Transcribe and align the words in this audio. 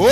¿Qué 0.00 0.06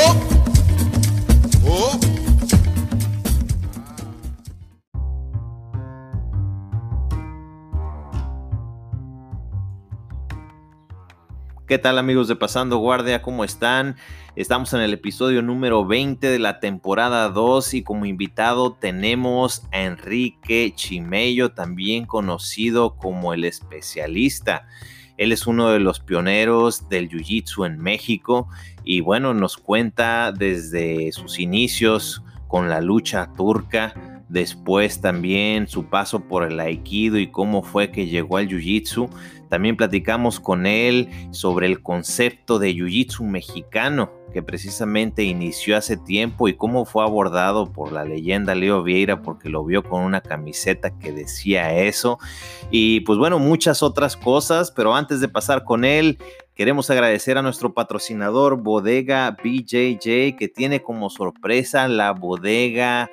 tal 11.79 11.98
amigos 11.98 12.29
de 12.29 12.37
Pasando 12.37 12.77
Guardia? 12.77 13.23
¿Cómo 13.23 13.45
están? 13.45 13.96
Estamos 14.37 14.75
en 14.75 14.80
el 14.80 14.93
episodio 14.93 15.41
número 15.41 15.87
20 15.87 16.27
de 16.27 16.39
la 16.39 16.61
temporada 16.61 17.30
2 17.30 17.73
y 17.73 17.82
como 17.82 18.05
invitado 18.05 18.75
tenemos 18.75 19.62
a 19.73 19.80
Enrique 19.84 20.70
Chimello, 20.77 21.52
también 21.52 22.05
conocido 22.05 22.96
como 22.96 23.32
el 23.32 23.45
especialista. 23.45 24.67
Él 25.18 25.32
es 25.32 25.46
uno 25.46 25.71
de 25.71 25.81
los 25.81 26.00
pioneros 26.00 26.89
del 26.89 27.11
Jiu-Jitsu 27.11 27.67
en 27.67 27.79
México 27.79 28.49
y 28.85 29.00
bueno, 29.00 29.35
nos 29.35 29.58
cuenta 29.58 30.32
desde 30.32 31.13
sus 31.13 31.39
inicios 31.39 32.22
con 32.46 32.70
la 32.70 32.80
lucha 32.80 33.30
turca, 33.36 34.22
después 34.28 35.00
también 35.00 35.68
su 35.68 35.86
paso 35.86 36.20
por 36.20 36.44
el 36.44 36.58
aikido 36.60 37.18
y 37.18 37.30
cómo 37.30 37.62
fue 37.62 37.91
que 37.91 38.06
llegó 38.06 38.38
al 38.38 38.48
jiu-jitsu. 38.48 39.10
También 39.48 39.76
platicamos 39.76 40.40
con 40.40 40.66
él 40.66 41.08
sobre 41.30 41.66
el 41.66 41.82
concepto 41.82 42.58
de 42.58 42.72
jiu-jitsu 42.74 43.24
mexicano 43.24 44.10
que 44.32 44.42
precisamente 44.42 45.24
inició 45.24 45.76
hace 45.76 45.96
tiempo 45.96 46.48
y 46.48 46.54
cómo 46.54 46.84
fue 46.84 47.02
abordado 47.02 47.72
por 47.72 47.92
la 47.92 48.04
leyenda 48.04 48.54
Leo 48.54 48.82
Vieira 48.82 49.22
porque 49.22 49.48
lo 49.48 49.64
vio 49.64 49.82
con 49.82 50.02
una 50.02 50.20
camiseta 50.20 50.96
que 50.98 51.12
decía 51.12 51.74
eso. 51.74 52.18
Y 52.70 53.00
pues 53.00 53.18
bueno, 53.18 53.38
muchas 53.38 53.82
otras 53.82 54.16
cosas, 54.16 54.70
pero 54.70 54.94
antes 54.94 55.20
de 55.20 55.28
pasar 55.28 55.64
con 55.64 55.84
él, 55.84 56.18
queremos 56.55 56.90
agradecer 56.90 57.38
a 57.38 57.42
nuestro 57.42 57.72
patrocinador 57.72 58.62
Bodega 58.62 59.36
BJJ 59.42 60.36
que 60.36 60.50
tiene 60.55 60.83
como 60.83 61.10
sorpresa 61.10 61.88
la 61.88 62.12
bodega 62.12 63.10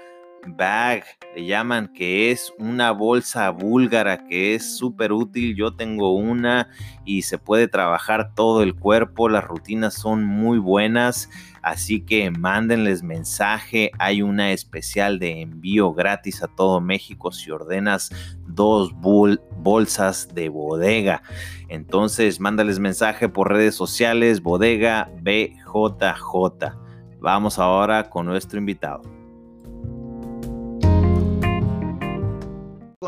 bag, 0.48 1.04
le 1.36 1.46
llaman, 1.46 1.92
que 1.94 2.32
es 2.32 2.54
una 2.58 2.92
bolsa 2.92 3.50
búlgara 3.50 4.26
que 4.28 4.56
es 4.56 4.78
súper 4.78 5.12
útil. 5.12 5.56
Yo 5.56 5.76
tengo 5.76 6.16
una 6.16 6.70
y 7.06 7.24
se 7.24 7.38
puede 7.38 7.68
trabajar 7.68 8.34
todo 8.36 8.64
el 8.64 8.76
cuerpo. 8.76 9.30
Las 9.30 9.44
rutinas 9.44 9.94
son 9.94 10.24
muy 10.24 10.58
buenas. 10.58 11.30
Así 11.62 12.02
que 12.02 12.30
mándenles 12.32 13.04
mensaje. 13.04 13.92
Hay 13.98 14.22
una 14.22 14.52
especial 14.52 15.20
de 15.20 15.42
envío 15.42 15.94
gratis 15.94 16.44
a 16.44 16.48
todo 16.48 16.82
México 16.82 17.32
si 17.32 17.52
ordenas 17.52 18.12
dos 18.46 18.94
bolsas 18.94 20.30
de 20.34 20.50
bodega. 20.50 21.24
Entonces, 21.70 22.40
mándales 22.40 22.80
mensaje 22.80 23.30
por 23.30 23.52
redes 23.52 23.76
sociales, 23.76 24.42
bodega 24.42 25.10
BJJ. 25.22 26.76
Vamos 27.20 27.58
ahora 27.58 28.10
con 28.10 28.28
nuestro 28.28 28.60
invitado. 28.60 29.15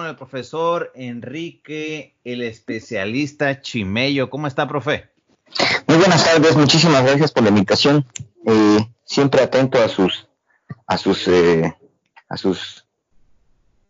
Con 0.08 0.11
el 0.11 0.16
profesor 0.16 0.91
Enrique, 0.95 2.16
el 2.23 2.41
especialista 2.41 3.61
Chimello. 3.61 4.30
¿Cómo 4.30 4.47
está, 4.47 4.66
profe? 4.66 5.09
Muy 5.86 5.97
buenas 5.97 6.23
tardes, 6.23 6.55
muchísimas 6.55 7.03
gracias 7.03 7.33
por 7.33 7.44
la 7.44 7.50
invitación. 7.50 8.05
Eh, 8.45 8.88
siempre 9.03 9.41
atento 9.41 9.83
a 9.83 9.89
sus, 9.89 10.30
a 10.85 10.97
sus, 10.97 11.28
eh, 11.28 11.75
a 12.30 12.38
sus 12.38 12.85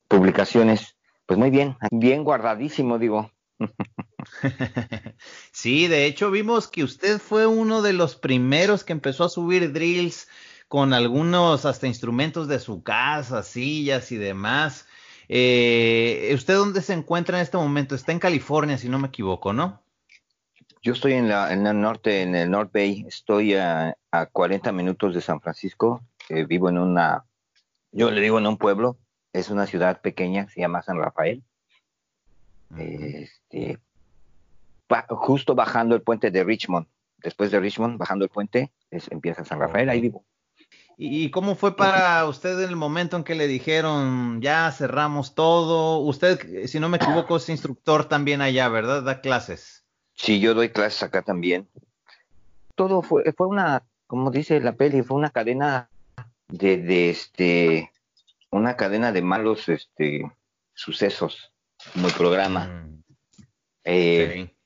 publicaciones. 0.07 0.95
Pues 1.27 1.37
muy 1.37 1.51
bien, 1.51 1.77
bien 1.91 2.23
guardadísimo, 2.23 2.97
digo. 2.97 3.29
sí, 5.51 5.87
de 5.87 6.07
hecho 6.07 6.31
vimos 6.31 6.67
que 6.67 6.83
usted 6.83 7.19
fue 7.19 7.45
uno 7.45 7.83
de 7.83 7.93
los 7.93 8.15
primeros 8.15 8.83
que 8.83 8.93
empezó 8.93 9.23
a 9.23 9.29
subir 9.29 9.71
drills 9.71 10.27
con 10.67 10.95
algunos 10.95 11.65
hasta 11.65 11.85
instrumentos 11.85 12.47
de 12.47 12.59
su 12.59 12.81
casa, 12.81 13.43
sillas 13.43 14.11
y 14.11 14.17
demás. 14.17 14.86
Eh, 15.29 16.31
¿Usted 16.33 16.55
dónde 16.55 16.81
se 16.81 16.93
encuentra 16.93 17.37
en 17.37 17.43
este 17.43 17.57
momento? 17.57 17.95
Está 17.95 18.11
en 18.11 18.19
California, 18.19 18.77
si 18.77 18.89
no 18.89 18.99
me 18.99 19.07
equivoco, 19.07 19.53
¿no? 19.53 19.81
Yo 20.81 20.93
estoy 20.93 21.13
en, 21.13 21.27
la, 21.27 21.51
en 21.51 21.67
el 21.67 21.81
norte, 21.81 22.21
en 22.21 22.35
el 22.35 22.49
North 22.49 22.71
Bay. 22.73 23.05
Estoy 23.07 23.55
a, 23.55 23.97
a 24.11 24.25
40 24.27 24.71
minutos 24.71 25.13
de 25.13 25.21
San 25.21 25.41
Francisco. 25.41 26.01
Eh, 26.29 26.45
vivo 26.45 26.69
en 26.69 26.77
una, 26.77 27.25
yo 27.91 28.11
le 28.11 28.21
digo 28.21 28.37
en 28.37 28.47
un 28.47 28.57
pueblo. 28.57 28.97
Es 29.33 29.49
una 29.49 29.67
ciudad 29.67 30.01
pequeña, 30.01 30.47
se 30.49 30.61
llama 30.61 30.81
San 30.81 30.97
Rafael. 30.97 31.43
Este, 32.77 33.79
justo 35.09 35.55
bajando 35.55 35.95
el 35.95 36.01
puente 36.01 36.31
de 36.31 36.43
Richmond. 36.43 36.87
Después 37.17 37.51
de 37.51 37.59
Richmond, 37.59 37.97
bajando 37.97 38.25
el 38.25 38.29
puente, 38.29 38.71
empieza 38.89 39.43
San 39.43 39.59
Rafael. 39.59 39.89
Ahí 39.89 40.01
vivo. 40.01 40.23
¿Y 40.99 41.29
cómo 41.29 41.55
fue 41.55 41.75
para 41.75 42.25
usted 42.25 42.59
en 42.59 42.69
el 42.69 42.75
momento 42.75 43.17
en 43.17 43.23
que 43.23 43.35
le 43.35 43.47
dijeron, 43.47 44.41
ya 44.41 44.71
cerramos 44.71 45.35
todo? 45.35 45.99
Usted, 45.99 46.65
si 46.65 46.79
no 46.79 46.89
me 46.89 46.97
equivoco, 46.97 47.37
es 47.37 47.49
instructor 47.49 48.05
también 48.05 48.41
allá, 48.41 48.67
¿verdad? 48.67 49.03
Da 49.03 49.21
clases. 49.21 49.85
Sí, 50.15 50.39
yo 50.39 50.55
doy 50.55 50.69
clases 50.69 51.03
acá 51.03 51.21
también. 51.21 51.69
Todo 52.73 53.03
fue, 53.03 53.31
fue 53.33 53.45
una, 53.45 53.83
como 54.07 54.31
dice 54.31 54.59
la 54.59 54.73
peli, 54.73 55.03
fue 55.03 55.17
una 55.17 55.29
cadena 55.29 55.87
de, 56.47 56.77
de 56.77 57.11
este, 57.11 57.91
una 58.49 58.75
cadena 58.75 59.11
de 59.11 59.21
malos 59.21 59.69
este, 59.69 60.31
sucesos, 60.73 61.53
como 61.93 62.07
el 62.07 62.13
programa. 62.15 62.65
Mm. 62.65 63.03
Eh, 63.83 64.56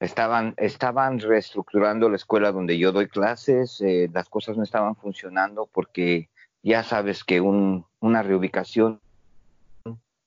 Estaban, 0.00 0.54
estaban 0.56 1.18
reestructurando 1.18 2.08
la 2.08 2.16
escuela 2.16 2.52
donde 2.52 2.78
yo 2.78 2.90
doy 2.90 3.06
clases, 3.06 3.82
eh, 3.82 4.08
las 4.10 4.30
cosas 4.30 4.56
no 4.56 4.62
estaban 4.62 4.96
funcionando 4.96 5.68
porque 5.70 6.30
ya 6.62 6.82
sabes 6.82 7.22
que 7.22 7.42
un, 7.42 7.84
una 8.00 8.22
reubicación 8.22 8.98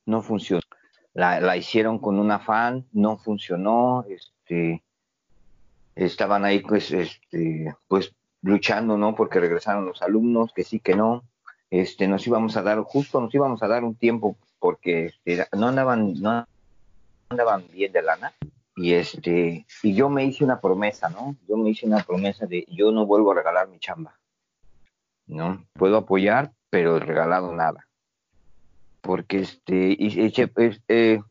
no 0.05 0.21
funciona. 0.21 0.61
La, 1.15 1.39
la, 1.39 1.57
hicieron 1.57 1.97
con 1.97 2.19
un 2.19 2.29
afán, 2.29 2.85
no 2.91 3.17
funcionó, 3.17 4.05
este, 4.07 4.83
estaban 5.95 6.45
ahí 6.45 6.59
pues, 6.59 6.91
este, 6.91 7.75
pues 7.87 8.13
luchando, 8.43 8.95
¿no? 8.95 9.15
Porque 9.15 9.39
regresaron 9.39 9.85
los 9.87 10.03
alumnos, 10.03 10.53
que 10.53 10.63
sí, 10.63 10.79
que 10.79 10.95
no. 10.95 11.23
Este, 11.71 12.07
nos 12.07 12.27
íbamos 12.27 12.57
a 12.57 12.61
dar, 12.61 12.79
justo 12.81 13.19
nos 13.19 13.33
íbamos 13.33 13.63
a 13.63 13.67
dar 13.67 13.83
un 13.83 13.95
tiempo 13.95 14.37
porque 14.59 15.13
no 15.57 15.69
andaban, 15.69 16.13
no 16.21 16.45
andaban 17.29 17.65
bien 17.71 17.91
de 17.91 18.03
lana 18.03 18.33
y 18.75 18.93
este 18.93 19.65
y 19.83 19.93
yo 19.93 20.09
me 20.09 20.25
hice 20.25 20.43
una 20.43 20.59
promesa 20.59 21.09
no 21.09 21.35
yo 21.47 21.57
me 21.57 21.69
hice 21.69 21.85
una 21.85 22.03
promesa 22.03 22.45
de 22.45 22.65
yo 22.69 22.91
no 22.91 23.05
vuelvo 23.05 23.31
a 23.31 23.35
regalar 23.35 23.67
mi 23.67 23.79
chamba 23.79 24.17
no 25.27 25.65
puedo 25.73 25.97
apoyar 25.97 26.51
pero 26.73 26.97
regalado 26.97 27.53
nada. 27.53 27.87
Porque 29.01 29.41
este 29.41 29.95
y, 29.97 30.33
eh, 30.87 31.21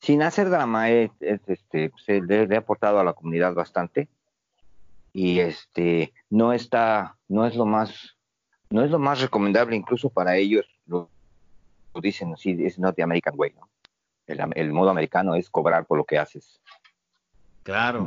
sin 0.00 0.22
hacer 0.22 0.48
drama 0.48 0.90
este 0.90 1.90
pues, 1.90 2.08
le, 2.08 2.44
he 2.44 2.56
aportado 2.56 2.98
a 2.98 3.04
la 3.04 3.12
comunidad 3.12 3.52
bastante. 3.52 4.08
Y 5.12 5.40
este 5.40 6.14
no 6.30 6.54
está 6.54 7.16
no 7.28 7.46
es 7.46 7.54
lo 7.54 7.66
más 7.66 8.16
no 8.70 8.82
es 8.82 8.90
lo 8.90 8.98
más 8.98 9.20
recomendable 9.20 9.76
incluso 9.76 10.08
para 10.08 10.36
ellos 10.36 10.66
lo, 10.86 11.10
lo 11.94 12.00
dicen 12.00 12.32
así 12.32 12.56
es 12.64 12.78
not 12.78 12.96
the 12.96 13.02
American 13.02 13.34
way 13.36 13.52
no 13.52 13.68
el, 14.26 14.72
modo 14.72 14.90
americano 14.90 15.34
es 15.34 15.50
cobrar 15.50 15.86
por 15.86 15.98
lo 15.98 16.04
que 16.04 16.18
haces. 16.18 16.60
Claro. 17.62 18.04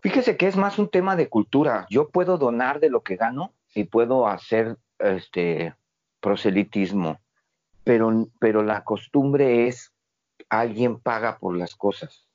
fíjese 0.00 0.36
que 0.36 0.48
es 0.48 0.56
más 0.56 0.78
un 0.78 0.88
tema 0.88 1.16
de 1.16 1.28
cultura. 1.28 1.86
Yo 1.90 2.08
puedo 2.08 2.38
donar 2.38 2.80
de 2.80 2.90
lo 2.90 3.02
que 3.02 3.16
gano 3.16 3.52
y 3.74 3.84
puedo 3.84 4.26
hacer 4.26 4.76
este 4.98 5.74
proselitismo, 6.20 7.20
pero, 7.84 8.28
pero 8.38 8.62
la 8.62 8.82
costumbre 8.82 9.68
es 9.68 9.92
alguien 10.48 10.98
paga 10.98 11.38
por 11.38 11.56
las 11.56 11.74
cosas. 11.74 12.26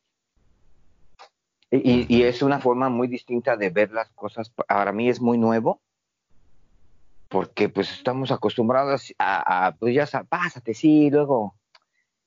Y, 1.72 2.24
es 2.24 2.42
una 2.42 2.60
forma 2.60 2.90
muy 2.90 3.07
distinta 3.07 3.56
de 3.56 3.69
ver 3.69 3.92
las 3.92 4.10
cosas. 4.10 4.50
Para 4.50 4.92
mí 4.92 5.07
es 5.07 5.22
muy 5.22 5.38
nuevo, 5.38 5.81
porque 7.28 7.69
pues 7.69 7.92
estamos 7.92 8.31
acostumbrados 8.31 9.13
a, 9.19 9.68
a 9.68 9.75
pues 9.75 9.94
ya 9.94 10.07
pásate, 10.24 10.74
sí, 10.74 11.12
luego 11.12 11.59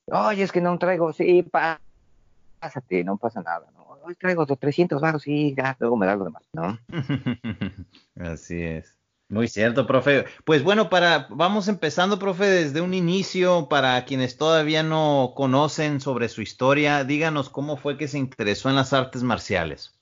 Oye, 0.06 0.42
es 0.42 0.52
que 0.52 0.60
no 0.60 0.78
traigo, 0.78 1.12
sí, 1.12 1.42
pásate, 1.42 3.04
no 3.04 3.16
pasa 3.16 3.42
nada, 3.42 3.66
¿no? 3.74 3.98
Hoy 4.04 4.14
traigo 4.16 4.44
300 4.46 5.00
baros, 5.00 5.22
sí, 5.22 5.54
ya, 5.56 5.76
luego 5.78 5.96
me 5.96 6.06
da 6.06 6.16
lo 6.16 6.24
demás, 6.24 6.42
¿no? 6.52 6.78
Así 8.16 8.60
es. 8.60 8.96
Muy 9.28 9.48
cierto, 9.48 9.86
profe. 9.86 10.26
Pues 10.44 10.62
bueno, 10.62 10.90
para 10.90 11.26
vamos 11.30 11.68
empezando, 11.68 12.18
profe, 12.18 12.44
desde 12.44 12.82
un 12.82 12.92
inicio 12.92 13.68
para 13.70 14.04
quienes 14.04 14.36
todavía 14.36 14.82
no 14.82 15.32
conocen 15.34 16.00
sobre 16.00 16.28
su 16.28 16.42
historia, 16.42 17.04
díganos 17.04 17.48
cómo 17.48 17.78
fue 17.78 17.96
que 17.96 18.08
se 18.08 18.18
interesó 18.18 18.68
en 18.68 18.76
las 18.76 18.92
artes 18.92 19.22
marciales. 19.22 19.98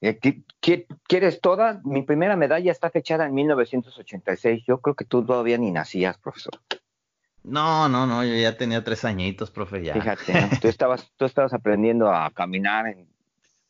Eh, 0.00 0.18
¿Quieres 1.06 1.40
toda? 1.40 1.80
Mi 1.84 2.02
primera 2.02 2.34
medalla 2.34 2.72
está 2.72 2.90
fechada 2.90 3.26
en 3.26 3.34
1986. 3.34 4.64
Yo 4.66 4.80
creo 4.80 4.96
que 4.96 5.04
tú 5.04 5.24
todavía 5.24 5.58
ni 5.58 5.70
nacías, 5.70 6.18
profesor. 6.18 6.58
No, 7.48 7.88
no, 7.88 8.06
no, 8.06 8.24
yo 8.24 8.34
ya 8.34 8.56
tenía 8.56 8.84
tres 8.84 9.04
añitos, 9.04 9.50
profe, 9.50 9.82
ya. 9.82 9.94
Fíjate, 9.94 10.58
tú, 10.60 10.68
estabas, 10.68 11.10
tú 11.16 11.24
estabas 11.24 11.54
aprendiendo 11.54 12.12
a 12.12 12.30
caminar, 12.30 12.94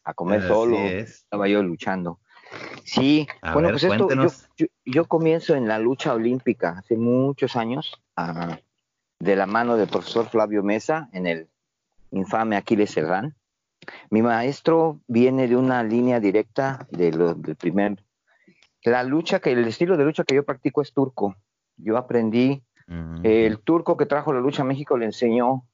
a 0.04 0.14
comer 0.14 0.42
solo, 0.42 0.76
estaba 0.76 1.48
yo 1.48 1.62
luchando. 1.62 2.18
Sí, 2.84 3.28
bueno, 3.52 3.70
pues 3.70 3.84
esto, 3.84 4.08
yo, 4.84 5.04
comienzo 5.04 5.54
en 5.54 5.68
la 5.68 5.78
lucha 5.78 6.14
olímpica 6.14 6.78
hace 6.78 6.96
muchos 6.96 7.56
años, 7.56 8.00
ah, 8.16 8.58
de 9.18 9.36
la 9.36 9.46
mano 9.46 9.76
del 9.76 9.88
profesor 9.88 10.28
Flavio 10.28 10.62
Mesa 10.62 11.08
en 11.12 11.26
el 11.26 11.48
infame 12.10 12.56
Aquiles 12.56 12.90
Serrán. 12.90 13.34
Mi 14.10 14.22
maestro 14.22 15.00
viene 15.06 15.48
de 15.48 15.56
una 15.56 15.82
línea 15.82 16.20
directa 16.20 16.86
de 16.90 17.12
lo, 17.12 17.34
del 17.34 17.56
primer. 17.56 18.02
La 18.82 19.02
lucha 19.02 19.40
que, 19.40 19.52
el 19.52 19.66
estilo 19.66 19.96
de 19.96 20.04
lucha 20.04 20.24
que 20.24 20.34
yo 20.34 20.44
practico 20.44 20.82
es 20.82 20.92
turco. 20.92 21.36
Yo 21.76 21.96
aprendí, 21.96 22.62
el 23.22 23.58
turco 23.60 23.96
que 23.96 24.06
trajo 24.06 24.32
la 24.32 24.40
lucha 24.40 24.62
a 24.62 24.66
México 24.66 24.96
le 24.96 25.06
enseñó 25.06 25.64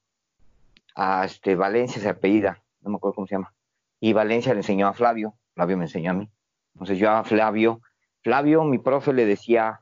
a 0.97 1.25
este, 1.25 1.55
Valencia, 1.55 2.01
se 2.01 2.09
apellida, 2.09 2.63
no 2.83 2.91
me 2.91 2.97
acuerdo 2.97 3.15
cómo 3.15 3.27
se 3.27 3.37
llama. 3.37 3.53
Y 4.01 4.13
Valencia 4.13 4.53
le 4.53 4.61
enseñó 4.61 4.89
a 4.89 4.93
Flavio, 4.93 5.35
Flavio 5.55 5.77
me 5.77 5.85
enseñó 5.85 6.11
a 6.11 6.15
mí. 6.15 6.29
Entonces 6.75 6.99
yo 6.99 7.11
a 7.11 7.25
Flavio, 7.25 7.81
Flavio, 8.23 8.65
mi 8.65 8.79
profe 8.79 9.13
le 9.13 9.27
decía 9.27 9.81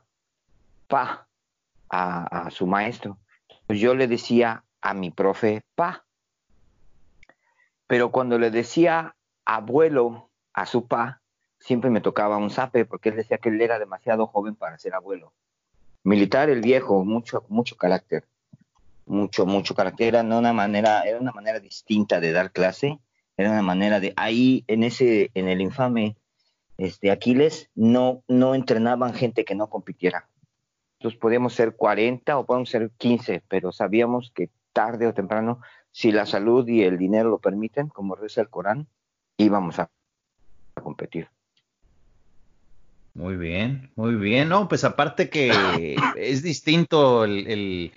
pa 0.87 1.27
a, 1.89 2.45
a 2.45 2.51
su 2.51 2.67
maestro. 2.67 3.17
Pues 3.65 3.79
yo 3.79 3.95
le 3.95 4.07
decía 4.07 4.63
a 4.81 4.93
mi 4.93 5.09
profe 5.09 5.63
pa. 5.75 6.03
Pero 7.87 8.11
cuando 8.11 8.37
le 8.37 8.51
decía 8.51 9.15
abuelo 9.45 10.29
a 10.53 10.65
su 10.65 10.87
pa, 10.87 11.21
siempre 11.59 11.89
me 11.89 12.01
tocaba 12.01 12.37
un 12.37 12.49
zape 12.49 12.85
porque 12.85 13.09
él 13.09 13.15
decía 13.15 13.37
que 13.37 13.49
él 13.49 13.61
era 13.61 13.79
demasiado 13.79 14.27
joven 14.27 14.55
para 14.55 14.77
ser 14.77 14.93
abuelo. 14.93 15.33
Militar 16.03 16.49
el 16.49 16.61
viejo, 16.61 17.03
mucho, 17.05 17.45
mucho 17.49 17.75
carácter, 17.77 18.25
mucho, 19.05 19.45
mucho 19.45 19.75
carácter. 19.75 20.09
Era 20.09 20.21
una 20.21 20.53
manera, 20.53 21.01
era 21.03 21.19
una 21.19 21.31
manera 21.31 21.59
distinta 21.59 22.19
de 22.19 22.31
dar 22.31 22.51
clase, 22.51 22.99
era 23.37 23.51
una 23.51 23.61
manera 23.61 23.99
de 23.99 24.13
ahí 24.15 24.63
en 24.67 24.83
ese, 24.83 25.31
en 25.33 25.47
el 25.47 25.61
infame 25.61 26.15
este 26.77 27.11
Aquiles, 27.11 27.69
no, 27.75 28.23
no 28.27 28.55
entrenaban 28.55 29.13
gente 29.13 29.45
que 29.45 29.55
no 29.55 29.67
compitiera. 29.67 30.27
Entonces 30.99 31.19
podíamos 31.19 31.53
ser 31.53 31.75
40 31.75 32.37
o 32.37 32.45
podíamos 32.45 32.69
ser 32.69 32.91
15, 32.97 33.43
pero 33.47 33.71
sabíamos 33.71 34.31
que 34.33 34.49
tarde 34.73 35.07
o 35.07 35.13
temprano 35.13 35.59
si 35.91 36.11
la 36.11 36.25
salud 36.25 36.67
y 36.67 36.83
el 36.83 36.97
dinero 36.97 37.29
lo 37.29 37.37
permiten, 37.37 37.87
como 37.87 38.15
reza 38.15 38.41
el 38.41 38.49
Corán, 38.49 38.87
íbamos 39.37 39.79
a, 39.79 39.89
competir. 40.81 41.29
Muy 43.13 43.35
bien, 43.35 43.91
muy 43.95 44.15
bien. 44.15 44.49
No, 44.49 44.67
pues 44.67 44.83
aparte 44.83 45.29
que 45.29 45.51
es 46.17 46.41
distinto 46.41 47.25
el, 47.25 47.93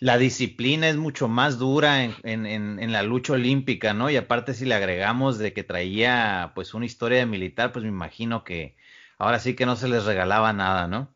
la 0.00 0.18
disciplina 0.18 0.88
es 0.88 0.96
mucho 0.96 1.28
más 1.28 1.58
dura 1.58 2.04
en, 2.04 2.46
en, 2.46 2.92
la 2.92 3.02
lucha 3.02 3.34
olímpica, 3.34 3.94
¿no? 3.94 4.10
Y 4.10 4.16
aparte 4.16 4.54
si 4.54 4.64
le 4.64 4.74
agregamos 4.74 5.38
de 5.38 5.52
que 5.52 5.64
traía 5.64 6.52
pues 6.54 6.74
una 6.74 6.86
historia 6.86 7.18
de 7.18 7.26
militar, 7.26 7.72
pues 7.72 7.84
me 7.84 7.90
imagino 7.90 8.44
que 8.44 8.76
ahora 9.18 9.38
sí 9.38 9.54
que 9.54 9.66
no 9.66 9.76
se 9.76 9.88
les 9.88 10.04
regalaba 10.04 10.52
nada, 10.52 10.88
¿no? 10.88 11.14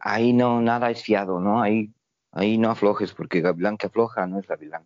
Ahí 0.00 0.32
no, 0.32 0.60
nada 0.60 0.90
es 0.90 1.02
fiado, 1.02 1.40
¿no? 1.40 1.62
Ahí, 1.62 1.92
ahí 2.32 2.58
no 2.58 2.70
aflojes, 2.70 3.12
porque 3.12 3.40
Gavilán 3.40 3.76
que 3.76 3.86
afloja 3.86 4.26
no 4.26 4.38
es 4.38 4.46
Gavilán. 4.46 4.84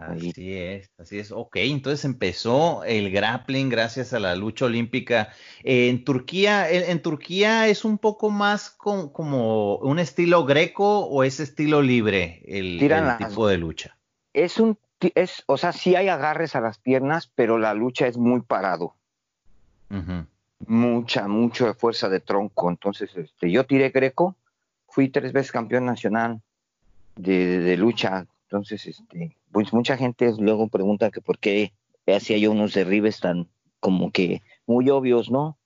Así 0.00 0.32
es, 0.54 0.90
así 0.98 1.18
es. 1.18 1.30
Ok, 1.30 1.56
entonces 1.56 2.04
empezó 2.04 2.84
el 2.84 3.10
grappling 3.10 3.68
gracias 3.68 4.12
a 4.12 4.18
la 4.18 4.34
lucha 4.34 4.66
olímpica. 4.66 5.32
en 5.62 6.04
Turquía, 6.04 6.68
en, 6.70 7.00
Turquía 7.00 7.68
es 7.68 7.84
un 7.84 7.98
poco 7.98 8.30
más 8.30 8.70
como 8.70 9.76
un 9.76 9.98
estilo 9.98 10.44
greco 10.44 11.00
o 11.00 11.22
es 11.22 11.40
estilo 11.40 11.80
libre 11.80 12.42
el, 12.46 12.78
tipo 13.18 13.46
de 13.46 13.58
lucha. 13.58 13.96
Es 14.32 14.58
un, 14.58 14.78
es, 15.14 15.44
o 15.46 15.56
sea, 15.56 15.72
sí 15.72 15.94
hay 15.94 16.08
agarres 16.08 16.56
a 16.56 16.60
las 16.60 16.78
piernas, 16.78 17.30
pero 17.34 17.58
la 17.58 17.74
lucha 17.74 18.06
es 18.06 18.16
muy 18.16 18.40
parado. 18.40 18.94
Mucha, 20.66 21.28
mucha 21.28 21.74
fuerza 21.74 22.08
de 22.08 22.18
tronco. 22.18 22.68
Entonces, 22.68 23.10
este, 23.16 23.50
yo 23.50 23.64
tiré 23.64 23.90
greco, 23.90 24.34
fui 24.88 25.08
tres 25.08 25.32
veces 25.32 25.52
campeón 25.52 25.84
nacional 25.84 26.40
de, 27.14 27.60
de 27.60 27.76
lucha 27.76 28.26
entonces, 28.44 28.86
este, 28.86 29.36
pues 29.52 29.72
mucha 29.72 29.96
gente 29.96 30.32
luego 30.38 30.68
pregunta 30.68 31.10
que 31.10 31.20
por 31.20 31.38
qué 31.38 31.72
hacía 32.06 32.38
yo 32.38 32.52
unos 32.52 32.74
derribes 32.74 33.20
tan 33.20 33.48
como 33.80 34.10
que 34.10 34.42
muy 34.66 34.90
obvios, 34.90 35.30
¿no? 35.30 35.58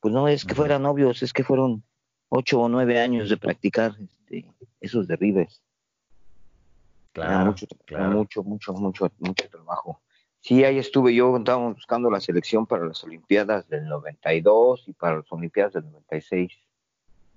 Pues 0.00 0.14
no 0.14 0.28
es 0.28 0.44
que 0.44 0.54
fueran 0.54 0.86
obvios, 0.86 1.22
es 1.22 1.32
que 1.32 1.44
fueron 1.44 1.82
ocho 2.28 2.60
o 2.60 2.68
nueve 2.68 3.00
años 3.00 3.28
de 3.28 3.36
practicar 3.36 3.96
este, 4.00 4.46
esos 4.80 5.06
derribes. 5.06 5.62
Claro, 7.12 7.46
mucho, 7.46 7.66
mucho, 7.88 8.42
mucho, 8.44 8.72
mucho, 8.72 9.12
mucho 9.18 9.48
trabajo. 9.50 10.00
Sí, 10.40 10.64
ahí 10.64 10.78
estuve 10.78 11.14
yo, 11.14 11.36
estábamos 11.36 11.74
buscando 11.74 12.10
la 12.10 12.20
selección 12.20 12.66
para 12.66 12.86
las 12.86 13.04
Olimpiadas 13.04 13.68
del 13.68 13.86
92 13.86 14.84
y 14.86 14.92
para 14.94 15.16
las 15.16 15.30
Olimpiadas 15.32 15.74
del 15.74 15.90
96. 15.90 16.52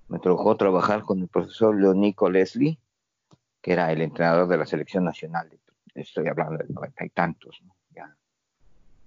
Me 0.08 0.18
tocó 0.20 0.56
trabajar 0.56 1.02
con 1.02 1.20
el 1.20 1.28
profesor 1.28 1.78
Leonico 1.78 2.30
Leslie, 2.30 2.78
que 3.64 3.72
era 3.72 3.90
el 3.90 4.02
entrenador 4.02 4.46
de 4.46 4.58
la 4.58 4.66
selección 4.66 5.04
nacional. 5.04 5.48
Estoy 5.94 6.28
hablando 6.28 6.58
de 6.58 6.66
noventa 6.68 7.02
y 7.02 7.08
tantos, 7.08 7.62
ya, 7.96 8.14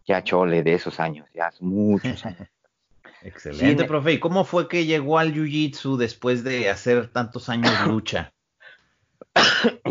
ya 0.03 0.23
chole 0.23 0.63
de 0.63 0.73
esos 0.73 0.99
años, 0.99 1.29
ya 1.31 1.45
hace 1.49 1.63
muchos 1.63 2.25
años. 2.25 2.49
Excelente, 3.21 3.83
profe. 3.83 4.13
¿Y 4.13 4.19
cómo 4.19 4.45
fue 4.45 4.67
que 4.67 4.87
llegó 4.87 5.19
al 5.19 5.31
Jiu-Jitsu 5.31 5.97
después 5.97 6.43
de 6.43 6.71
hacer 6.71 7.09
tantos 7.09 7.49
años 7.49 7.71
lucha? 7.87 8.33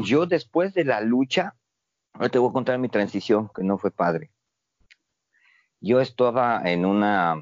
Yo 0.03 0.27
después 0.27 0.75
de 0.75 0.85
la 0.85 1.01
lucha, 1.01 1.55
ahora 2.15 2.29
te 2.29 2.41
voy 2.41 2.51
a 2.51 2.53
contar 2.53 2.77
mi 2.81 2.89
transición, 2.89 3.49
que 3.55 3.63
no 3.63 3.79
fue 3.79 3.93
padre. 3.93 4.33
Yo 5.81 6.01
estaba 6.01 6.61
en 6.65 6.85
una, 6.85 7.41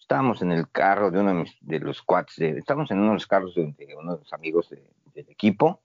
estábamos 0.00 0.42
en 0.42 0.50
el 0.50 0.68
carro 0.70 1.12
de 1.12 1.20
uno 1.20 1.44
de, 1.60 1.78
los 1.78 2.02
quads, 2.02 2.34
de, 2.34 2.58
estábamos 2.58 2.90
en 2.90 2.98
uno 2.98 3.10
de 3.10 3.14
los 3.14 3.28
carros 3.28 3.54
de, 3.54 3.76
uno 3.96 4.14
de 4.14 4.18
los 4.18 4.32
amigos 4.32 4.70
del 4.70 5.28
equipo, 5.28 5.82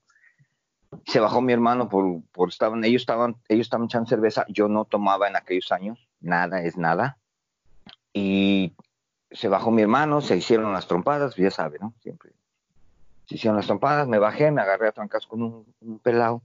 se 1.06 1.20
bajó 1.20 1.42
mi 1.42 1.54
hermano 1.54 1.90
por, 1.90 2.22
por 2.32 2.50
estaban, 2.50 2.84
ellos 2.84 3.02
estaban, 3.02 3.36
ellos 3.48 3.66
estaban 3.66 3.86
echando 3.86 4.10
cerveza, 4.10 4.46
yo 4.50 4.68
no 4.68 4.86
tomaba 4.86 5.28
en 5.28 5.36
aquellos 5.36 5.72
años, 5.72 6.08
nada 6.20 6.64
es 6.64 6.78
nada. 6.78 7.18
Y 8.14 8.74
se 9.32 9.48
bajó 9.48 9.72
mi 9.72 9.82
hermano, 9.82 10.22
se 10.22 10.38
hicieron 10.38 10.74
las 10.74 10.88
trompadas, 10.88 11.36
ya 11.36 11.52
sabe, 11.52 11.80
¿no? 11.80 11.94
Siempre. 12.02 12.32
Se 13.26 13.36
hicieron 13.36 13.58
las 13.58 13.66
trompadas, 13.66 14.08
me 14.08 14.20
bajé, 14.20 14.52
me 14.52 14.62
agarré 14.62 14.88
a 14.88 14.92
trancas 14.92 15.26
con 15.26 15.42
un, 15.42 16.00
pelado 16.00 16.44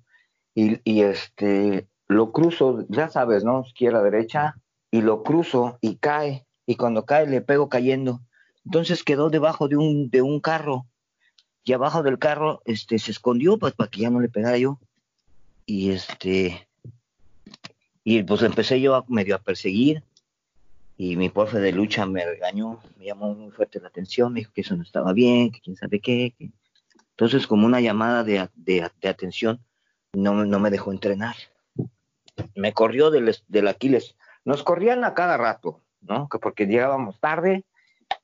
y, 0.55 0.81
y, 0.85 1.03
este, 1.03 1.87
lo 2.07 2.33
cruzo, 2.33 2.87
ya 2.89 3.09
sabes, 3.09 3.45
¿no? 3.45 3.63
Izquierda, 3.67 4.03
derecha, 4.03 4.57
y 4.91 5.03
lo 5.03 5.23
cruzo 5.23 5.79
y 5.81 5.97
cae, 5.97 6.47
y 6.67 6.77
cuando 6.77 7.05
cae 7.05 7.27
le 7.27 7.41
pego 7.41 7.69
cayendo. 7.69 8.21
Entonces 8.65 9.05
quedó 9.05 9.31
debajo 9.31 9.69
de 9.69 9.77
un, 9.77 10.11
de 10.11 10.23
un 10.23 10.41
carro 10.41 10.87
y 11.69 11.73
abajo 11.75 12.03
del 12.03 12.19
carro 12.19 12.63
este, 12.65 12.99
se 12.99 13.11
escondió 13.11 13.59
pues, 13.59 13.75
para 13.75 13.91
que 13.91 14.01
ya 14.01 14.11
no 14.11 14.21
le 14.21 14.31
pegara 14.31 14.57
yo. 14.57 14.79
Y 15.67 15.91
este, 15.91 16.67
y 18.03 18.23
pues 18.23 18.43
empecé 18.43 18.81
yo 18.81 18.95
a, 18.95 19.05
medio 19.09 19.37
a 19.37 19.39
perseguir 19.39 20.03
y 20.97 21.17
mi 21.17 21.29
profe 21.29 21.59
de 21.59 21.73
lucha 21.73 22.07
me 22.07 22.25
regañó, 22.25 22.81
me 22.97 23.05
llamó 23.05 23.35
muy 23.35 23.51
fuerte 23.51 23.81
la 23.81 23.89
atención, 23.89 24.33
me 24.33 24.41
dijo 24.41 24.53
que 24.55 24.63
eso 24.63 24.75
no 24.77 24.83
estaba 24.83 25.13
bien, 25.13 25.53
que 25.53 25.61
quién 25.61 25.77
sabe 25.77 26.01
qué. 26.01 26.35
Entonces 27.11 27.47
como 27.47 27.67
una 27.67 27.83
llamada 27.83 28.25
de, 28.25 28.49
de, 28.57 28.91
atención 29.07 29.61
no, 30.15 30.47
no, 30.47 30.59
me 30.59 30.71
dejó 30.71 30.91
entrenar. 30.91 31.37
Me 32.55 32.73
corrió 32.73 33.11
del, 33.11 33.37
del 33.47 33.69
Aquiles. 33.69 34.17
Nos 34.47 34.63
corrían 34.63 35.05
a 35.05 35.13
cada 35.13 35.37
rato, 35.37 35.83
¿no? 36.01 36.31
Que 36.31 36.39
porque 36.39 36.67
llegábamos 36.67 37.21
tarde, 37.21 37.67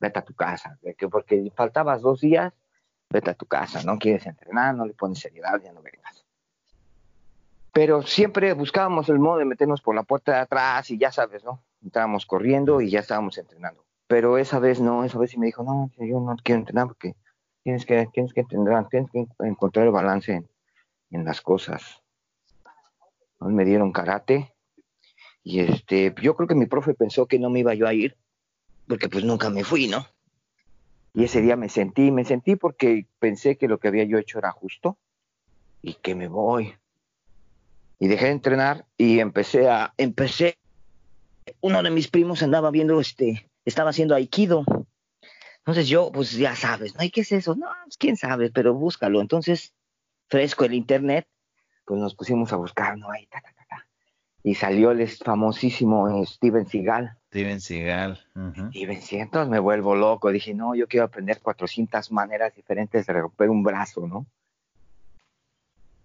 vete 0.01 0.19
a 0.19 0.25
tu 0.25 0.33
casa, 0.33 0.79
que 0.97 1.09
porque 1.09 1.53
faltabas 1.55 2.01
dos 2.01 2.23
días, 2.23 2.55
vete 3.11 3.31
a 3.31 3.35
tu 3.35 3.47
casa, 3.47 3.83
no 3.83 3.99
quieres 3.99 4.27
entrenar, 4.27 4.75
no 4.75 4.87
le 4.87 4.95
pones 4.95 5.19
seriedad, 5.19 5.61
ya 5.63 5.73
no 5.73 5.83
vengas. 5.83 6.25
Pero 7.73 8.03
siempre 8.03 8.53
buscábamos 8.53 9.09
el 9.09 9.19
modo 9.19 9.39
de 9.39 9.45
meternos 9.45 9.83
por 9.83 9.95
la 9.95 10.05
puerta 10.05 10.33
de 10.33 10.39
atrás 10.39 10.91
y 10.91 10.99
ya 10.99 11.11
sabes, 11.11 11.43
¿no? 11.45 11.61
Estábamos 11.85 12.25
corriendo 12.25 12.81
y 12.81 12.91
ya 12.91 13.01
estábamos 13.01 13.37
entrenando. 13.37 13.85
Pero 14.07 14.39
esa 14.39 14.59
vez 14.59 14.81
no, 14.81 15.05
esa 15.05 15.19
vez 15.19 15.33
sí 15.33 15.39
me 15.39 15.47
dijo, 15.47 15.65
no, 15.65 15.91
yo 15.99 16.21
no 16.21 16.37
quiero 16.43 16.61
entrenar 16.61 16.87
porque 16.87 17.17
tienes 17.65 17.85
que, 17.85 18.07
tienes 18.13 18.33
que 18.33 18.41
entrenar, 18.43 18.89
tienes 18.89 19.11
que 19.11 19.27
encontrar 19.41 19.87
el 19.87 19.93
balance 19.93 20.45
en, 21.11 21.25
las 21.25 21.41
cosas. 21.41 22.03
Me 23.41 23.65
dieron 23.65 23.93
karate 23.93 24.55
y 25.43 25.61
este, 25.61 26.15
yo 26.23 26.37
creo 26.37 26.49
que 26.49 26.55
mi 26.55 26.67
profe 26.67 26.95
pensó 26.95 27.27
que 27.27 27.39
no 27.39 27.51
me 27.51 27.61
iba 27.61 27.75
yo 27.75 27.87
a 27.87 27.95
ir 27.95 28.17
porque 28.87 29.09
pues 29.09 29.25
nunca 29.25 29.51
me 29.51 29.65
fui, 29.65 29.89
¿no? 29.89 30.07
Y 31.15 31.25
ese 31.25 31.41
día 31.41 31.57
me 31.57 31.69
sentí, 31.69 32.11
me 32.11 32.25
sentí 32.25 32.57
porque 32.57 33.07
pensé 33.21 33.57
que 33.57 33.69
lo 33.69 33.79
que 33.79 33.89
había 33.89 34.05
yo 34.05 34.19
hecho 34.19 34.39
era 34.39 34.51
justo 34.51 34.99
y 35.81 35.95
que 35.95 36.17
me 36.17 36.27
voy. 36.27 36.75
Y 38.01 38.09
dejé 38.09 38.27
de 38.27 38.33
entrenar 38.33 38.85
y 38.99 39.21
empecé 39.21 39.69
a, 39.69 39.95
empecé, 39.97 40.59
uno 41.61 41.83
de 41.85 41.91
mis 41.91 42.09
primos 42.09 42.43
andaba 42.43 42.73
viendo 42.73 43.01
este, 43.01 43.49
estaba 43.65 43.91
haciendo 43.91 44.17
aikido. 44.17 44.65
Entonces 45.59 45.87
yo, 45.89 46.11
pues 46.13 46.33
ya 46.33 46.57
sabes, 46.57 46.97
¿no? 46.97 47.05
¿Y 47.05 47.11
qué 47.11 47.21
es 47.21 47.31
eso? 47.31 47.55
No, 47.55 47.69
pues 47.85 47.97
quién 47.97 48.17
sabe, 48.17 48.51
pero 48.51 48.75
búscalo. 48.75 49.21
Entonces, 49.21 49.73
fresco 50.29 50.65
el 50.65 50.75
internet, 50.75 51.29
pues 51.87 52.01
nos 52.01 52.15
pusimos 52.17 52.53
a 52.53 52.57
buscar, 52.57 52.99
¿no? 52.99 53.11
Ahí, 53.11 53.27
ta, 53.27 53.41
y 54.47 54.55
salió 54.57 54.91
el 54.91 55.09
famosísimo 55.09 56.23
Steven 56.27 56.67
Seagal. 56.67 57.17
Steven 57.29 57.63
Seagal. 57.63 58.23
Steven 58.69 59.01
Seagal, 59.01 59.27
entonces 59.27 59.51
me 59.51 59.59
vuelvo 59.59 59.97
loco. 59.97 60.31
Dije, 60.31 60.53
no, 60.53 60.75
yo 60.75 60.87
quiero 60.87 61.07
aprender 61.07 61.41
400 61.41 62.13
maneras 62.13 62.55
diferentes 62.55 63.07
de 63.07 63.13
romper 63.15 63.49
un 63.49 63.63
brazo, 63.63 64.07
¿no? 64.07 64.27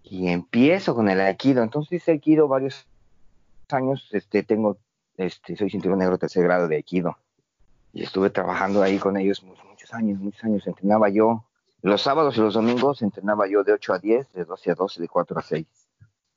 Y 0.02 0.28
empiezo 0.28 0.94
con 0.94 1.10
el 1.10 1.20
Aikido. 1.20 1.62
Entonces 1.62 1.92
hice 1.92 2.12
Aikido 2.12 2.48
varios 2.48 2.86
años. 3.68 4.08
Este, 4.10 4.42
tengo, 4.42 4.78
este, 5.18 5.54
soy 5.54 5.68
cinturón 5.68 5.98
negro 5.98 6.16
tercer 6.16 6.42
grado 6.42 6.66
de 6.66 6.76
Aikido. 6.76 7.18
Y 7.92 8.04
estuve 8.04 8.30
trabajando 8.30 8.82
ahí 8.82 8.96
con 8.96 9.18
ellos 9.18 9.42
muchos 9.42 9.92
años, 9.92 10.18
muchos 10.18 10.42
años. 10.44 10.66
Entrenaba 10.66 11.10
yo. 11.10 11.44
Los 11.82 12.00
sábados 12.00 12.38
y 12.38 12.40
los 12.40 12.54
domingos 12.54 13.02
entrenaba 13.02 13.46
yo 13.46 13.64
de 13.64 13.72
8 13.74 13.92
a 13.92 13.98
10, 13.98 14.32
de 14.32 14.44
12 14.46 14.70
a 14.70 14.74
12, 14.74 15.02
de 15.02 15.08
4 15.08 15.38
a 15.38 15.42
6. 15.42 15.66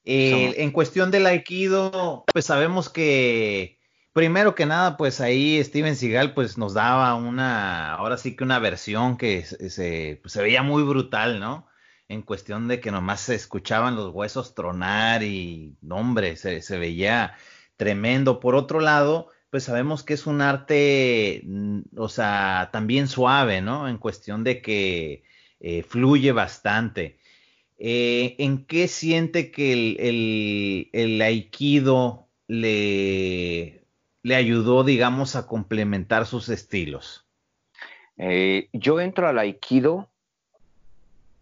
En 0.05 0.71
cuestión 0.71 1.11
del 1.11 1.25
Aikido, 1.25 2.25
pues 2.33 2.45
sabemos 2.45 2.89
que 2.89 3.79
primero 4.13 4.55
que 4.55 4.65
nada, 4.65 4.95
pues 4.97 5.19
ahí 5.21 5.61
Steven 5.63 5.95
Seagal 5.95 6.33
pues 6.33 6.57
nos 6.57 6.73
daba 6.73 7.15
una, 7.15 7.93
ahora 7.95 8.17
sí 8.17 8.35
que 8.35 8.43
una 8.43 8.59
versión 8.59 9.17
que 9.17 9.43
se, 9.43 10.19
pues, 10.21 10.33
se 10.33 10.41
veía 10.41 10.61
muy 10.63 10.83
brutal, 10.83 11.39
¿no? 11.39 11.67
En 12.07 12.21
cuestión 12.21 12.67
de 12.67 12.79
que 12.79 12.91
nomás 12.91 13.21
se 13.21 13.35
escuchaban 13.35 13.95
los 13.95 14.13
huesos 14.13 14.53
tronar 14.55 15.23
y, 15.23 15.77
hombre, 15.89 16.35
se, 16.35 16.61
se 16.61 16.77
veía 16.77 17.35
tremendo. 17.75 18.39
Por 18.39 18.55
otro 18.55 18.79
lado, 18.81 19.29
pues 19.49 19.63
sabemos 19.63 20.03
que 20.03 20.13
es 20.13 20.27
un 20.27 20.41
arte, 20.41 21.41
mm, 21.45 21.81
o 21.97 22.09
sea, 22.09 22.69
también 22.71 23.07
suave, 23.07 23.61
¿no? 23.61 23.87
En 23.87 23.97
cuestión 23.97 24.43
de 24.43 24.61
que 24.61 25.23
eh, 25.59 25.83
fluye 25.83 26.31
bastante. 26.31 27.19
Eh, 27.85 28.37
¿En 28.37 28.65
qué 28.65 28.87
siente 28.87 29.51
que 29.51 29.73
el, 29.73 30.89
el, 30.93 31.21
aikido 31.21 32.29
le, 32.47 33.83
le, 34.21 34.35
ayudó, 34.35 34.85
digamos, 34.85 35.35
a 35.35 35.47
complementar 35.47 36.25
sus 36.25 36.47
estilos? 36.47 37.25
Eh, 38.15 38.69
yo 38.71 39.01
entro 39.01 39.27
al 39.27 39.37
aikido 39.37 40.07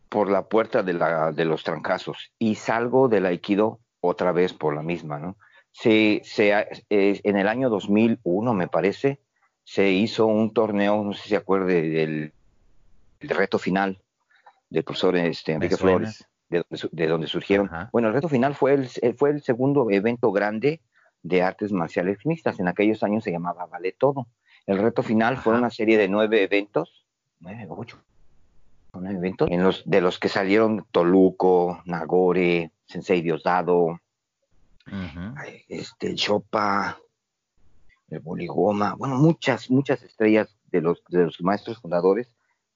por 0.10 0.32
la 0.32 0.48
puerta 0.48 0.82
de, 0.82 0.94
la, 0.94 1.32
de 1.32 1.46
los 1.46 1.64
trancazos 1.64 2.32
y 2.40 2.56
salgo 2.56 3.08
del 3.08 3.28
aikido 3.28 3.80
otra 4.00 4.32
vez 4.32 4.52
por 4.52 4.74
la 4.74 4.82
misma, 4.82 5.20
¿no? 5.20 5.38
Se, 5.72 6.24
se, 6.26 6.68
en 6.90 7.38
el 7.38 7.48
año 7.48 7.70
2001, 7.70 8.54
me 8.56 8.68
parece, 8.68 9.20
se 9.64 9.92
hizo 9.92 10.26
un 10.26 10.52
torneo, 10.56 11.04
no 11.04 11.14
sé 11.14 11.22
si 11.22 11.30
se 11.30 11.36
acuerde, 11.36 11.88
del 11.88 12.34
reto 13.20 13.60
final 13.60 14.02
del 14.72 14.84
profesor 14.84 15.16
este, 15.18 15.52
Enrique 15.52 15.78
Flores 15.78 16.26
de, 16.52 17.08
donde 17.08 17.28
surgieron. 17.28 17.70
Bueno, 17.92 18.10
el 18.10 18.14
reto 18.14 18.28
final 18.28 18.56
fue 18.56 18.74
el, 18.74 18.90
eh, 19.02 19.14
fue 19.14 19.32
el 19.32 19.42
segundo 19.42 19.90
evento 19.90 20.32
grande 20.32 20.82
de 21.24 21.42
artes 21.42 21.72
marciales 21.72 22.26
mixtas. 22.26 22.60
En 22.60 22.68
aquellos 22.68 23.04
años 23.04 23.24
se 23.24 23.32
llamaba 23.32 23.66
Vale 23.66 23.94
Todo. 23.94 24.28
El 24.66 24.78
reto 24.78 25.02
final 25.02 25.38
fue 25.38 25.58
una 25.58 25.70
serie 25.70 25.98
de 25.98 26.08
nueve 26.08 26.44
eventos, 26.44 27.06
nueve, 27.40 27.66
ocho, 27.70 27.98
nueve 28.94 29.18
eventos, 29.18 29.50
en 29.50 29.64
los, 29.64 29.84
de 29.90 30.02
los 30.02 30.20
que 30.20 30.30
salieron 30.30 30.86
Toluco, 30.92 31.82
Nagore, 31.86 32.72
Sensei 32.86 33.22
Diosdado, 33.22 34.00
este, 35.68 36.16
Chopa, 36.16 37.00
el 38.10 38.20
Boligoma, 38.20 38.96
bueno, 38.96 39.18
muchas, 39.18 39.72
muchas 39.72 40.04
estrellas 40.04 40.56
de 40.72 40.82
los, 40.82 41.02
de 41.10 41.26
los 41.26 41.42
maestros 41.42 41.80
fundadores, 41.80 42.28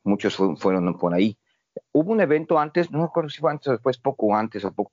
muchos 0.04 0.36
fueron 0.36 0.98
por 0.98 1.14
ahí. 1.14 1.38
Hubo 1.92 2.12
un 2.12 2.22
evento 2.22 2.60
antes, 2.60 2.92
no 2.92 3.00
me 3.00 3.06
acuerdo 3.06 3.30
si 3.30 3.40
fue 3.40 3.52
antes 3.52 3.68
o 3.68 3.72
después, 3.72 3.98
poco 3.98 4.36
antes 4.36 4.64
o 4.66 4.72
poco 4.72 4.92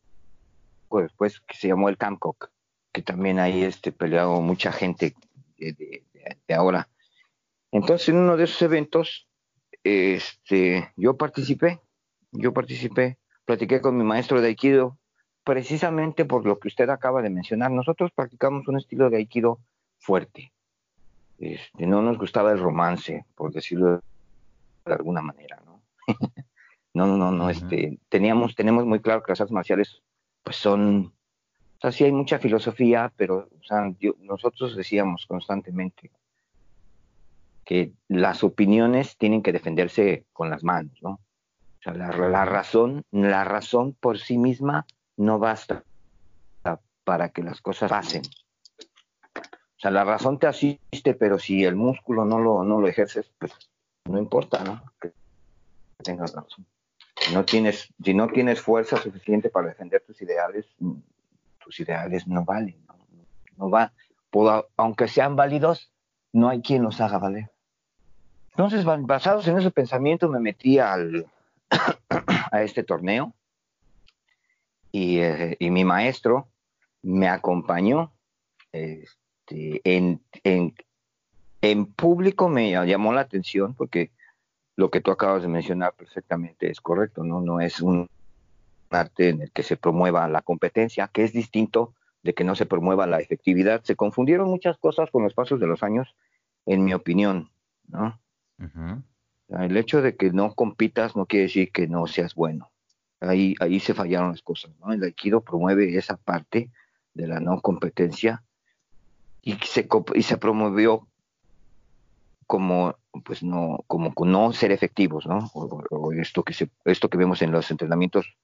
después, 1.00 1.40
que 1.40 1.56
se 1.56 1.68
llamó 1.68 1.88
el 1.88 1.96
Camcock, 1.96 2.50
que 2.92 3.02
también 3.02 3.38
ahí 3.38 3.64
este, 3.64 3.92
peleado 3.92 4.40
mucha 4.40 4.72
gente 4.72 5.14
de, 5.56 6.04
ahora. 6.54 6.88
Entonces, 7.70 8.10
en 8.10 8.16
uno 8.16 8.36
de 8.36 8.44
esos 8.44 8.60
eventos, 8.62 9.26
este, 9.82 10.92
yo 10.96 11.16
participé, 11.16 11.80
yo 12.30 12.52
participé, 12.52 13.18
platiqué 13.44 13.80
con 13.80 13.96
mi 13.96 14.04
maestro 14.04 14.40
de 14.40 14.48
Aikido, 14.48 14.98
precisamente 15.44 16.24
por 16.24 16.44
lo 16.44 16.58
que 16.58 16.68
usted 16.68 16.88
acaba 16.90 17.22
de 17.22 17.30
mencionar. 17.30 17.70
Nosotros 17.70 18.12
practicamos 18.14 18.68
un 18.68 18.76
estilo 18.76 19.10
de 19.10 19.16
Aikido 19.16 19.58
fuerte. 19.98 20.52
Este, 21.38 21.86
no 21.86 22.02
nos 22.02 22.18
gustaba 22.18 22.52
el 22.52 22.60
romance, 22.60 23.24
por 23.34 23.52
decirlo 23.52 24.02
de 24.84 24.92
alguna 24.92 25.22
manera, 25.22 25.60
¿no? 25.64 25.71
No, 26.94 27.06
no, 27.06 27.32
no, 27.32 27.48
este, 27.48 27.98
teníamos, 28.08 28.54
tenemos 28.54 28.84
muy 28.84 29.00
claro 29.00 29.22
que 29.22 29.32
las 29.32 29.40
artes 29.40 29.52
marciales, 29.52 30.02
pues 30.42 30.56
son, 30.56 31.14
o 31.78 31.80
sea, 31.80 31.90
sí 31.90 32.04
hay 32.04 32.12
mucha 32.12 32.38
filosofía, 32.38 33.12
pero, 33.16 33.48
o 33.58 33.64
sea, 33.64 33.90
nosotros 34.20 34.76
decíamos 34.76 35.26
constantemente 35.26 36.10
que 37.64 37.92
las 38.08 38.44
opiniones 38.44 39.16
tienen 39.16 39.42
que 39.42 39.52
defenderse 39.52 40.26
con 40.32 40.50
las 40.50 40.64
manos, 40.64 40.98
¿no? 41.00 41.12
O 41.12 41.82
sea, 41.82 41.94
la, 41.94 42.44
razón, 42.44 43.04
la 43.10 43.44
razón 43.44 43.94
por 43.98 44.18
sí 44.18 44.38
misma 44.38 44.86
no 45.16 45.38
basta 45.38 45.84
para 47.04 47.30
que 47.30 47.42
las 47.42 47.60
cosas 47.60 47.90
pasen. 47.90 48.22
O 49.34 49.80
sea, 49.82 49.90
la 49.90 50.04
razón 50.04 50.38
te 50.38 50.46
asiste, 50.46 51.14
pero 51.14 51.38
si 51.38 51.64
el 51.64 51.74
músculo 51.74 52.24
no 52.24 52.38
lo, 52.38 52.62
no 52.62 52.80
lo 52.80 52.86
ejerces, 52.86 53.32
pues 53.38 53.52
no 54.04 54.18
importa, 54.18 54.62
¿no? 54.62 54.82
Que 55.00 55.12
tengas 56.04 56.32
razón. 56.32 56.64
Si 57.22 57.32
no 57.32 57.44
tienes, 57.44 57.88
si 58.02 58.14
no 58.14 58.28
tienes 58.28 58.60
fuerza 58.60 58.96
suficiente 58.96 59.48
para 59.48 59.68
defender 59.68 60.02
tus 60.04 60.20
ideales, 60.22 60.66
tus 61.58 61.80
ideales 61.80 62.26
no 62.26 62.44
valen, 62.44 62.76
no, 63.56 63.70
va, 63.70 63.92
aunque 64.76 65.06
sean 65.06 65.36
válidos, 65.36 65.92
no 66.32 66.48
hay 66.48 66.62
quien 66.62 66.82
los 66.82 67.00
haga 67.00 67.18
valer. 67.18 67.50
Entonces, 68.50 68.84
basados 68.84 69.46
en 69.46 69.58
ese 69.58 69.70
pensamiento, 69.70 70.28
me 70.28 70.40
metí 70.40 70.78
al, 70.78 71.26
a 72.50 72.62
este 72.62 72.82
torneo 72.82 73.34
y, 74.90 75.20
eh, 75.20 75.56
y, 75.58 75.70
mi 75.70 75.84
maestro 75.84 76.48
me 77.02 77.28
acompañó. 77.28 78.12
Este, 78.72 79.80
en, 79.84 80.20
en, 80.44 80.74
en 81.60 81.86
público 81.86 82.48
me 82.48 82.72
llamó 82.72 83.12
la 83.12 83.22
atención 83.22 83.74
porque 83.74 84.10
lo 84.76 84.90
que 84.90 85.00
tú 85.00 85.10
acabas 85.10 85.42
de 85.42 85.48
mencionar 85.48 85.94
perfectamente 85.94 86.70
es 86.70 86.80
correcto, 86.80 87.24
¿no? 87.24 87.40
No 87.40 87.60
es 87.60 87.80
un 87.80 88.08
arte 88.90 89.28
en 89.28 89.42
el 89.42 89.50
que 89.50 89.62
se 89.62 89.76
promueva 89.76 90.28
la 90.28 90.42
competencia, 90.42 91.08
que 91.08 91.24
es 91.24 91.32
distinto 91.32 91.94
de 92.22 92.34
que 92.34 92.44
no 92.44 92.54
se 92.54 92.66
promueva 92.66 93.06
la 93.06 93.20
efectividad. 93.20 93.82
Se 93.84 93.96
confundieron 93.96 94.48
muchas 94.48 94.78
cosas 94.78 95.10
con 95.10 95.22
los 95.22 95.34
pasos 95.34 95.60
de 95.60 95.66
los 95.66 95.82
años, 95.82 96.14
en 96.66 96.84
mi 96.84 96.94
opinión, 96.94 97.50
¿no? 97.88 98.18
El 99.48 99.76
hecho 99.76 100.00
de 100.00 100.16
que 100.16 100.30
no 100.30 100.54
compitas 100.54 101.16
no 101.16 101.26
quiere 101.26 101.44
decir 101.44 101.72
que 101.72 101.88
no 101.88 102.06
seas 102.06 102.34
bueno. 102.34 102.70
Ahí, 103.20 103.54
ahí 103.60 103.80
se 103.80 103.94
fallaron 103.94 104.30
las 104.30 104.42
cosas, 104.42 104.72
¿no? 104.80 104.92
El 104.92 105.02
Aikido 105.02 105.42
promueve 105.42 105.96
esa 105.96 106.16
parte 106.16 106.70
de 107.14 107.26
la 107.26 107.40
no 107.40 107.60
competencia 107.60 108.42
y 109.42 109.54
se, 109.64 109.88
y 110.14 110.22
se 110.22 110.36
promovió 110.38 111.06
como 112.46 112.96
pues 113.20 113.42
no 113.42 113.84
como 113.86 114.12
no 114.24 114.52
ser 114.52 114.72
efectivos 114.72 115.26
no 115.26 115.50
o, 115.54 116.12
esto 116.12 116.42
que 116.42 116.54
esto 116.84 117.08
que 117.08 117.18
vemos 117.18 117.42
en 117.42 117.52
los 117.52 117.70
entrenamientos 117.70 118.36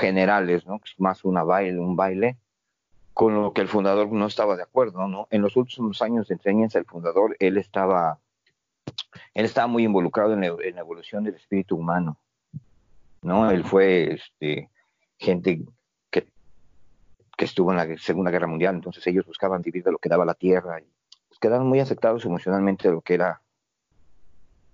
generales 0.00 0.66
no 0.66 0.80
es 0.84 0.98
más 0.98 1.24
una 1.24 1.42
baile 1.42 1.78
un 1.78 1.96
baile 1.96 2.38
con 3.12 3.34
lo 3.34 3.52
que 3.52 3.60
el 3.60 3.68
fundador 3.68 4.10
no 4.10 4.26
estaba 4.26 4.56
de 4.56 4.62
acuerdo 4.62 5.06
no 5.06 5.28
en 5.30 5.42
los 5.42 5.56
últimos 5.56 6.00
años 6.00 6.28
de 6.28 6.34
enseñanza 6.34 6.78
el 6.78 6.86
fundador 6.86 7.36
él 7.40 7.58
estaba 7.58 8.18
él 9.34 9.44
estaba 9.44 9.66
muy 9.66 9.84
involucrado 9.84 10.32
en 10.32 10.40
la, 10.40 10.80
evolución 10.80 11.24
del 11.24 11.34
espíritu 11.34 11.76
humano 11.76 12.16
no 13.22 13.50
él 13.50 13.64
fue 13.64 14.14
este 14.14 14.70
gente 15.18 15.60
que, 16.10 16.26
que 17.36 17.44
estuvo 17.44 17.70
en 17.70 17.76
la 17.76 17.98
segunda 17.98 18.30
guerra 18.30 18.46
mundial 18.46 18.76
entonces 18.76 19.06
ellos 19.06 19.26
buscaban 19.26 19.60
vivir 19.60 19.84
de 19.84 19.92
lo 19.92 19.98
que 19.98 20.08
daba 20.08 20.24
la 20.24 20.34
tierra 20.34 20.80
y 20.80 20.86
quedaron 21.38 21.68
muy 21.68 21.80
afectados 21.80 22.24
emocionalmente 22.24 22.88
de 22.88 22.94
lo 22.94 23.00
que 23.00 23.14
era 23.14 23.40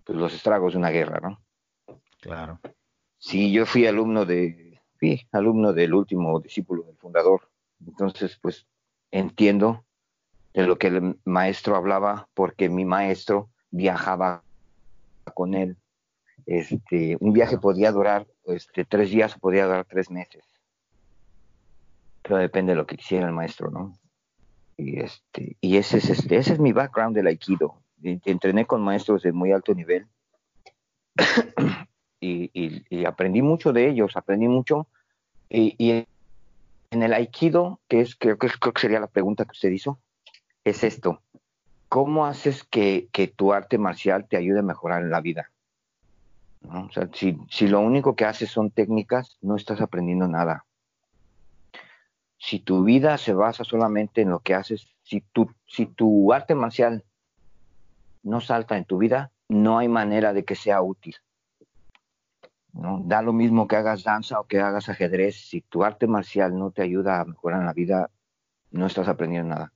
pues, 0.05 0.19
los 0.19 0.35
estragos 0.35 0.73
de 0.73 0.79
una 0.79 0.91
guerra, 0.91 1.21
¿no? 1.21 1.43
Claro. 2.21 2.61
Sí, 3.19 3.53
yo 3.53 3.67
fui 3.67 3.87
alumno 3.87 4.25
de, 4.25 4.81
fui 4.99 5.27
alumno 5.33 5.73
del 5.73 5.95
último 5.95 6.39
discípulo 6.41 6.85
del 6.85 6.97
fundador, 6.97 7.49
entonces 7.87 8.39
pues 8.41 8.67
entiendo 9.11 9.85
de 10.53 10.67
lo 10.67 10.79
que 10.79 10.87
el 10.89 11.19
maestro 11.25 11.77
hablaba, 11.77 12.29
porque 12.35 12.69
mi 12.69 12.85
maestro 12.85 13.51
viajaba 13.71 14.43
con 15.35 15.55
él. 15.55 15.77
Este, 16.47 17.17
un 17.21 17.33
viaje 17.33 17.59
podía 17.59 17.91
durar 17.91 18.27
este, 18.47 18.85
tres 18.85 19.11
días 19.11 19.35
o 19.37 19.41
podía 19.41 19.67
durar 19.67 19.85
tres 19.85 20.11
meses. 20.11 20.45
Pero 22.23 22.37
depende 22.37 22.73
de 22.73 22.77
lo 22.77 22.87
que 22.87 22.97
quisiera 22.97 23.27
el 23.27 23.33
maestro, 23.33 23.71
¿no? 23.71 23.99
Y, 24.77 25.01
este, 25.01 25.57
y 25.61 25.77
ese, 25.77 25.99
es, 25.99 26.11
este, 26.11 26.37
ese 26.37 26.55
es 26.55 26.61
mi 26.61 26.73
background 26.73 27.17
del 27.17 27.27
Aikido. 27.27 27.83
Entrené 28.05 28.67
con 28.67 28.83
maestros 28.83 29.23
de 29.23 29.33
muy 29.33 29.53
alto 29.53 29.75
nivel 29.75 30.07
y, 32.21 33.05
aprendí 33.05 33.43
mucho 33.43 33.73
de 33.73 33.89
ellos, 33.89 34.17
aprendí 34.17 34.49
mucho 34.49 34.87
y, 35.49 36.07
en 36.91 37.03
el 37.03 37.13
aikido, 37.13 37.81
que 37.89 38.01
es 38.01 38.15
creo 38.15 38.39
que, 38.39 38.49
creo 38.49 38.73
que 38.73 38.81
sería 38.81 39.01
la 39.01 39.09
pregunta 39.09 39.45
que 39.45 39.53
usted 39.53 39.71
hizo, 39.71 39.99
es 40.63 40.85
esto. 40.85 41.21
¿Cómo 41.89 42.27
haces 42.27 42.65
que, 42.65 43.09
que 43.13 43.27
tu 43.27 43.53
arte 43.53 43.79
marcial 43.79 44.27
te 44.29 44.37
ayude 44.37 44.61
a 44.61 44.63
mejorar 44.63 45.03
en 45.03 45.11
la 45.11 45.21
vida? 45.21 45.51
O 46.69 46.91
sea, 46.91 47.09
si, 47.13 47.37
si 47.51 47.69
lo 47.69 47.81
único 47.81 48.17
que 48.17 48.25
haces 48.25 48.51
son 48.51 48.71
técnicas, 48.71 49.39
no 49.43 49.57
estás 49.57 49.81
aprendiendo 49.81 50.29
nada. 50.29 50.65
Si 52.39 52.59
tu 52.59 52.85
vida 52.85 53.19
se 53.19 53.35
basa 53.35 53.65
solamente 53.65 54.23
en 54.23 54.31
lo 54.31 54.41
que 54.41 54.55
haces, 54.55 54.87
si 55.03 55.21
tu, 55.21 55.51
si 55.67 55.87
tu 55.87 56.33
arte 56.33 56.55
marcial 56.55 57.05
no 58.25 58.41
salta 58.41 58.77
en 58.77 58.85
tu 58.85 58.99
vida, 58.99 59.31
no 59.49 59.79
hay 59.79 59.89
manera 59.89 60.33
de 60.33 60.45
que 60.45 60.57
sea 60.57 60.83
útil. 60.83 61.17
¿no? 62.73 63.01
Da 63.05 63.23
lo 63.23 63.33
mismo 63.33 63.69
que 63.69 63.77
hagas 63.77 64.03
danza 64.03 64.41
o 64.41 64.47
que 64.47 64.59
hagas 64.59 64.89
ajedrez. 64.89 65.37
Si 65.37 65.61
tu 65.61 65.85
arte 65.85 66.09
marcial 66.09 66.59
no 66.59 66.73
te 66.73 66.83
ayuda 66.83 67.21
a 67.21 67.25
mejorar 67.25 67.61
en 67.61 67.67
la 67.67 67.73
vida, 67.73 68.11
no 68.73 68.87
estás 68.87 69.07
aprendiendo 69.07 69.51
nada. 69.51 69.73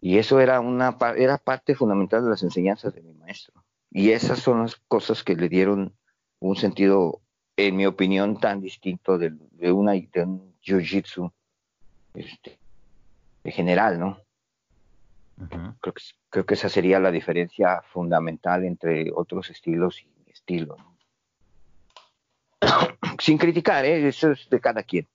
Y 0.00 0.18
eso 0.18 0.40
era, 0.40 0.60
una, 0.60 0.96
era 1.16 1.38
parte 1.38 1.74
fundamental 1.74 2.22
de 2.22 2.30
las 2.30 2.42
enseñanzas 2.42 2.94
de 2.94 3.02
mi 3.02 3.12
maestro. 3.14 3.62
Y 3.90 4.10
esas 4.10 4.38
son 4.38 4.62
las 4.62 4.76
cosas 4.76 5.24
que 5.24 5.34
le 5.34 5.48
dieron 5.48 5.94
un 6.38 6.56
sentido, 6.56 7.20
en 7.56 7.76
mi 7.76 7.84
opinión, 7.84 8.38
tan 8.38 8.60
distinto 8.60 9.18
de, 9.18 9.32
una, 9.72 9.92
de 9.92 10.22
un 10.22 10.54
jiu-jitsu 10.62 11.32
este, 12.14 12.58
general, 13.44 13.98
¿no? 13.98 14.18
Creo, 15.48 15.94
que, 15.94 16.02
creo 16.30 16.46
que 16.46 16.54
esa 16.54 16.68
sería 16.68 16.98
la 16.98 17.10
diferencia 17.10 17.82
fundamental 17.92 18.64
entre 18.64 19.10
otros 19.14 19.50
estilos 19.50 20.00
y 20.02 20.06
mi 20.24 20.32
estilo. 20.32 20.76
Sin 23.20 23.38
criticar, 23.38 23.84
¿eh? 23.84 24.08
eso 24.08 24.32
es 24.32 24.48
de 24.50 24.60
cada 24.60 24.82
quien. 24.82 25.06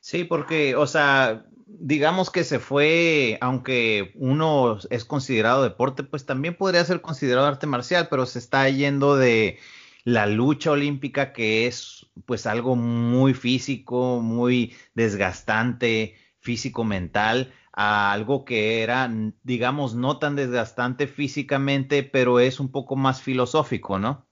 Sí, 0.00 0.24
porque, 0.24 0.76
o 0.76 0.86
sea, 0.86 1.46
digamos 1.66 2.30
que 2.30 2.44
se 2.44 2.58
fue, 2.58 3.38
aunque 3.40 4.12
uno 4.16 4.78
es 4.90 5.04
considerado 5.04 5.62
deporte, 5.62 6.02
pues 6.02 6.26
también 6.26 6.56
podría 6.56 6.84
ser 6.84 7.00
considerado 7.00 7.46
arte 7.46 7.66
marcial, 7.66 8.08
pero 8.10 8.26
se 8.26 8.38
está 8.38 8.68
yendo 8.68 9.16
de 9.16 9.58
la 10.04 10.26
lucha 10.26 10.70
olímpica, 10.70 11.32
que 11.32 11.66
es 11.66 12.06
pues 12.26 12.46
algo 12.46 12.76
muy 12.76 13.34
físico, 13.34 14.20
muy 14.20 14.74
desgastante, 14.94 16.14
físico-mental, 16.38 17.52
a 17.76 18.12
algo 18.12 18.44
que 18.44 18.82
era, 18.82 19.10
digamos, 19.42 19.94
no 19.94 20.18
tan 20.18 20.36
desgastante 20.36 21.06
físicamente, 21.06 22.04
pero 22.04 22.38
es 22.38 22.60
un 22.60 22.70
poco 22.70 22.94
más 22.94 23.20
filosófico, 23.20 23.98
¿no? 23.98 24.26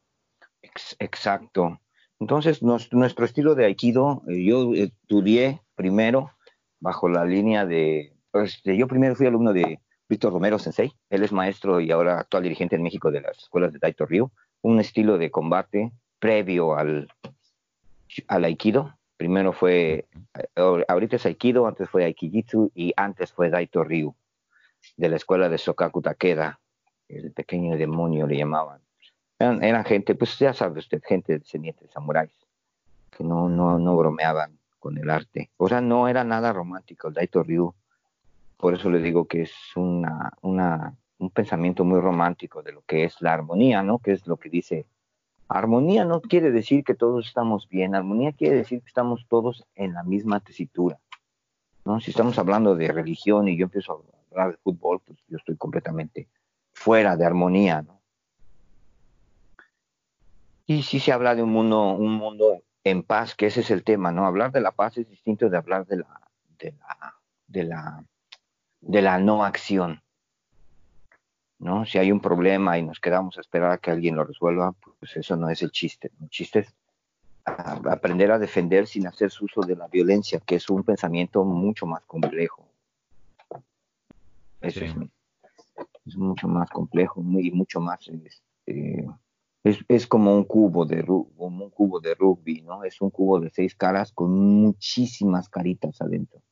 Exacto. 0.99 1.81
Entonces, 2.21 2.63
nuestro 2.63 3.25
estilo 3.25 3.57
de 3.57 3.65
Aikido, 3.65 4.23
eh, 4.29 4.45
yo 4.45 4.73
estudié 4.75 5.61
primero 5.75 6.31
bajo 6.79 7.09
la 7.09 7.25
línea 7.25 7.67
de, 7.67 8.15
pues, 8.31 8.63
yo 8.63 8.87
primero 8.87 9.17
fui 9.17 9.27
alumno 9.27 9.53
de 9.53 9.81
Víctor 10.09 10.33
Romero 10.33 10.59
Sensei, 10.59 10.93
él 11.11 11.25
es 11.25 11.33
maestro 11.33 11.81
y 11.81 11.91
ahora 11.91 12.21
actual 12.21 12.45
dirigente 12.45 12.77
en 12.77 12.83
México 12.83 13.11
de 13.11 13.23
las 13.23 13.39
escuelas 13.39 13.73
de 13.73 13.81
Daito 13.81 14.07
Ryu, 14.07 14.31
un 14.61 14.79
estilo 14.79 15.19
de 15.19 15.31
combate 15.31 15.93
previo 16.21 16.77
al, 16.77 17.09
al 18.29 18.45
Aikido. 18.45 18.97
Primero 19.23 19.53
fue, 19.53 20.09
eh, 20.35 20.85
ahorita 20.89 21.15
es 21.15 21.27
Aikido, 21.27 21.69
antes 21.69 21.89
fue 21.89 22.05
Aikijitsu 22.05 22.73
y 22.75 22.93
antes 22.97 23.33
fue 23.33 23.51
Daito 23.51 23.85
Ryu, 23.85 24.17
de 24.97 25.09
la 25.09 25.15
escuela 25.15 25.49
de 25.49 25.59
Sokaku 25.59 26.03
Takeda, 26.03 26.59
el 27.07 27.31
pequeño 27.31 27.77
demonio 27.77 28.27
le 28.27 28.37
llamaban. 28.37 28.81
Eran, 29.39 29.85
gente, 29.85 30.17
pues 30.17 30.37
ya 30.41 30.53
sabe 30.53 30.81
usted, 30.81 31.01
gente 31.07 31.39
descendiente 31.39 31.85
de 31.85 31.93
samuráis, 31.93 32.33
que 33.17 33.23
no, 33.23 33.49
no, 33.49 33.79
no 33.79 33.97
bromeaban 33.97 34.59
con 34.81 34.99
el 34.99 35.09
arte. 35.09 35.53
O 35.57 35.69
sea, 35.69 35.81
no 35.81 36.09
era 36.09 36.25
nada 36.25 36.53
romántico 36.53 37.07
el 37.07 37.15
Daito 37.15 37.45
Ryu. 37.45 37.73
Por 38.57 38.75
eso 38.75 38.91
le 38.91 38.99
digo 38.99 39.27
que 39.27 39.43
es 39.43 39.55
una, 39.77 40.33
una, 40.41 40.97
un 41.19 41.31
pensamiento 41.31 41.85
muy 41.85 42.01
romántico 42.01 42.61
de 42.61 42.73
lo 42.73 42.83
que 42.83 43.05
es 43.05 43.23
la 43.23 43.35
armonía, 43.35 43.85
¿no? 43.85 44.01
Que 44.01 44.11
es 44.11 44.27
lo 44.27 44.37
que 44.37 44.49
dice. 44.49 44.85
Armonía 45.53 46.05
no 46.05 46.21
quiere 46.21 46.51
decir 46.51 46.83
que 46.85 46.95
todos 46.95 47.27
estamos 47.27 47.69
bien, 47.69 47.95
armonía 47.95 48.33
quiere 48.33 48.57
decir 48.57 48.81
que 48.81 48.89
estamos 48.89 49.27
todos 49.29 49.65
en 49.75 49.93
la 49.93 50.03
misma 50.03 50.41
tesitura. 50.41 50.99
¿no? 51.85 52.01
Si 52.01 52.11
estamos 52.11 52.39
hablando 52.39 52.75
de 52.75 52.89
religión 52.89 53.49
y 53.49 53.57
yo 53.57 53.65
empiezo 53.65 53.93
a 53.93 54.31
hablar 54.31 54.53
de 54.53 54.63
fútbol, 54.63 55.01
pues 55.05 55.19
yo 55.29 55.37
estoy 55.37 55.57
completamente 55.57 56.29
fuera 56.73 57.17
de 57.17 57.27
armonía, 57.27 57.83
¿no? 57.83 58.01
Y 60.67 60.83
sí 60.85 61.01
se 61.01 61.13
habla 61.13 61.35
de 61.35 61.43
un 61.43 61.51
mundo, 61.51 61.91
un 61.91 62.15
mundo 62.15 62.63
en 62.85 63.03
paz, 63.03 63.35
que 63.35 63.47
ese 63.47 63.61
es 63.61 63.71
el 63.71 63.85
tema, 63.85 64.13
¿no? 64.13 64.27
Hablar 64.27 64.53
de 64.53 64.61
la 64.61 64.73
paz 64.73 64.97
es 64.97 65.09
distinto 65.09 65.51
de 65.51 65.57
hablar 65.57 65.87
de 65.87 65.99
la, 65.99 66.21
de 66.59 66.73
la, 66.73 67.17
de 67.47 67.65
la, 67.65 68.05
de 68.81 69.03
la 69.03 69.19
no 69.19 69.45
acción. 69.45 70.02
¿No? 71.63 71.87
Si 71.87 71.97
hay 71.97 72.11
un 72.11 72.19
problema 72.19 72.77
y 72.77 72.83
nos 72.83 72.99
quedamos 72.99 73.39
a 73.39 73.41
esperar 73.41 73.71
a 73.71 73.79
que 73.79 73.93
alguien 73.93 74.17
lo 74.17 74.25
resuelva, 74.25 74.75
pues 74.99 75.17
eso 75.17 75.37
no 75.37 75.49
es 75.49 75.63
el 75.63 75.71
chiste. 75.71 76.11
El 76.21 76.29
chiste 76.29 76.59
es 76.59 76.75
aprender 77.45 78.33
a 78.33 78.39
defender 78.41 78.89
sin 78.89 79.07
hacer 79.07 79.31
uso 79.41 79.61
de 79.61 79.77
la 79.77 79.87
violencia, 79.87 80.41
que 80.45 80.57
es 80.57 80.69
un 80.69 80.83
pensamiento 80.83 81.45
mucho 81.45 81.87
más 81.87 82.05
complejo. 82.05 82.67
Eso 84.61 84.85
es, 84.85 84.95
es, 86.05 86.17
mucho 86.17 86.49
más 86.49 86.69
complejo 86.69 87.21
y 87.21 87.53
mucho 87.53 87.81
más 87.81 88.09
este, 88.09 89.07
es, 89.63 89.79
es, 89.87 90.07
como 90.09 90.35
un 90.35 90.45
cubo 90.45 90.85
de 90.85 91.05
como 91.05 91.65
un 91.65 91.71
cubo 91.71 92.01
de 92.01 92.17
rugby, 92.17 92.63
¿no? 92.63 92.83
Es 92.83 93.01
un 93.01 93.11
cubo 93.11 93.39
de 93.39 93.51
seis 93.51 93.77
caras 93.77 94.11
con 94.11 94.33
muchísimas 94.33 95.49
caritas 95.49 96.03
adentro. 96.03 96.43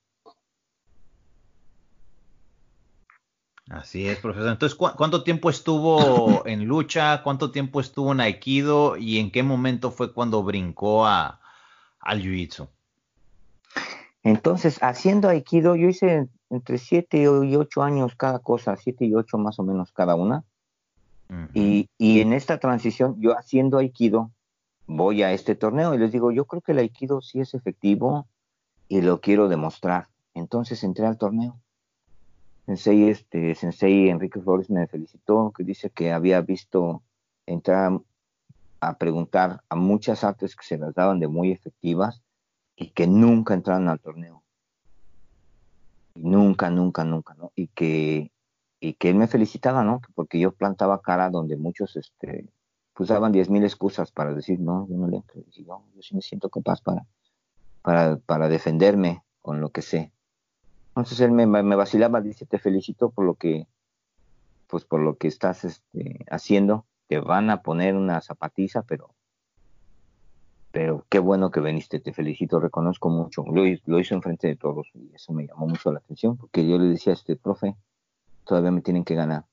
Así 3.71 4.07
es, 4.07 4.19
profesor. 4.19 4.51
Entonces, 4.51 4.77
¿cuánto 4.77 5.23
tiempo 5.23 5.49
estuvo 5.49 6.45
en 6.47 6.67
lucha? 6.67 7.23
¿Cuánto 7.23 7.51
tiempo 7.51 7.81
estuvo 7.81 8.13
en 8.13 8.21
Aikido? 8.21 8.97
¿Y 8.99 9.19
en 9.19 9.31
qué 9.31 9.43
momento 9.43 9.91
fue 9.91 10.13
cuando 10.13 10.43
brincó 10.43 11.07
a, 11.07 11.41
al 12.01 12.21
Jiu-Jitsu? 12.21 12.69
Entonces, 14.23 14.79
haciendo 14.83 15.29
Aikido, 15.29 15.77
yo 15.77 15.89
hice 15.89 16.29
entre 16.51 16.77
siete 16.77 17.23
y 17.23 17.57
ocho 17.57 17.83
años 17.83 18.15
cada 18.17 18.41
cosa, 18.41 18.77
siete 18.77 19.07
y 19.07 19.15
ocho 19.15 19.39
más 19.39 19.59
o 19.59 19.63
menos 19.63 19.93
cada 19.93 20.17
una 20.17 20.45
y, 21.55 21.89
en 21.99 22.33
esta 22.33 22.59
transición, 22.59 23.17
yo 23.21 23.39
haciendo 23.39 23.79
Aikido, 23.79 24.31
voy 24.87 25.23
a 25.23 25.33
este 25.33 25.55
torneo 25.55 25.95
y 25.95 25.99
les 25.99 26.11
digo, 26.13 26.33
yo 26.33 26.45
creo 26.45 26.61
que 26.61 26.73
el 26.73 26.79
Aikido 26.79 27.21
sí 27.21 27.41
es 27.41 27.55
efectivo 27.55 28.27
y 28.89 29.01
lo 29.01 29.21
quiero 29.21 29.49
demostrar. 29.49 30.09
Entonces 30.35 30.83
entré 30.83 31.07
al 31.07 31.19
torneo. 31.19 31.57
Sensei, 32.67 33.09
este, 33.09 33.55
Sensei 33.55 34.09
Enrique 34.09 34.41
Flores 34.41 34.71
me 34.71 34.87
felicitó, 34.87 35.53
que 35.57 35.65
dice 35.65 35.91
que 35.91 36.13
había 36.13 36.41
visto 36.41 37.03
entrar 37.47 38.01
a 38.81 38.99
preguntar 38.99 39.63
a 39.69 39.77
muchas 39.77 40.25
artes 40.25 40.57
que 40.57 40.65
se 40.65 40.79
las 40.79 40.95
daban 40.95 41.21
de 41.21 41.29
muy 41.29 41.53
efectivas 41.53 42.23
y 42.77 42.91
que 42.91 43.07
nunca 43.07 43.55
entraron 43.55 43.89
al 43.89 44.01
torneo. 44.01 44.43
Nunca, 46.15 46.71
nunca, 46.71 47.05
nunca, 47.05 47.35
¿no? 47.35 47.53
Y 47.55 47.69
que 47.69 48.31
y 48.81 48.95
que 48.95 49.11
él 49.11 49.17
me 49.17 49.29
felicitaba, 49.29 49.85
¿no? 49.85 50.01
Porque 50.15 50.41
yo 50.41 50.53
plantaba 50.53 51.03
cara 51.03 51.29
donde 51.31 51.57
muchos, 51.57 51.97
este, 51.97 52.49
pues 52.95 53.11
daban 53.11 53.31
diez 53.31 53.51
mil 53.51 53.63
excusas 53.63 54.11
para 54.11 54.35
decir, 54.35 54.59
no, 54.59 54.89
yo 54.89 54.97
no 54.97 55.07
le 55.07 55.19
entro. 55.19 55.43
yo, 55.51 55.85
yo 55.95 56.03
sí 56.03 56.15
me 56.15 56.23
siento 56.23 56.49
capaz 56.49 56.81
para, 56.81 57.07
para, 57.83 58.17
para 58.17 58.49
defenderme 58.49 59.23
con 59.43 59.61
lo 59.61 59.71
que 59.71 59.83
sé. 59.83 60.13
Entonces 60.91 61.21
él 61.21 61.33
me, 61.33 61.47
me, 61.47 61.77
vacilaba, 61.77 62.21
dice, 62.21 62.47
te 62.47 62.59
felicito 62.59 63.11
por 63.11 63.25
lo 63.25 63.35
que, 63.35 63.67
pues 64.67 64.85
por 64.85 65.01
lo 65.01 65.17
que 65.17 65.29
estás 65.29 65.65
este, 65.65 66.25
haciendo. 66.31 66.87
Te 67.07 67.19
van 67.19 67.51
a 67.51 67.63
poner 67.63 67.97
una 67.97 68.21
zapatiza, 68.21 68.83
pero, 68.83 69.15
pero 70.71 71.07
qué 71.09 71.19
bueno 71.19 71.51
que 71.51 71.61
viniste, 71.61 72.01
te 72.01 72.13
felicito, 72.13 72.61
reconozco 72.61 73.09
mucho. 73.09 73.45
Lo, 73.47 73.63
lo 73.87 73.99
hizo 73.99 74.15
enfrente 74.15 74.49
de 74.49 74.57
todos 74.57 74.89
y 74.95 75.13
eso 75.15 75.33
me 75.33 75.47
llamó 75.47 75.67
mucho 75.67 75.93
la 75.93 75.99
atención, 75.99 76.37
porque 76.37 76.67
yo 76.67 76.79
le 76.79 76.87
decía 76.87 77.13
a 77.13 77.17
este 77.17 77.37
profe, 77.37 77.77
todavía 78.45 78.71
me 78.71 78.83
tienen 78.83 79.05
que 79.05 79.15
ganar. 79.15 79.45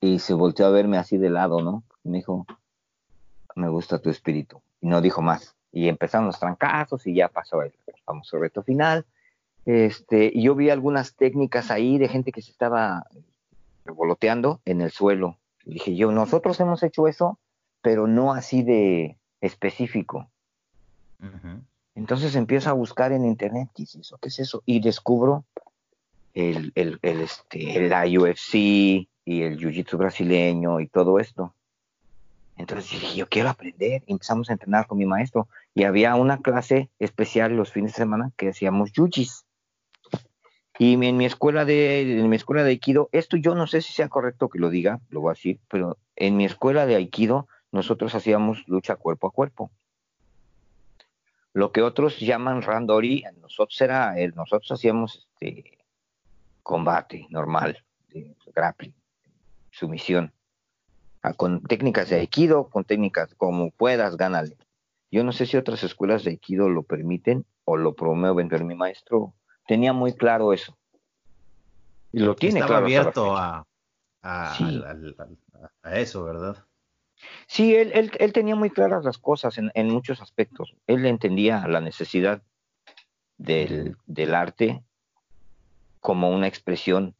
Y 0.00 0.18
se 0.20 0.34
volteó 0.34 0.66
a 0.66 0.70
verme 0.70 0.98
así 0.98 1.16
de 1.16 1.30
lado, 1.30 1.60
¿no? 1.60 1.84
me 2.04 2.18
dijo, 2.18 2.46
me 3.54 3.68
gusta 3.68 3.98
tu 3.98 4.10
espíritu. 4.10 4.62
Y 4.80 4.88
no 4.88 5.00
dijo 5.00 5.22
más. 5.22 5.56
Y 5.72 5.88
empezaron 5.88 6.26
los 6.26 6.38
trancazos 6.38 7.06
y 7.06 7.14
ya 7.14 7.28
pasó 7.28 7.62
el 7.62 7.72
famoso 8.04 8.38
reto 8.38 8.62
final. 8.62 9.06
Este, 9.70 10.32
y 10.34 10.42
yo 10.42 10.56
vi 10.56 10.68
algunas 10.68 11.14
técnicas 11.14 11.70
ahí 11.70 11.96
de 11.96 12.08
gente 12.08 12.32
que 12.32 12.42
se 12.42 12.50
estaba 12.50 13.06
revoloteando 13.84 14.60
en 14.64 14.80
el 14.80 14.90
suelo. 14.90 15.36
Y 15.64 15.74
dije 15.74 15.94
yo, 15.94 16.10
nosotros 16.10 16.58
hemos 16.58 16.82
hecho 16.82 17.06
eso, 17.06 17.38
pero 17.80 18.08
no 18.08 18.32
así 18.32 18.64
de 18.64 19.16
específico. 19.40 20.28
Entonces 21.94 22.34
empiezo 22.34 22.68
a 22.68 22.72
buscar 22.72 23.12
en 23.12 23.24
internet, 23.24 23.68
¿qué 23.72 23.84
es 23.84 23.94
eso? 23.94 24.18
¿Qué 24.20 24.28
es 24.30 24.40
eso? 24.40 24.64
Y 24.66 24.80
descubro 24.80 25.44
el, 26.34 26.72
el, 26.74 26.98
el, 27.02 27.20
este, 27.20 27.88
la 27.88 28.06
UFC 28.06 28.54
y 28.54 29.06
el 29.42 29.56
Jiu-Jitsu 29.56 29.96
brasileño 29.96 30.80
y 30.80 30.88
todo 30.88 31.20
esto. 31.20 31.54
Entonces 32.56 32.90
dije, 32.90 33.14
yo 33.14 33.28
quiero 33.28 33.50
aprender. 33.50 34.02
Y 34.06 34.12
empezamos 34.14 34.50
a 34.50 34.54
entrenar 34.54 34.88
con 34.88 34.98
mi 34.98 35.06
maestro. 35.06 35.46
Y 35.76 35.84
había 35.84 36.16
una 36.16 36.38
clase 36.38 36.90
especial 36.98 37.52
los 37.52 37.70
fines 37.70 37.92
de 37.92 37.98
semana 37.98 38.32
que 38.36 38.48
hacíamos 38.48 38.90
yujis. 38.90 39.44
Y 40.82 40.94
en 40.94 41.18
mi 41.18 41.26
escuela 41.26 41.66
de, 41.66 42.20
en 42.20 42.30
mi 42.30 42.36
escuela 42.36 42.64
de 42.64 42.70
Aikido, 42.70 43.10
esto 43.12 43.36
yo 43.36 43.54
no 43.54 43.66
sé 43.66 43.82
si 43.82 43.92
sea 43.92 44.08
correcto 44.08 44.48
que 44.48 44.58
lo 44.58 44.70
diga, 44.70 44.98
lo 45.10 45.20
voy 45.20 45.32
a 45.32 45.34
decir, 45.34 45.60
pero 45.68 45.98
en 46.16 46.38
mi 46.38 46.46
escuela 46.46 46.86
de 46.86 46.94
Aikido 46.94 47.48
nosotros 47.70 48.14
hacíamos 48.14 48.66
lucha 48.66 48.96
cuerpo 48.96 49.26
a 49.26 49.30
cuerpo. 49.30 49.70
Lo 51.52 51.70
que 51.70 51.82
otros 51.82 52.18
llaman 52.18 52.62
randori, 52.62 53.24
nosotros 53.42 53.78
era, 53.82 54.14
nosotros 54.34 54.72
hacíamos 54.72 55.28
este 55.34 55.84
combate 56.62 57.26
normal, 57.28 57.84
de 58.08 58.34
grappling, 58.54 58.94
sumisión. 59.70 60.32
Con 61.36 61.62
técnicas 61.62 62.08
de 62.08 62.20
Aikido, 62.20 62.70
con 62.70 62.84
técnicas 62.84 63.34
como 63.34 63.70
puedas, 63.70 64.16
gánale. 64.16 64.56
Yo 65.10 65.24
no 65.24 65.32
sé 65.32 65.44
si 65.44 65.58
otras 65.58 65.82
escuelas 65.82 66.24
de 66.24 66.30
Aikido 66.30 66.70
lo 66.70 66.84
permiten 66.84 67.44
o 67.66 67.76
lo 67.76 67.94
promueven, 67.94 68.48
pero 68.48 68.64
mi 68.64 68.74
maestro 68.74 69.34
tenía 69.70 69.92
muy 69.92 70.14
claro 70.14 70.52
eso. 70.52 70.76
Y 72.10 72.18
lo 72.18 72.34
tiene 72.34 72.58
Estaba 72.58 72.78
abierto 72.78 73.36
a, 73.36 73.64
a, 74.20 74.56
eso, 75.92 76.24
¿verdad? 76.24 76.56
Sí, 77.46 77.76
él, 77.76 77.92
él, 77.94 78.10
él, 78.18 78.32
tenía 78.32 78.56
muy 78.56 78.70
claras 78.70 79.04
las 79.04 79.18
cosas 79.18 79.58
en, 79.58 79.70
en, 79.74 79.88
muchos 79.88 80.20
aspectos. 80.20 80.74
Él 80.88 81.06
entendía 81.06 81.68
la 81.68 81.80
necesidad 81.80 82.42
del, 83.38 83.96
del 84.06 84.34
arte 84.34 84.82
como 86.00 86.30
una 86.30 86.48
expresión 86.48 87.14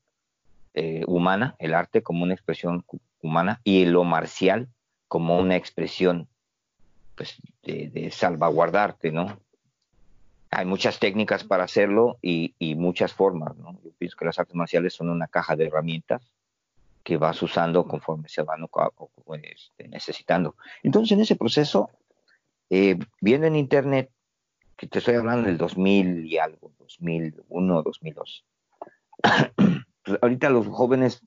eh, 0.74 1.04
humana, 1.06 1.54
el 1.60 1.72
arte 1.72 2.02
como 2.02 2.24
una 2.24 2.34
expresión 2.34 2.84
humana 3.22 3.60
y 3.62 3.84
lo 3.84 4.02
marcial 4.02 4.66
como 5.06 5.38
una 5.38 5.54
expresión 5.54 6.26
pues, 7.14 7.36
de, 7.62 8.10
salvaguardarte, 8.10 9.12
¿no? 9.12 9.38
Hay 10.50 10.66
muchas 10.66 10.98
técnicas 10.98 11.44
para 11.44 11.64
hacerlo 11.64 12.18
y, 12.22 12.54
muchas 12.76 13.12
formas, 13.12 13.56
¿no? 13.56 13.78
Yo 13.84 13.90
pienso 13.98 14.16
que 14.16 14.24
las 14.24 14.38
artes 14.38 14.54
marciales 14.54 14.94
son 14.94 15.10
una 15.10 15.28
caja 15.28 15.54
de 15.56 15.66
herramientas 15.66 16.32
que 17.04 17.16
vas 17.16 17.40
usando 17.42 17.86
conforme 17.86 18.28
se 18.28 18.42
van 18.42 18.66
este, 19.42 19.88
necesitando. 19.88 20.56
Entonces, 20.82 21.12
en 21.12 21.20
ese 21.20 21.36
proceso, 21.36 21.90
eh, 22.68 22.98
viendo 23.20 23.46
en 23.46 23.56
Internet, 23.56 24.10
que 24.76 24.86
te 24.86 24.98
estoy 24.98 25.14
hablando 25.14 25.46
del 25.46 25.58
2000 25.58 26.26
y 26.26 26.38
algo, 26.38 26.72
2001, 26.78 27.82
2002, 27.82 28.44
pues 30.04 30.18
ahorita 30.20 30.50
los 30.50 30.66
jóvenes 30.66 31.22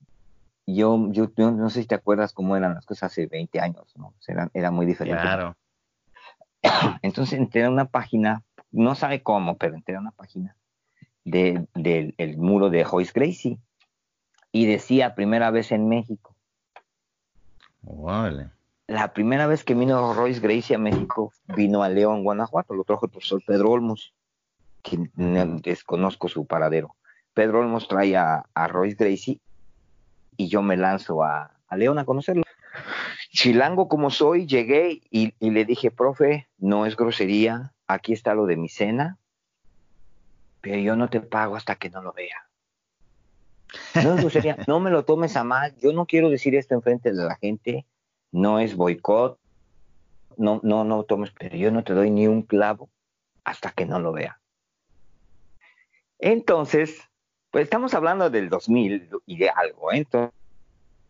yo, 0.65 1.11
yo, 1.11 1.29
no 1.51 1.69
sé 1.69 1.81
si 1.81 1.87
te 1.87 1.95
acuerdas 1.95 2.33
cómo 2.33 2.55
eran 2.55 2.75
las 2.75 2.85
cosas 2.85 3.11
hace 3.11 3.27
20 3.27 3.59
años, 3.59 3.93
¿no? 3.97 4.13
Era, 4.27 4.49
era 4.53 4.71
muy 4.71 4.85
diferente. 4.85 5.21
Claro. 5.21 5.57
Entonces 7.01 7.37
entré 7.37 7.65
a 7.65 7.69
una 7.69 7.85
página, 7.85 8.43
no 8.73 8.95
sabe 8.95 9.23
cómo, 9.23 9.57
pero 9.57 9.75
entré 9.75 9.95
a 9.95 9.99
una 9.99 10.11
página 10.11 10.55
del 11.23 11.67
muro 12.37 12.69
de 12.69 12.83
Joyce 12.83 13.13
Gracie 13.15 13.59
y 14.51 14.65
decía 14.65 15.15
primera 15.15 15.49
vez 15.51 15.71
en 15.71 15.87
México. 15.87 16.35
Vale. 17.81 18.49
La 18.87 19.13
primera 19.13 19.47
vez 19.47 19.63
que 19.63 19.73
vino 19.73 20.13
Royce 20.13 20.41
Gracie 20.41 20.75
a 20.75 20.79
México 20.79 21.31
vino 21.55 21.83
a 21.83 21.89
León, 21.89 22.23
Guanajuato, 22.23 22.73
lo 22.73 22.83
trajo 22.83 23.05
el 23.05 23.11
profesor 23.11 23.41
Pedro 23.45 23.71
Olmos, 23.71 24.13
que 24.81 25.09
desconozco 25.15 26.27
su 26.27 26.45
paradero. 26.45 26.95
Pedro 27.33 27.61
Olmos 27.61 27.87
trae 27.87 28.17
a, 28.17 28.45
a 28.53 28.67
Royce 28.67 28.97
Gracie 28.97 29.39
y 30.37 30.47
yo 30.47 30.61
me 30.61 30.77
lanzo 30.77 31.23
a, 31.23 31.51
León 31.75 31.97
a 31.97 32.05
conocerlo. 32.05 32.43
Chilango 33.31 33.87
como 33.87 34.11
soy, 34.11 34.45
llegué 34.45 35.01
y, 35.09 35.33
le 35.39 35.65
dije, 35.65 35.89
profe, 35.89 36.47
no 36.59 36.85
es 36.85 36.95
grosería, 36.95 37.72
aquí 37.87 38.13
está 38.13 38.33
lo 38.33 38.45
de 38.45 38.57
mi 38.57 38.69
cena, 38.69 39.17
pero 40.61 40.77
yo 40.77 40.95
no 40.95 41.09
te 41.09 41.19
pago 41.19 41.55
hasta 41.55 41.75
que 41.75 41.89
no 41.89 42.01
lo 42.01 42.13
vea. 42.13 42.47
No 43.95 44.15
es 44.15 44.21
grosería, 44.21 44.57
no 44.67 44.79
me 44.79 44.91
lo 44.91 45.03
tomes 45.03 45.35
a 45.35 45.43
mal, 45.43 45.75
yo 45.81 45.93
no 45.93 46.05
quiero 46.05 46.29
decir 46.29 46.55
esto 46.55 46.75
enfrente 46.75 47.11
de 47.11 47.23
la 47.23 47.35
gente, 47.35 47.85
no 48.31 48.59
es 48.59 48.75
boicot, 48.75 49.39
no, 50.37 50.59
no, 50.63 50.83
no 50.83 51.03
tomes, 51.03 51.31
pero 51.37 51.55
yo 51.55 51.71
no 51.71 51.83
te 51.83 51.93
doy 51.93 52.09
ni 52.09 52.27
un 52.27 52.41
clavo 52.43 52.89
hasta 53.43 53.71
que 53.71 53.85
no 53.85 53.99
lo 53.99 54.11
vea. 54.11 54.39
Entonces, 56.19 57.01
pues 57.51 57.65
estamos 57.65 57.93
hablando 57.93 58.29
del 58.29 58.49
2000 58.49 59.09
y 59.25 59.37
de 59.37 59.49
algo, 59.49 59.91
¿eh? 59.91 60.07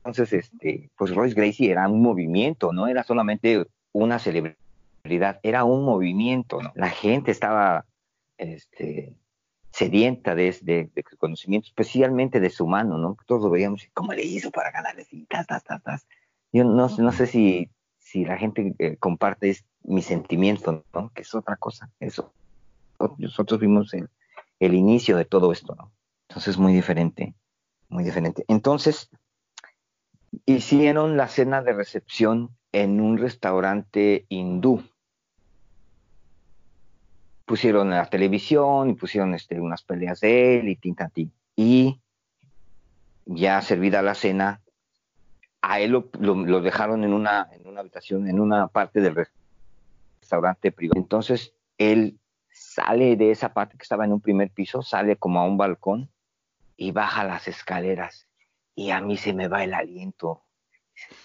Entonces, 0.03 0.33
este, 0.33 0.89
pues 0.97 1.13
Royce 1.13 1.35
Gracie 1.35 1.71
era 1.71 1.87
un 1.87 2.01
movimiento, 2.01 2.73
no 2.73 2.87
era 2.87 3.03
solamente 3.03 3.65
una 3.91 4.19
celebridad, 4.19 4.57
era 5.03 5.63
un 5.65 5.83
movimiento, 5.83 6.61
¿no? 6.61 6.71
La 6.75 6.89
gente 6.89 7.31
estaba 7.31 7.85
este, 8.37 9.15
sedienta 9.71 10.33
de, 10.33 10.57
de, 10.61 10.89
de, 10.93 11.03
conocimiento, 11.17 11.67
especialmente 11.67 12.39
de 12.39 12.49
su 12.49 12.65
mano, 12.67 12.97
¿no? 12.97 13.17
Todos 13.25 13.51
veíamos, 13.51 13.87
¿cómo 13.93 14.13
le 14.13 14.23
hizo 14.23 14.49
para 14.51 14.71
ganarle? 14.71 15.01
así? 15.01 15.25
Tas, 15.29 15.45
tas, 15.45 15.63
tas, 15.63 16.07
Yo 16.53 16.63
no, 16.63 16.87
no 16.87 17.11
sé 17.11 17.27
si, 17.27 17.69
si 17.99 18.23
la 18.23 18.37
gente 18.37 18.75
eh, 18.79 18.95
comparte 18.97 19.57
mi 19.83 20.01
sentimiento, 20.01 20.85
¿no? 20.93 21.11
Que 21.13 21.23
es 21.23 21.35
otra 21.35 21.57
cosa. 21.57 21.89
Eso. 21.99 22.31
Nosotros 23.17 23.59
vimos 23.59 23.93
el, 23.93 24.09
el 24.59 24.73
inicio 24.73 25.17
de 25.17 25.25
todo 25.25 25.51
esto, 25.51 25.75
¿no? 25.75 25.91
Entonces, 26.29 26.57
muy 26.57 26.73
diferente, 26.73 27.33
muy 27.89 28.05
diferente. 28.05 28.45
Entonces, 28.47 29.09
hicieron 30.45 31.17
la 31.17 31.27
cena 31.27 31.61
de 31.61 31.73
recepción 31.73 32.55
en 32.71 33.01
un 33.01 33.17
restaurante 33.17 34.25
hindú. 34.29 34.83
Pusieron 37.45 37.89
la 37.89 38.05
televisión 38.05 38.89
y 38.89 38.93
pusieron 38.93 39.33
este, 39.33 39.59
unas 39.59 39.83
peleas 39.83 40.21
de 40.21 40.59
él 40.59 40.69
y 40.69 40.75
tintantín. 40.75 41.31
Y 41.55 41.99
ya 43.25 43.61
servida 43.61 44.01
la 44.01 44.15
cena, 44.15 44.61
a 45.61 45.79
él 45.79 45.91
lo, 45.91 46.61
dejaron 46.61 47.03
en 47.03 47.13
una, 47.13 47.49
en 47.51 47.67
una 47.67 47.81
habitación, 47.81 48.27
en 48.27 48.39
una 48.39 48.67
parte 48.67 49.01
del 49.01 49.27
restaurante 50.19 50.71
privado. 50.71 50.99
Entonces, 50.99 51.53
él 51.77 52.17
sale 52.51 53.15
de 53.15 53.31
esa 53.31 53.53
parte 53.53 53.77
que 53.77 53.83
estaba 53.83 54.05
en 54.05 54.13
un 54.13 54.21
primer 54.21 54.51
piso, 54.51 54.81
sale 54.81 55.15
como 55.15 55.39
a 55.39 55.45
un 55.45 55.57
balcón 55.57 56.09
y 56.75 56.91
baja 56.91 57.23
las 57.23 57.47
escaleras 57.47 58.27
y 58.75 58.91
a 58.91 59.01
mí 59.01 59.17
se 59.17 59.33
me 59.33 59.47
va 59.47 59.63
el 59.63 59.73
aliento. 59.73 60.43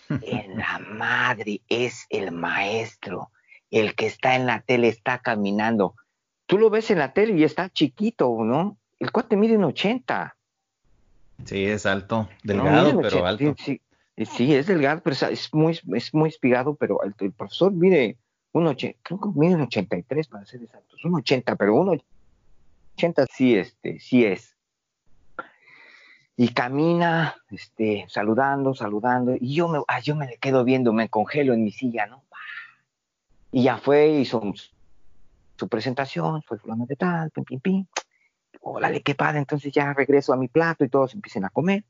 En 0.08 0.58
la 0.58 0.78
madre 0.78 1.62
es 1.68 2.06
el 2.08 2.32
maestro, 2.32 3.30
el 3.70 3.94
que 3.94 4.06
está 4.06 4.34
en 4.34 4.46
la 4.46 4.60
tele 4.60 4.88
está 4.88 5.18
caminando. 5.18 5.94
Tú 6.48 6.58
lo 6.58 6.68
ves 6.68 6.90
en 6.90 6.98
la 6.98 7.12
tele 7.12 7.34
y 7.38 7.44
está 7.44 7.70
chiquito, 7.70 8.36
¿no? 8.42 8.76
El 8.98 9.12
cuate 9.12 9.36
mide 9.36 9.56
un 9.56 9.64
80. 9.64 10.34
Sí, 11.44 11.64
es 11.64 11.86
alto, 11.86 12.28
delgado, 12.42 13.00
pero 13.00 13.24
alto. 13.24 13.54
Sí, 13.56 13.80
sí, 14.16 14.52
es 14.52 14.66
delgado, 14.66 15.00
pero 15.04 15.14
es 15.14 15.54
muy, 15.54 15.78
es 15.94 16.12
muy 16.12 16.30
espigado, 16.30 16.74
pero 16.74 17.00
alto. 17.00 17.24
El 17.24 17.32
profesor 17.32 17.70
mide 17.70 18.16
un 18.52 18.66
80, 18.66 18.98
creo 19.02 19.20
que 19.20 19.28
mide 19.38 19.54
un 19.54 19.60
83 19.60 20.26
para 20.26 20.44
ser 20.46 20.62
exactos, 20.62 21.04
un 21.04 21.14
80, 21.14 21.54
pero 21.54 21.76
un 21.76 22.00
80 22.96 23.26
sí, 23.30 23.54
este, 23.54 24.00
sí 24.00 24.24
es 24.24 24.58
y 26.40 26.50
camina, 26.50 27.34
este, 27.50 28.06
saludando, 28.08 28.72
saludando, 28.72 29.34
y 29.40 29.54
yo 29.54 29.66
me, 29.66 29.80
yo 30.04 30.14
me 30.14 30.28
le 30.28 30.36
quedo 30.36 30.62
viendo, 30.62 30.92
me 30.92 31.08
congelo 31.08 31.52
en 31.52 31.64
mi 31.64 31.72
silla, 31.72 32.06
¿no? 32.06 32.22
Y 33.50 33.64
ya 33.64 33.76
fue, 33.76 34.10
hizo 34.10 34.40
su 35.58 35.68
presentación, 35.68 36.42
fue 36.42 36.58
fulano 36.58 36.86
de 36.86 36.96
tal, 36.96 37.30
pim, 37.30 37.44
pim, 37.44 37.60
pim. 37.60 37.86
Órale, 38.60 39.02
qué 39.02 39.14
padre, 39.14 39.38
entonces 39.38 39.72
ya 39.72 39.92
regreso 39.92 40.32
a 40.32 40.36
mi 40.36 40.48
plato 40.48 40.84
y 40.84 40.88
todos 40.88 41.14
empiezan 41.14 41.44
a 41.44 41.50
comer. 41.50 41.84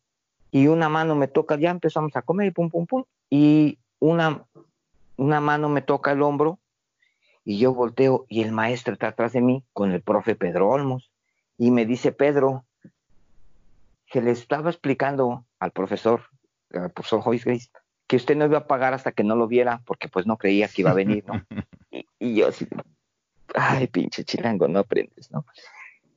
Y 0.51 0.69
una 0.69 0.89
mano 0.89 1.15
me 1.15 1.29
toca, 1.29 1.57
ya 1.57 1.71
empezamos 1.71 2.17
a 2.17 2.23
comer, 2.23 2.49
y 2.49 2.51
pum, 2.51 2.71
pum, 2.71 2.87
pum. 2.87 3.05
Y 3.29 3.79
una, 3.99 4.45
una 5.17 5.41
mano 5.41 5.69
me 5.69 5.83
toca 5.83 6.13
el 6.13 6.23
hombro, 6.23 6.59
y 7.45 7.59
yo 7.59 7.75
volteo, 7.75 8.25
y 8.29 8.43
el 8.43 8.53
maestro 8.53 8.95
está 8.95 9.09
atrás 9.09 9.33
de 9.33 9.41
mí 9.41 9.65
con 9.73 9.93
el 9.93 10.03
profe 10.03 10.35
Pedro 10.35 10.71
Olmos. 10.71 11.11
Y 11.59 11.71
me 11.71 11.85
dice, 11.85 12.13
Pedro, 12.13 12.65
que 14.07 14.23
le 14.23 14.31
estaba 14.31 14.71
explicando 14.71 15.45
al 15.59 15.73
profesor, 15.73 16.23
al 16.73 16.91
profesor 16.91 17.21
Joyce 17.21 17.45
Grace, 17.45 17.69
que 18.07 18.17
usted 18.17 18.37
no 18.37 18.47
iba 18.47 18.59
a 18.59 18.67
pagar 18.67 18.95
hasta 18.95 19.13
que 19.13 19.25
no 19.25 19.37
lo 19.37 19.47
viera, 19.47 19.83
porque 19.85 20.09
pues 20.09 20.27
no 20.27 20.39
creía 20.39 20.69
que 20.69 20.83
iba 20.83 20.91
a 20.91 20.95
venir, 20.95 21.25
¿no? 21.27 21.45
y, 22.19 22.35
yo 22.35 22.49
así, 22.49 22.67
ay, 23.55 23.87
pinche 23.87 24.25
chilango, 24.25 24.69
no 24.69 24.81
aprendes, 24.81 25.31
¿no? 25.31 25.45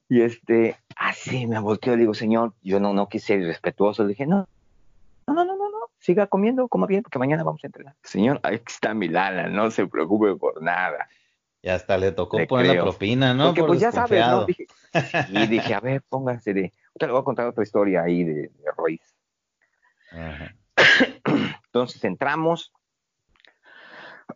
Y 0.09 0.21
este, 0.21 0.75
así 0.95 1.47
me 1.47 1.59
volteó, 1.59 1.93
le 1.93 2.01
digo, 2.01 2.13
señor, 2.13 2.53
yo 2.61 2.79
no, 2.79 2.93
no 2.93 3.07
quise 3.07 3.27
ser 3.27 3.43
respetuoso, 3.45 4.03
le 4.03 4.09
dije, 4.09 4.25
no, 4.25 4.47
no, 5.27 5.33
no, 5.33 5.45
no, 5.45 5.55
no, 5.55 5.77
siga 5.99 6.27
comiendo, 6.27 6.67
coma 6.67 6.87
bien, 6.87 7.03
porque 7.03 7.19
mañana 7.19 7.43
vamos 7.43 7.63
a 7.63 7.67
entrenar. 7.67 7.95
Señor, 8.03 8.39
ahí 8.43 8.59
está 8.65 8.93
mi 8.93 9.07
lana, 9.07 9.47
no 9.47 9.71
se 9.71 9.87
preocupe 9.87 10.35
por 10.35 10.61
nada. 10.61 11.07
Y 11.61 11.69
hasta 11.69 11.97
le 11.97 12.11
tocó 12.11 12.37
poner 12.47 12.75
la 12.75 12.83
propina, 12.83 13.33
¿no? 13.33 13.47
Porque 13.47 13.63
pues 13.63 13.79
ya 13.79 13.91
sabes, 13.91 14.25
¿no? 14.27 14.45
y 14.49 15.47
dije, 15.47 15.73
a 15.73 15.79
ver, 15.79 16.01
póngase 16.01 16.53
de, 16.53 16.73
te 16.97 17.05
le 17.05 17.11
voy 17.11 17.21
a 17.21 17.23
contar 17.23 17.47
otra 17.47 17.63
historia 17.63 18.03
ahí 18.03 18.23
de, 18.23 18.33
de 18.33 18.71
Royce. 18.75 19.13
Entonces 21.65 22.03
entramos, 22.03 22.73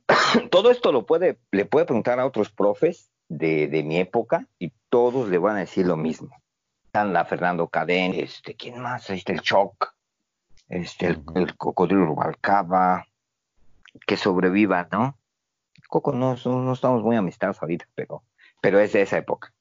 todo 0.51 0.71
esto 0.71 0.91
lo 0.91 1.05
puede, 1.05 1.39
le 1.51 1.65
puede 1.65 1.85
preguntar 1.85 2.19
a 2.19 2.25
otros 2.25 2.51
profes 2.51 3.11
de, 3.29 3.67
de, 3.67 3.83
mi 3.83 3.97
época 3.97 4.47
y 4.59 4.71
todos 4.89 5.29
le 5.29 5.37
van 5.37 5.57
a 5.57 5.61
decir 5.61 5.85
lo 5.85 5.97
mismo. 5.97 6.29
Están 6.85 7.13
la 7.13 7.25
Fernando 7.25 7.67
Cadén, 7.67 8.13
este, 8.13 8.55
¿quién 8.55 8.79
más? 8.79 9.09
Este, 9.09 9.33
el 9.33 9.41
Choc, 9.41 9.93
este, 10.69 11.07
el, 11.07 11.23
el 11.35 11.57
Cocodrilo 11.57 12.05
Rubalcaba, 12.05 13.07
que 14.05 14.17
sobreviva, 14.17 14.87
¿no? 14.91 15.17
Coco 15.87 16.11
no, 16.11 16.35
no 16.35 16.73
estamos 16.73 17.03
muy 17.03 17.15
amistados 17.15 17.61
ahorita, 17.61 17.87
pero, 17.95 18.23
pero 18.61 18.79
es 18.79 18.93
de 18.93 19.01
esa 19.01 19.17
época. 19.17 19.53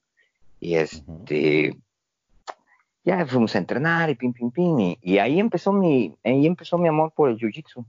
Y 0.58 0.76
este, 0.76 1.78
ya 3.04 3.26
fuimos 3.26 3.54
a 3.54 3.58
entrenar 3.58 4.10
y 4.10 4.14
pim, 4.14 4.32
pim, 4.32 4.50
pim, 4.50 4.80
y, 4.80 4.98
y, 5.02 5.18
ahí 5.18 5.38
empezó 5.38 5.72
mi, 5.72 6.16
ahí 6.24 6.46
empezó 6.46 6.78
mi 6.78 6.88
amor 6.88 7.12
por 7.12 7.28
el 7.28 7.36
jiu-jitsu. 7.36 7.84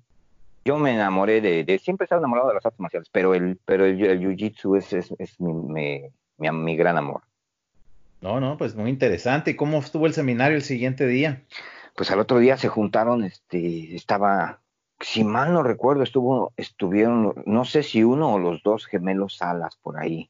Yo 0.66 0.78
me 0.78 0.94
enamoré 0.94 1.42
de, 1.42 1.64
de, 1.64 1.80
siempre 1.80 2.04
he 2.04 2.06
estado 2.06 2.22
enamorado 2.22 2.50
de 2.50 2.56
las 2.56 2.66
artes 2.66 2.80
marciales, 2.80 3.10
pero 3.12 3.36
el, 3.36 3.60
pero 3.66 3.86
el, 3.86 4.04
el 4.04 4.20
jiu-jitsu 4.20 4.78
es, 4.78 4.94
es, 4.94 5.14
es 5.20 5.40
mi, 5.40 5.54
mi, 5.54 6.02
mi, 6.38 6.52
mi, 6.52 6.76
gran 6.76 6.98
amor. 6.98 7.22
No, 8.22 8.40
no, 8.40 8.58
pues 8.58 8.76
muy 8.76 8.90
interesante. 8.90 9.52
¿Y 9.52 9.56
cómo 9.56 9.78
estuvo 9.78 10.08
el 10.08 10.14
seminario 10.14 10.58
el 10.58 10.64
siguiente 10.64 11.06
día? 11.06 11.44
Pues 11.96 12.10
al 12.10 12.20
otro 12.20 12.40
día 12.40 12.58
se 12.58 12.68
juntaron, 12.68 13.24
este, 13.24 13.96
estaba 13.96 14.60
si 15.00 15.24
mal 15.24 15.54
no 15.54 15.64
recuerdo, 15.64 16.04
estuvo, 16.04 16.54
estuvieron, 16.58 17.34
no 17.46 17.66
sé 17.66 17.84
si 17.84 18.04
uno 18.04 18.34
o 18.34 18.40
los 18.40 18.64
dos 18.64 18.86
gemelos 18.86 19.38
Salas 19.38 19.76
por 19.78 19.98
ahí. 19.98 20.30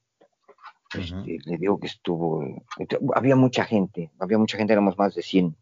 Este, 0.94 1.40
le 1.46 1.58
digo 1.58 1.80
que 1.80 1.88
estuvo, 1.88 2.44
había 3.16 3.36
mucha 3.36 3.66
gente, 3.66 4.12
había 4.20 4.38
mucha 4.38 4.58
gente, 4.58 4.74
éramos 4.74 4.98
más 4.98 5.14
de 5.14 5.22
100 5.22 5.56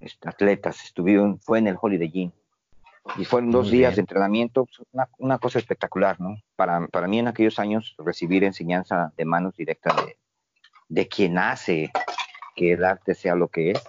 este, 0.00 0.28
atletas, 0.28 0.84
estuvieron, 0.84 1.40
fue 1.40 1.58
en 1.58 1.66
el 1.66 1.76
Holiday 1.80 2.10
Inn. 2.12 2.32
Y 3.16 3.24
fueron 3.24 3.50
dos 3.50 3.70
días 3.70 3.96
de 3.96 4.00
entrenamiento, 4.00 4.66
pues, 4.66 4.86
una, 4.92 5.08
una, 5.18 5.38
cosa 5.38 5.58
espectacular, 5.58 6.20
¿no? 6.20 6.36
Para, 6.56 6.86
para 6.88 7.08
mí 7.08 7.18
en 7.18 7.28
aquellos 7.28 7.58
años 7.58 7.94
recibir 7.98 8.44
enseñanza 8.44 9.12
de 9.16 9.24
manos 9.24 9.56
directas 9.56 9.96
de, 9.96 10.18
de 10.88 11.08
quien 11.08 11.38
hace 11.38 11.90
que 12.54 12.72
el 12.72 12.84
arte 12.84 13.14
sea 13.14 13.34
lo 13.34 13.48
que 13.48 13.72
es, 13.72 13.82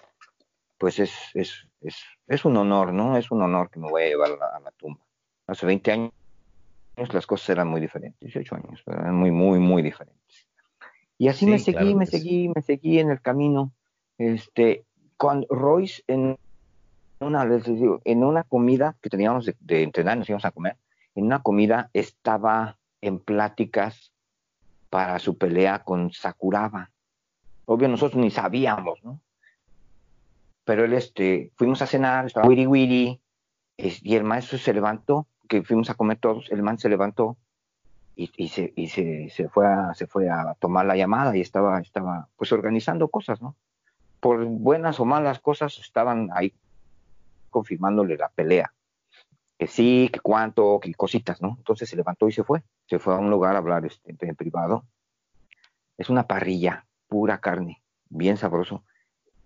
pues 0.78 1.00
es, 1.00 1.12
es, 1.34 1.68
es, 1.82 1.98
es, 2.28 2.46
un 2.46 2.56
honor, 2.58 2.94
¿no? 2.94 3.18
Es 3.18 3.30
un 3.32 3.42
honor 3.42 3.70
que 3.70 3.80
me 3.80 3.90
voy 3.90 4.04
a 4.04 4.08
llevar 4.08 4.32
a 4.32 4.38
la, 4.38 4.46
a 4.56 4.60
la 4.60 4.72
tumba. 4.72 5.02
Hace 5.48 5.66
20 5.66 5.92
años 5.92 6.14
las 7.14 7.26
cosas 7.26 7.50
eran 7.50 7.68
muy 7.68 7.82
diferentes, 7.82 8.20
18 8.20 8.56
años, 8.56 8.84
eran 8.86 9.16
muy, 9.16 9.32
muy, 9.32 9.60
muy 9.60 9.82
diferentes. 9.82 10.48
Y 11.18 11.28
así 11.28 11.46
sí, 11.46 11.52
me 11.52 11.60
seguí, 11.60 11.78
claro 11.78 11.96
me 11.96 12.06
seguí, 12.06 12.50
me 12.50 12.62
seguí 12.62 13.00
en 13.00 13.10
el 13.12 13.22
camino. 13.22 13.74
Este, 14.18 14.86
con 15.18 15.46
Royce 15.50 16.04
en 16.08 16.38
una, 17.20 17.46
les 17.46 17.66
digo, 17.66 18.02
en 18.06 18.24
una 18.24 18.44
comida 18.44 18.96
que 19.02 19.10
teníamos 19.10 19.46
de, 19.46 19.56
de 19.60 19.84
entrenar, 19.84 20.18
nos 20.18 20.30
íbamos 20.30 20.46
a 20.46 20.52
comer, 20.52 20.78
en 21.16 21.26
una 21.26 21.42
comida 21.42 21.90
estaba 21.94 22.78
en 23.02 23.20
pláticas 23.20 24.12
para 24.90 25.20
su 25.20 25.38
pelea 25.38 25.84
con 25.84 26.12
Sakuraba. 26.12 26.92
Obvio, 27.66 27.88
nosotros 27.88 28.22
ni 28.22 28.32
sabíamos, 28.32 29.04
¿no? 29.04 29.20
pero 30.70 30.86
él, 30.86 30.94
este, 30.94 31.52
fuimos 31.56 31.82
a 31.82 31.88
cenar, 31.88 32.28
estaba 32.28 32.48
wiri 32.48 32.68
wiri, 32.68 33.20
y 33.76 34.16
el 34.16 34.24
maestro 34.24 34.60
se 34.60 34.72
levantó, 34.72 35.26
que 35.48 35.64
fuimos 35.64 35.90
a 35.90 35.96
comer 35.96 36.20
todos, 36.20 36.46
el 36.52 36.62
man 36.62 36.78
se 36.78 36.90
levantó 36.90 37.38
y, 38.16 38.30
y, 38.38 38.50
se, 38.50 38.72
y 38.76 38.88
se, 38.90 39.32
se, 39.32 39.50
fue 39.50 39.66
a, 39.66 39.96
se 39.96 40.06
fue 40.06 40.30
a 40.30 40.56
tomar 40.60 40.86
la 40.86 40.96
llamada 40.96 41.36
y 41.36 41.42
estaba, 41.42 41.80
estaba 41.80 42.28
pues 42.38 42.52
organizando 42.52 43.08
cosas, 43.08 43.42
¿no? 43.42 43.56
Por 44.20 44.46
buenas 44.46 45.00
o 45.00 45.06
malas 45.06 45.40
cosas 45.40 45.80
estaban 45.80 46.30
ahí 46.36 46.54
confirmándole 47.50 48.18
la 48.18 48.30
pelea. 48.30 48.74
Que 49.58 49.68
sí, 49.68 50.10
que 50.12 50.20
cuánto, 50.22 50.80
que 50.80 50.94
cositas, 50.94 51.42
¿no? 51.42 51.56
Entonces 51.58 51.90
se 51.90 51.96
levantó 51.96 52.28
y 52.28 52.32
se 52.32 52.44
fue. 52.44 52.64
Se 52.88 53.00
fue 53.00 53.14
a 53.14 53.18
un 53.18 53.30
lugar 53.30 53.56
a 53.56 53.60
hablar 53.60 53.86
este, 53.86 54.16
en 54.20 54.36
privado. 54.36 54.86
Es 55.98 56.10
una 56.10 56.28
parrilla, 56.28 56.86
pura 57.08 57.40
carne, 57.40 57.84
bien 58.10 58.38
sabroso. 58.38 58.84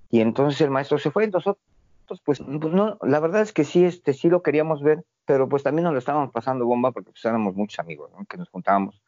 Y 0.09 0.21
entonces 0.21 0.61
el 0.61 0.69
maestro 0.69 0.99
se 0.99 1.09
fue, 1.09 1.27
nosotros, 1.27 1.57
pues, 2.05 2.21
pues, 2.21 2.39
no, 2.39 2.99
la 3.01 3.19
verdad 3.19 3.41
es 3.41 3.51
que 3.53 3.63
sí, 3.63 3.83
este, 3.83 4.13
sí 4.13 4.29
lo 4.29 4.43
queríamos 4.43 4.83
ver, 4.83 5.03
pero 5.25 5.49
pues 5.49 5.63
también 5.63 5.85
nos 5.85 5.93
lo 5.93 5.99
estábamos 5.99 6.31
pasando 6.31 6.65
bomba 6.65 6.91
porque 6.91 7.11
pues 7.11 7.25
éramos 7.25 7.55
muchos 7.55 7.79
amigos, 7.79 8.11
¿no? 8.11 8.23
que 8.25 8.37
nos 8.37 8.49
juntábamos 8.49 9.01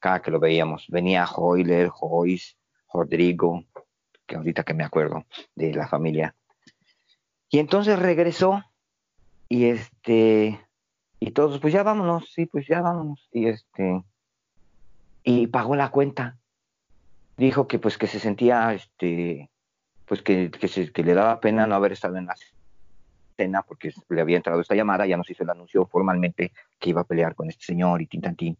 cada 0.00 0.20
que 0.20 0.30
lo 0.30 0.40
veíamos. 0.40 0.86
Venía 0.88 1.26
Hoyler, 1.26 1.88
Joyce, 1.88 2.56
Rodrigo, 2.92 3.64
que 4.26 4.36
ahorita 4.36 4.64
que 4.64 4.74
me 4.74 4.84
acuerdo 4.84 5.24
de 5.54 5.74
la 5.74 5.86
familia. 5.86 6.34
Y 7.50 7.58
entonces 7.58 7.98
regresó 7.98 8.62
y 9.48 9.66
este, 9.66 10.60
y 11.20 11.30
todos, 11.30 11.58
pues 11.60 11.72
ya 11.72 11.82
vámonos, 11.82 12.30
sí, 12.32 12.46
pues 12.46 12.66
ya 12.66 12.80
vámonos. 12.82 13.28
Y 13.32 13.46
este, 13.46 14.04
y 15.24 15.46
pagó 15.46 15.76
la 15.76 15.90
cuenta. 15.90 16.38
Dijo 17.36 17.68
que 17.68 17.78
pues 17.78 17.98
que 17.98 18.06
se 18.06 18.18
sentía, 18.18 18.74
este, 18.74 19.50
pues 20.06 20.22
que, 20.22 20.50
que, 20.50 20.68
se, 20.68 20.92
que, 20.92 21.02
le 21.02 21.14
daba 21.14 21.40
pena 21.40 21.66
no 21.66 21.74
haber 21.74 21.92
estado 21.92 22.16
en 22.16 22.26
la 22.26 22.34
cena 23.36 23.62
porque 23.62 23.92
le 24.08 24.20
había 24.20 24.36
entrado 24.36 24.60
esta 24.60 24.74
llamada, 24.74 25.06
ya 25.06 25.16
nos 25.16 25.30
hizo 25.30 25.44
el 25.44 25.50
anuncio 25.50 25.86
formalmente 25.86 26.52
que 26.78 26.90
iba 26.90 27.02
a 27.02 27.04
pelear 27.04 27.34
con 27.34 27.48
este 27.48 27.64
señor 27.64 28.02
y 28.02 28.06
tintantín. 28.06 28.58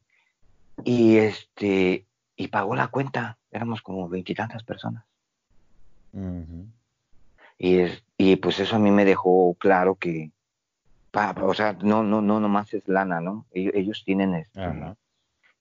Y 0.84 1.16
este, 1.16 2.06
y 2.36 2.48
pagó 2.48 2.76
la 2.76 2.88
cuenta, 2.88 3.36
éramos 3.50 3.82
como 3.82 4.08
veintitantas 4.08 4.62
personas. 4.62 5.04
Uh 6.12 6.20
-huh. 6.20 6.66
y, 7.58 7.78
es, 7.78 8.04
y 8.20 8.34
pues 8.36 8.58
eso 8.58 8.76
a 8.76 8.78
mí 8.80 8.90
me 8.90 9.04
dejó 9.04 9.54
claro 9.54 9.94
que, 9.94 10.32
pa, 11.12 11.34
o 11.40 11.54
sea, 11.54 11.74
no, 11.80 12.02
no, 12.02 12.20
no, 12.20 12.40
nomás 12.40 12.74
es 12.74 12.86
lana, 12.88 13.20
¿no? 13.20 13.46
Ellos, 13.52 13.72
ellos 13.76 14.02
tienen, 14.04 14.34
este, 14.34 14.60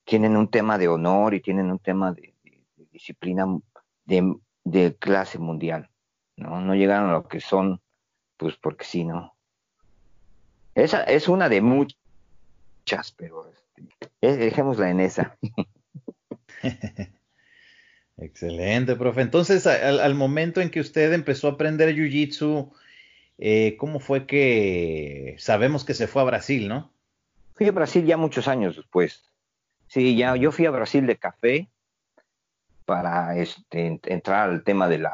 tienen 0.04 0.36
un 0.36 0.48
tema 0.48 0.76
de 0.76 0.88
honor 0.88 1.34
y 1.34 1.40
tienen 1.40 1.70
un 1.70 1.78
tema 1.78 2.12
de, 2.12 2.34
de, 2.42 2.60
de 2.76 2.86
disciplina, 2.90 3.46
de, 4.06 4.34
de 4.64 4.96
clase 4.96 5.38
mundial, 5.38 5.88
¿no? 6.36 6.60
No 6.60 6.74
llegaron 6.74 7.10
a 7.10 7.12
lo 7.12 7.28
que 7.28 7.40
son, 7.40 7.80
pues 8.36 8.56
porque 8.56 8.84
sí, 8.84 9.04
¿no? 9.04 9.36
Esa 10.74 11.04
es 11.04 11.28
una 11.28 11.48
de 11.48 11.60
muchas, 11.60 13.12
pero 13.16 13.48
este, 13.52 14.36
dejémosla 14.36 14.90
en 14.90 15.00
esa. 15.00 15.38
Excelente, 18.18 18.96
profe. 18.96 19.20
Entonces, 19.20 19.66
al, 19.66 20.14
momento 20.14 20.60
en 20.60 20.70
que 20.70 20.80
usted 20.80 21.12
empezó 21.12 21.48
a 21.48 21.52
aprender 21.52 21.94
Jiu-Jitsu, 21.94 22.72
eh, 23.38 23.76
¿cómo 23.78 24.00
fue 24.00 24.26
que 24.26 25.36
sabemos 25.38 25.84
que 25.84 25.94
se 25.94 26.08
fue 26.08 26.22
a 26.22 26.26
Brasil, 26.26 26.68
no? 26.68 26.92
Fui 27.54 27.66
a 27.68 27.72
Brasil 27.72 28.04
ya 28.04 28.16
muchos 28.16 28.48
años 28.48 28.76
después. 28.76 29.24
Sí, 29.86 30.16
ya 30.16 30.36
yo 30.36 30.52
fui 30.52 30.66
a 30.66 30.70
Brasil 30.70 31.06
de 31.06 31.16
café 31.16 31.68
para 32.84 33.36
este, 33.36 34.00
entrar 34.06 34.48
al 34.48 34.64
tema 34.64 34.88
del 34.88 35.06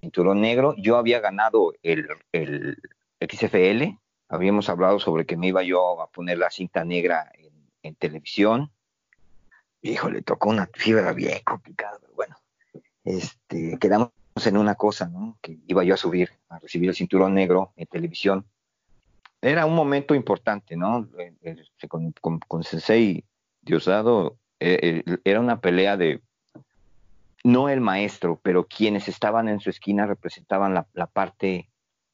cinturón 0.00 0.40
negro. 0.40 0.74
Yo 0.76 0.96
había 0.96 1.20
ganado 1.20 1.72
el, 1.82 2.08
XFL, 3.20 3.98
habíamos 4.28 4.68
hablado 4.68 4.98
sobre 4.98 5.24
que 5.24 5.36
me 5.36 5.48
iba 5.48 5.62
yo 5.62 6.00
a 6.00 6.10
poner 6.10 6.38
la 6.38 6.50
cinta 6.50 6.84
negra 6.84 7.30
en, 7.82 7.94
televisión. 7.94 8.70
Híjole, 9.80 10.22
tocó 10.22 10.50
una 10.50 10.68
fibra 10.74 11.12
bien 11.12 11.38
complicada, 11.44 11.98
este, 13.08 13.78
quedamos 13.78 14.10
en 14.44 14.56
una 14.56 14.74
cosa. 14.74 15.10
Que 15.40 15.58
iba 15.66 15.84
yo 15.84 15.94
a 15.94 15.96
subir, 15.96 16.30
a 16.48 16.58
recibir 16.58 16.88
el 16.90 16.94
cinturón 16.94 17.34
negro 17.34 17.72
en 17.76 17.86
televisión. 17.86 18.44
Era 19.40 19.66
un 19.66 19.74
momento 19.74 20.14
importante, 20.14 20.76
¿no? 20.76 21.08
Este, 21.42 21.88
con, 21.88 22.12
con, 22.20 22.40
con 22.40 22.64
Sensei 22.64 23.24
Diosdado, 23.62 24.36
eh, 24.60 25.04
era 25.24 25.40
una 25.40 25.60
pelea 25.60 25.96
de 25.96 26.20
no 27.44 27.68
el 27.68 27.80
maestro, 27.80 28.40
pero 28.42 28.66
quienes 28.66 29.08
estaban 29.08 29.48
en 29.48 29.60
su 29.60 29.70
esquina 29.70 30.06
representaban 30.06 30.74
la, 30.74 31.06
parte, 31.06 31.68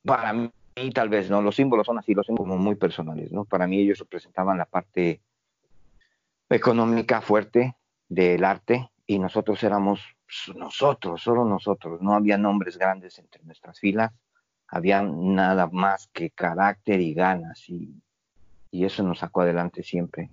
para 0.05 0.33
mí 0.33 0.51
tal 0.93 1.09
vez, 1.09 1.31
¿no? 1.31 1.41
Los 1.41 1.57
símbolos 1.57 1.87
son 1.87 1.99
así, 1.99 2.15
los 2.15 2.27
símbolos 2.27 2.51
como 2.51 2.63
muy 2.63 2.75
personales, 2.75 3.33
¿no? 3.33 3.45
Para 3.45 3.67
mí 3.67 3.79
ellos 3.79 3.99
representaban 3.99 4.59
la 4.59 4.67
parte 4.67 5.21
económica 6.51 7.21
fuerte 7.21 7.75
del 8.09 8.45
arte 8.45 8.91
y 9.07 9.19
nosotros 9.19 9.63
éramos 9.63 10.01
nosotros, 10.55 11.23
solo 11.23 11.45
nosotros, 11.45 12.01
no 12.01 12.15
había 12.15 12.39
nombres 12.39 12.79
grandes 12.79 13.19
entre 13.19 13.43
nuestras 13.45 13.79
filas, 13.79 14.13
había 14.69 15.03
nada 15.03 15.69
más 15.71 16.09
que 16.13 16.31
carácter 16.31 17.01
y 17.01 17.15
ganas 17.15 17.69
y, 17.69 17.95
y 18.71 18.85
eso 18.85 19.03
nos 19.03 19.19
sacó 19.19 19.43
adelante 19.43 19.83
siempre. 19.83 20.31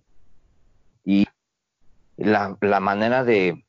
Y 1.03 1.27
la, 2.17 2.57
la 2.61 2.79
manera 2.79 3.23
de, 3.23 3.63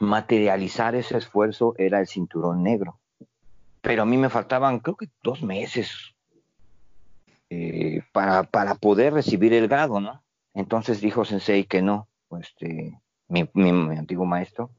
materializar 0.00 0.94
ese 0.94 1.16
esfuerzo 1.16 1.74
era 1.78 2.00
el 2.00 2.06
cinturón 2.06 2.62
negro. 2.62 3.00
Pero 3.80 4.02
a 4.02 4.06
mí 4.06 4.16
me 4.16 4.30
faltaban, 4.30 4.80
creo 4.80 4.96
que 4.96 5.08
dos 5.22 5.42
meses 5.42 6.14
eh, 7.50 8.02
para, 8.12 8.44
para 8.44 8.74
poder 8.74 9.12
recibir 9.12 9.52
el 9.52 9.68
grado, 9.68 10.00
¿no? 10.00 10.22
Entonces 10.54 11.00
dijo 11.00 11.24
Sensei 11.24 11.64
que 11.64 11.82
no, 11.82 12.08
este, 12.40 12.98
mi, 13.28 13.48
mi, 13.54 13.72
mi, 13.72 13.96
antiguo 13.96 14.26
maestro, 14.26 14.70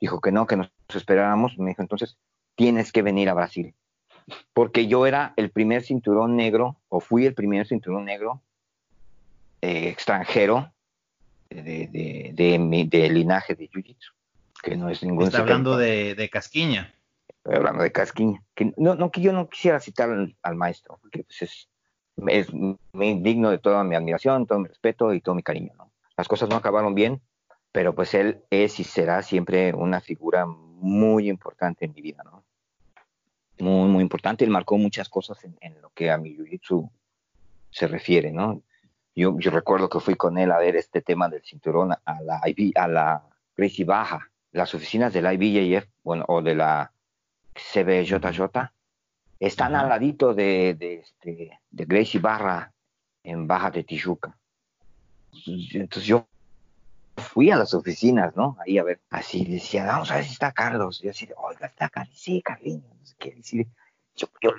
dijo 0.00 0.20
que 0.20 0.32
no, 0.32 0.46
que 0.46 0.56
nos 0.56 0.70
esperáramos. 0.94 1.58
Me 1.58 1.70
dijo, 1.70 1.82
entonces 1.82 2.16
tienes 2.54 2.92
que 2.92 3.02
venir 3.02 3.28
a 3.28 3.34
Brasil. 3.34 3.74
Porque 4.52 4.86
yo 4.86 5.06
era 5.06 5.34
el 5.36 5.50
primer 5.50 5.82
cinturón 5.82 6.36
negro, 6.36 6.76
o 6.88 7.00
fui 7.00 7.26
el 7.26 7.34
primer 7.34 7.66
cinturón 7.66 8.06
negro 8.06 8.40
eh, 9.60 9.88
extranjero 9.88 10.72
de, 11.48 12.30
de, 12.34 13.08
linaje 13.08 13.54
de 13.54 13.68
Jiu-Jitsu, 13.68 14.12
que 14.62 14.76
no 14.76 14.88
es 14.88 15.02
ningún 15.02 15.24
Está 15.24 15.38
hablando 15.38 15.76
de, 15.76 16.28
Casquiña. 16.32 16.94
Estoy 17.28 17.56
hablando 17.56 17.82
de 17.82 17.92
Casquiña. 17.92 18.42
Que 18.54 18.72
no, 18.76 18.94
no, 18.94 19.10
que 19.10 19.20
yo 19.20 19.32
no 19.32 19.48
quisiera 19.48 19.80
citar 19.80 20.10
al, 20.42 20.54
maestro, 20.56 20.98
porque 21.00 21.24
pues 21.24 21.42
es, 21.42 21.68
es 22.28 22.48
digno 22.92 23.50
de 23.50 23.58
toda 23.58 23.84
mi 23.84 23.94
admiración, 23.94 24.46
todo 24.46 24.58
mi 24.58 24.68
respeto 24.68 25.12
y 25.12 25.20
todo 25.20 25.34
mi 25.34 25.42
cariño. 25.42 25.72
¿no? 25.76 25.90
Las 26.16 26.28
cosas 26.28 26.48
no 26.48 26.56
acabaron 26.56 26.94
bien, 26.94 27.20
pero 27.74 27.92
pues 27.92 28.14
él 28.14 28.40
es 28.50 28.78
y 28.78 28.84
será 28.84 29.20
siempre 29.22 29.74
una 29.74 30.00
figura 30.00 30.46
muy 30.46 31.28
importante 31.28 31.84
en 31.84 31.92
mi 31.92 32.02
vida, 32.02 32.22
¿no? 32.22 32.44
Muy, 33.58 33.88
muy 33.88 34.00
importante. 34.00 34.44
Él 34.44 34.50
marcó 34.52 34.78
muchas 34.78 35.08
cosas 35.08 35.42
en, 35.42 35.82
lo 35.82 35.90
que 35.90 36.08
a 36.08 36.16
mi 36.16 36.36
jiu-jitsu 36.36 36.88
se 37.70 37.88
refiere, 37.88 38.30
¿no? 38.30 38.62
Yo, 39.16 39.36
yo, 39.40 39.50
recuerdo 39.50 39.88
que 39.88 39.98
fui 39.98 40.14
con 40.14 40.38
él 40.38 40.52
a 40.52 40.58
ver 40.58 40.76
este 40.76 41.02
tema 41.02 41.28
del 41.28 41.42
cinturón 41.42 41.90
a 41.90 42.20
la, 42.22 42.40
a 42.76 42.86
la 42.86 43.24
Gracie 43.56 43.84
Baja, 43.84 44.30
las 44.52 44.72
oficinas 44.72 45.12
del 45.12 45.26
IBJF, 45.32 45.88
bueno, 46.04 46.24
o 46.28 46.42
de 46.42 46.54
la 46.54 46.92
CBJJ, 47.54 48.70
están 49.40 49.74
al 49.74 49.88
ladito 49.88 50.32
de, 50.32 50.74
de, 50.74 50.94
este, 51.00 51.58
de 51.72 51.84
Gracie 51.86 52.20
Barra 52.20 52.72
en 53.24 53.48
Baja 53.48 53.72
de 53.72 53.82
Tijuca. 53.82 54.38
Entonces 55.72 56.04
yo 56.04 56.28
fui 57.16 57.50
a 57.50 57.56
las 57.56 57.74
oficinas, 57.74 58.36
¿no? 58.36 58.56
Ahí 58.64 58.78
a 58.78 58.84
ver, 58.84 59.00
así 59.10 59.44
decía, 59.44 59.86
vamos 59.86 60.10
a 60.10 60.16
ver 60.16 60.24
si 60.24 60.32
está 60.32 60.52
Carlos. 60.52 61.00
Y 61.00 61.04
yo 61.04 61.10
así, 61.10 61.28
oiga, 61.36 61.66
está 61.66 61.88
Carlos, 61.88 62.16
sí, 62.18 62.42
Carliño, 62.42 62.88
no 62.88 63.06
sé 63.06 63.14
qué 63.18 63.34
decir. 63.34 63.66
Yo, 64.16 64.28
yo, 64.40 64.52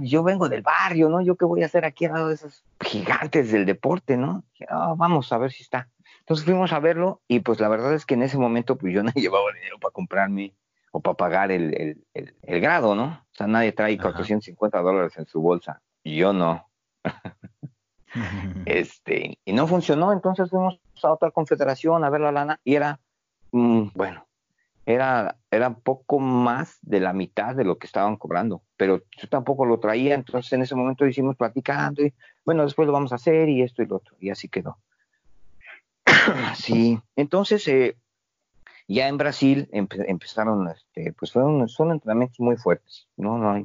yo, 0.00 0.22
vengo 0.22 0.48
del 0.48 0.62
barrio, 0.62 1.08
¿no? 1.08 1.20
Yo 1.20 1.34
qué 1.34 1.44
voy 1.44 1.64
a 1.64 1.66
hacer 1.66 1.84
aquí 1.84 2.04
al 2.04 2.12
lado 2.12 2.28
de 2.28 2.34
esos 2.34 2.64
gigantes 2.80 3.50
del 3.50 3.66
deporte, 3.66 4.16
¿no? 4.16 4.44
Ah, 4.68 4.94
vamos 4.96 5.32
a 5.32 5.38
ver 5.38 5.50
si 5.50 5.64
está. 5.64 5.88
Entonces 6.20 6.44
fuimos 6.44 6.72
a 6.72 6.78
verlo 6.78 7.20
y 7.26 7.40
pues 7.40 7.58
la 7.58 7.68
verdad 7.68 7.94
es 7.94 8.06
que 8.06 8.14
en 8.14 8.22
ese 8.22 8.38
momento 8.38 8.76
pues 8.76 8.94
yo 8.94 9.02
no 9.02 9.10
llevaba 9.12 9.52
dinero 9.52 9.78
para 9.80 9.92
comprarme 9.92 10.54
o 10.92 11.00
para 11.00 11.16
pagar 11.16 11.50
el, 11.50 12.04
el, 12.14 12.34
el, 12.42 12.60
grado, 12.60 12.94
¿no? 12.94 13.06
O 13.06 13.34
sea, 13.34 13.46
nadie 13.46 13.72
trae 13.72 13.98
450 13.98 14.80
dólares 14.80 15.16
en 15.18 15.26
su 15.26 15.40
bolsa. 15.40 15.82
Y 16.02 16.16
yo 16.16 16.32
no. 16.32 16.68
este, 18.66 19.38
y 19.44 19.52
no 19.52 19.66
funcionó, 19.66 20.12
entonces 20.12 20.48
fuimos 20.50 20.80
a 21.04 21.12
otra 21.12 21.30
confederación 21.30 22.04
a 22.04 22.10
ver 22.10 22.20
la 22.20 22.32
lana 22.32 22.60
y 22.64 22.74
era, 22.74 23.00
mm, 23.52 23.88
bueno, 23.94 24.26
era, 24.86 25.36
era 25.50 25.74
poco 25.74 26.18
más 26.18 26.78
de 26.80 27.00
la 27.00 27.12
mitad 27.12 27.54
de 27.54 27.64
lo 27.64 27.76
que 27.76 27.86
estaban 27.86 28.16
cobrando, 28.16 28.62
pero 28.76 29.02
yo 29.16 29.28
tampoco 29.28 29.66
lo 29.66 29.78
traía, 29.78 30.14
entonces 30.14 30.52
en 30.54 30.62
ese 30.62 30.74
momento 30.74 31.06
hicimos 31.06 31.36
platicando 31.36 32.02
y 32.02 32.14
bueno, 32.44 32.62
después 32.62 32.86
lo 32.86 32.92
vamos 32.92 33.12
a 33.12 33.16
hacer 33.16 33.48
y 33.50 33.62
esto 33.62 33.82
y 33.82 33.86
lo 33.86 33.96
otro, 33.96 34.16
y 34.18 34.30
así 34.30 34.48
quedó. 34.48 34.78
sí, 36.56 36.98
entonces 37.16 37.68
eh, 37.68 37.96
ya 38.86 39.08
en 39.08 39.18
Brasil 39.18 39.68
empezaron, 39.72 40.68
este, 40.68 41.12
pues 41.12 41.32
fueron, 41.32 41.68
son 41.68 41.90
entrenamientos 41.90 42.40
muy 42.40 42.56
fuertes, 42.56 43.08
no, 43.18 43.36
no, 43.36 43.58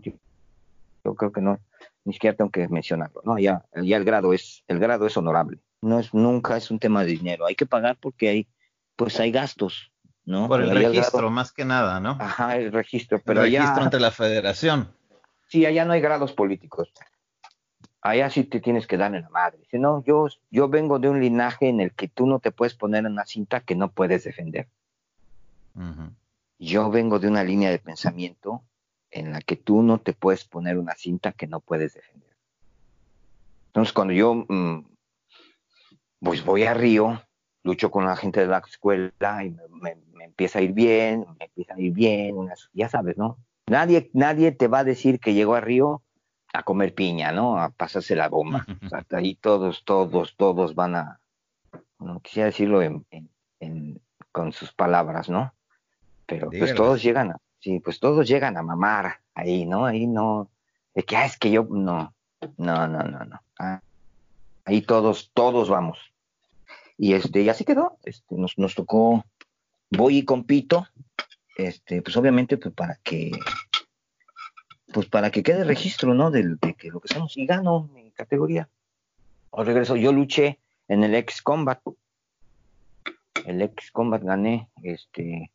yo 1.03 1.15
creo 1.15 1.31
que 1.31 1.41
no, 1.41 1.59
ni 2.05 2.13
siquiera 2.13 2.35
tengo 2.35 2.51
que 2.51 2.67
mencionarlo, 2.67 3.21
¿no? 3.23 3.39
Ya, 3.39 3.65
ya 3.81 3.97
el 3.97 4.03
grado 4.03 4.33
es, 4.33 4.63
el 4.67 4.79
grado 4.79 5.05
es 5.05 5.15
honorable. 5.15 5.59
No 5.83 5.99
es, 5.99 6.13
nunca 6.13 6.55
es 6.55 6.71
un 6.71 6.79
tema 6.79 7.03
de 7.03 7.11
dinero. 7.11 7.45
Hay 7.45 7.55
que 7.55 7.65
pagar 7.65 7.97
porque 7.99 8.29
hay, 8.29 8.47
pues 8.95 9.19
hay 9.19 9.31
gastos, 9.31 9.91
¿no? 10.23 10.47
Por 10.47 10.61
el 10.61 10.69
registro, 10.69 11.29
más 11.29 11.51
que 11.51 11.65
nada, 11.65 11.99
¿no? 11.99 12.17
Ajá, 12.19 12.55
el 12.57 12.71
registro, 12.71 13.21
pero 13.23 13.43
el 13.43 13.51
registro 13.51 13.83
ante 13.83 13.99
la 13.99 14.11
federación. 14.11 14.89
Sí, 15.47 15.65
allá 15.65 15.83
no 15.83 15.93
hay 15.93 16.01
grados 16.01 16.31
políticos. 16.31 16.91
Allá 18.01 18.29
sí 18.29 18.43
te 18.45 18.59
tienes 18.59 18.87
que 18.87 18.97
dar 18.97 19.13
en 19.13 19.23
la 19.23 19.29
madre. 19.29 19.59
Si 19.69 19.77
no, 19.77 20.03
yo, 20.05 20.27
yo 20.49 20.69
vengo 20.69 20.99
de 20.99 21.09
un 21.09 21.19
linaje 21.19 21.69
en 21.69 21.81
el 21.81 21.91
que 21.91 22.07
tú 22.07 22.27
no 22.27 22.39
te 22.39 22.51
puedes 22.51 22.73
poner 22.75 23.05
en 23.05 23.11
una 23.11 23.25
cinta 23.25 23.59
que 23.59 23.75
no 23.75 23.91
puedes 23.91 24.23
defender. 24.23 24.67
Yo 26.59 26.89
vengo 26.89 27.19
de 27.19 27.27
una 27.27 27.43
línea 27.43 27.71
de 27.71 27.79
pensamiento 27.79 28.63
en 29.11 29.31
la 29.31 29.41
que 29.41 29.57
tú 29.57 29.81
no 29.83 29.99
te 29.99 30.13
puedes 30.13 30.45
poner 30.45 30.77
una 30.77 30.95
cinta 30.95 31.33
que 31.33 31.47
no 31.47 31.59
puedes 31.59 31.93
defender. 31.93 32.35
Entonces, 33.67 33.93
cuando 33.93 34.13
yo 34.13 34.45
mm, 34.47 34.85
pues 36.23 36.43
voy 36.43 36.63
a 36.63 36.73
Río, 36.73 37.21
lucho 37.63 37.91
con 37.91 38.05
la 38.05 38.15
gente 38.15 38.41
de 38.41 38.47
la 38.47 38.59
escuela 38.59 39.43
y 39.43 39.55
me, 39.81 39.97
empieza 40.23 40.59
a 40.59 40.61
ir 40.61 40.73
bien, 40.73 41.25
me 41.37 41.45
empieza 41.45 41.75
a 41.75 41.79
ir 41.79 41.91
bien, 41.93 42.35
ya 42.73 42.89
sabes, 42.89 43.17
¿no? 43.17 43.37
Nadie, 43.67 44.09
nadie 44.13 44.51
te 44.51 44.67
va 44.67 44.79
a 44.79 44.83
decir 44.83 45.19
que 45.19 45.33
llegó 45.33 45.55
a 45.55 45.61
Río 45.61 46.01
a 46.53 46.63
comer 46.63 46.93
piña, 46.93 47.31
¿no? 47.31 47.59
A 47.59 47.69
pasarse 47.69 48.15
la 48.15 48.29
bomba. 48.29 48.65
Hasta 48.91 49.17
ahí 49.17 49.35
todos, 49.35 49.83
todos, 49.83 50.35
todos 50.37 50.75
van 50.75 50.95
a, 50.95 51.19
no 51.99 52.19
quisiera 52.19 52.47
decirlo 52.47 52.81
con 54.31 54.51
sus 54.53 54.73
palabras, 54.73 55.29
¿no? 55.29 55.53
Pero 56.25 56.49
pues 56.49 56.73
todos 56.73 57.03
llegan 57.03 57.31
a, 57.31 57.37
Sí, 57.63 57.79
pues 57.79 58.01
todos 58.01 58.27
llegan 58.27 58.57
a 58.57 58.61
mamar 58.61 59.21
ahí, 59.33 59.65
¿no? 59.65 59.85
Ahí 59.85 60.05
no, 60.05 60.49
de 60.93 61.03
que, 61.03 61.15
ah, 61.15 61.25
es 61.25 61.37
que 61.37 61.49
yo, 61.49 61.65
no, 61.69 62.13
no, 62.57 62.87
no, 62.89 63.03
no, 63.03 63.23
no. 63.23 63.41
Ah, 63.57 63.79
ahí 64.65 64.81
todos, 64.81 65.31
todos 65.33 65.69
vamos. 65.69 66.12
Y 67.03 67.15
este, 67.15 67.41
y 67.41 67.49
así 67.49 67.65
quedó, 67.65 67.97
este, 68.05 68.33
nos, 68.35 68.57
nos 68.57 68.75
tocó, 68.75 69.25
voy 69.91 70.19
y 70.19 70.23
compito, 70.23 70.87
este, 71.57 72.01
pues 72.01 72.15
obviamente, 72.15 72.55
pues 72.55 72.73
para 72.73 72.95
que, 73.03 73.29
pues 74.93 75.07
para 75.07 75.29
que 75.29 75.43
quede 75.43 75.65
registro, 75.65 76.13
¿no? 76.13 76.31
De, 76.31 76.55
que 76.77 76.87
lo 76.87 77.01
que 77.01 77.13
somos, 77.13 77.35
y 77.35 77.45
gano 77.45 77.89
mi 77.93 78.11
categoría. 78.11 78.69
O 79.49 79.65
regreso, 79.65 79.97
yo 79.97 80.13
luché 80.13 80.59
en 80.87 81.03
el 81.03 81.13
ex 81.13 81.41
combat, 81.41 81.81
el 83.47 83.61
ex 83.61 83.91
combat 83.91 84.23
gané, 84.23 84.69
este, 84.81 85.51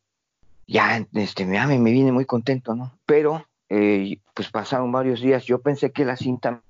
ya 0.67 1.03
este, 1.15 1.47
me, 1.47 1.79
me 1.79 1.91
vine 1.91 2.11
muy 2.11 2.25
contento, 2.25 2.75
¿no? 2.75 2.95
Pero, 3.07 3.43
eh, 3.69 4.19
pues 4.35 4.51
pasaron 4.51 4.91
varios 4.91 5.19
días, 5.19 5.45
yo 5.45 5.63
pensé 5.63 5.91
que 5.91 6.05
la 6.05 6.15
cinta 6.15 6.61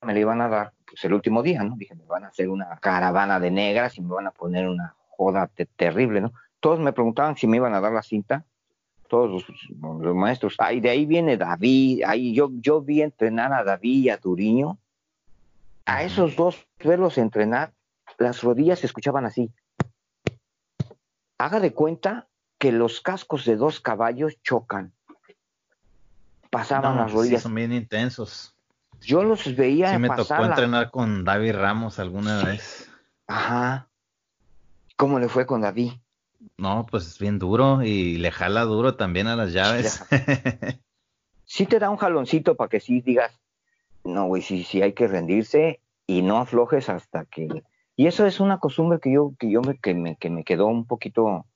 me 0.00 0.14
la 0.14 0.20
iban 0.20 0.40
a 0.40 0.48
dar, 0.48 0.72
pues 0.90 1.04
el 1.04 1.14
último 1.14 1.42
día, 1.42 1.62
¿no? 1.62 1.76
Dije, 1.76 1.94
me 1.94 2.04
van 2.04 2.24
a 2.24 2.28
hacer 2.28 2.48
una 2.48 2.76
caravana 2.78 3.38
de 3.38 3.50
negras 3.50 3.96
y 3.96 4.02
me 4.02 4.12
van 4.12 4.26
a 4.26 4.32
poner 4.32 4.68
una 4.68 4.96
joda 5.08 5.48
terrible, 5.76 6.20
¿no? 6.20 6.32
Todos 6.58 6.80
me 6.80 6.92
preguntaban 6.92 7.36
si 7.36 7.46
me 7.46 7.58
iban 7.58 7.74
a 7.74 7.80
dar 7.80 7.92
la 7.92 8.02
cinta, 8.02 8.44
todos 9.08 9.44
los, 9.80 10.14
maestros, 10.14 10.54
ahí 10.58 10.80
de 10.80 10.90
ahí 10.90 11.06
viene 11.06 11.36
David, 11.36 12.02
ahí 12.06 12.34
yo, 12.34 12.50
yo 12.60 12.80
vi 12.80 13.02
entrenar 13.02 13.52
a 13.52 13.64
David 13.64 14.04
y 14.04 14.08
a 14.08 14.16
Duriño, 14.16 14.78
a 15.84 16.02
esos 16.04 16.36
dos, 16.36 16.66
verlos 16.84 17.18
entrenar, 17.18 17.72
las 18.18 18.42
rodillas 18.42 18.80
se 18.80 18.86
escuchaban 18.86 19.24
así. 19.24 19.50
Haga 21.38 21.58
de 21.58 21.72
cuenta 21.72 22.28
que 22.58 22.70
los 22.72 23.00
cascos 23.00 23.44
de 23.46 23.56
dos 23.56 23.80
caballos 23.80 24.40
chocan. 24.42 24.92
Pasaban 26.50 26.96
las 26.96 27.12
rodillas. 27.12 27.42
son 27.42 27.54
bien 27.54 27.72
intensos. 27.72 28.54
Yo 29.02 29.22
los 29.22 29.56
veía. 29.56 29.92
Sí, 29.92 29.98
me 29.98 30.10
tocó 30.10 30.44
entrenar 30.44 30.90
con 30.90 31.24
David 31.24 31.54
Ramos 31.54 31.98
alguna 31.98 32.44
vez. 32.44 32.90
Ajá. 33.26 33.88
¿Cómo 34.96 35.18
le 35.18 35.28
fue 35.28 35.46
con 35.46 35.62
David? 35.62 35.92
No, 36.56 36.86
pues 36.90 37.06
es 37.06 37.18
bien 37.18 37.38
duro 37.38 37.82
y 37.82 38.18
le 38.18 38.30
jala 38.30 38.62
duro 38.62 38.96
también 38.96 39.26
a 39.26 39.36
las 39.36 39.52
llaves. 39.52 40.04
sí 41.44 41.66
te 41.66 41.78
da 41.78 41.90
un 41.90 41.96
jaloncito 41.96 42.54
para 42.54 42.68
que 42.68 42.80
sí 42.80 43.00
digas, 43.00 43.32
no, 44.04 44.26
güey, 44.26 44.42
sí, 44.42 44.64
sí 44.64 44.82
hay 44.82 44.92
que 44.92 45.08
rendirse 45.08 45.80
y 46.06 46.22
no 46.22 46.38
aflojes 46.38 46.88
hasta 46.88 47.24
que... 47.24 47.64
Y 47.96 48.06
eso 48.06 48.26
es 48.26 48.40
una 48.40 48.58
costumbre 48.58 48.98
que 49.00 49.12
yo, 49.12 49.34
que 49.38 49.50
yo 49.50 49.60
me, 49.60 49.78
que 49.78 49.94
me, 49.94 50.16
que 50.16 50.30
me 50.30 50.44
quedó 50.44 50.66
un 50.66 50.86
poquito 50.86 51.46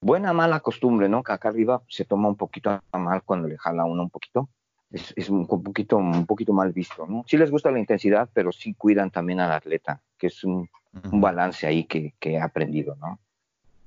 buena 0.00 0.32
mala 0.32 0.60
costumbre, 0.60 1.08
¿no? 1.08 1.22
Que 1.22 1.32
acá 1.32 1.48
arriba 1.48 1.82
se 1.88 2.04
toma 2.04 2.28
un 2.28 2.36
poquito 2.36 2.82
mal 2.92 3.22
cuando 3.24 3.48
le 3.48 3.56
jala 3.56 3.84
uno 3.84 4.02
un 4.02 4.10
poquito. 4.10 4.48
Es, 4.92 5.30
un, 5.30 5.46
poquito, 5.46 5.96
un 5.96 6.26
poquito 6.26 6.52
mal 6.52 6.72
visto, 6.72 7.06
¿no? 7.06 7.24
Sí 7.26 7.38
les 7.38 7.50
gusta 7.50 7.70
la 7.70 7.78
intensidad, 7.78 8.28
pero 8.32 8.52
sí 8.52 8.74
cuidan 8.74 9.10
también 9.10 9.40
al 9.40 9.52
atleta, 9.52 10.02
que 10.18 10.26
es 10.26 10.44
un, 10.44 10.68
balance 10.92 11.66
ahí 11.66 11.84
que, 11.84 12.14
he 12.20 12.38
aprendido, 12.38 12.96
¿no? 12.96 13.18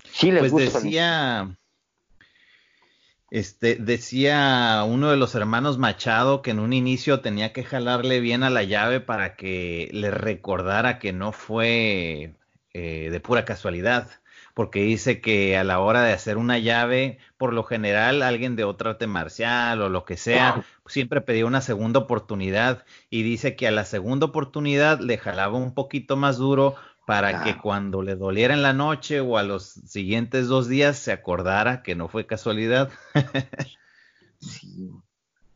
Sí 0.04 0.32
les 0.32 0.52
pues 0.52 0.74
Decía, 0.74 1.56
este, 3.30 3.76
decía 3.76 4.84
uno 4.88 5.12
de 5.12 5.18
los 5.18 5.36
hermanos 5.36 5.78
Machado 5.78 6.42
que 6.42 6.52
en 6.52 6.60
un 6.60 6.74
inicio 6.74 7.22
tenía 7.22 7.54
que 7.54 7.64
jalarle 7.64 8.20
bien 8.20 8.44
a 8.44 8.50
la 8.50 8.64
llave 8.64 9.00
para 9.00 9.36
que 9.36 9.90
le 9.92 10.10
recordara 10.10 11.00
que 11.00 11.14
no 11.14 11.32
fue 11.32 12.34
eh, 12.74 13.10
de 13.12 13.20
pura 13.20 13.46
casualidad 13.46 14.10
porque 14.56 14.80
dice 14.80 15.20
que 15.20 15.58
a 15.58 15.66
la 15.66 15.82
hora 15.82 16.02
de 16.02 16.14
hacer 16.14 16.38
una 16.38 16.58
llave, 16.58 17.20
por 17.38 17.52
lo 17.52 17.64
general 17.64 18.22
alguien 18.22 18.56
de 18.56 18.64
otro 18.64 18.92
arte 18.92 19.06
marcial 19.06 19.82
o 19.82 19.90
lo 19.90 20.06
que 20.06 20.16
sea, 20.16 20.64
siempre 20.86 21.20
pedía 21.20 21.46
una 21.46 21.60
segunda 21.60 22.00
oportunidad 22.00 22.86
y 23.10 23.24
dice 23.24 23.58
que 23.58 23.68
a 23.68 23.72
la 23.72 23.84
segunda 23.84 24.28
oportunidad 24.28 25.02
le 25.02 25.18
jalaba 25.18 25.58
un 25.58 25.74
poquito 25.74 26.16
más 26.16 26.38
duro 26.38 26.76
para 27.06 27.44
que 27.44 27.58
cuando 27.58 28.02
le 28.02 28.16
doliera 28.16 28.54
en 28.54 28.64
la 28.64 28.72
noche 28.72 29.20
o 29.20 29.38
a 29.38 29.44
los 29.44 29.66
siguientes 29.66 30.48
dos 30.48 30.70
días 30.70 30.98
se 30.98 31.12
acordara 31.12 31.84
que 31.84 31.96
no 31.96 32.08
fue 32.08 32.26
casualidad. 32.26 32.90
sí. 34.40 34.90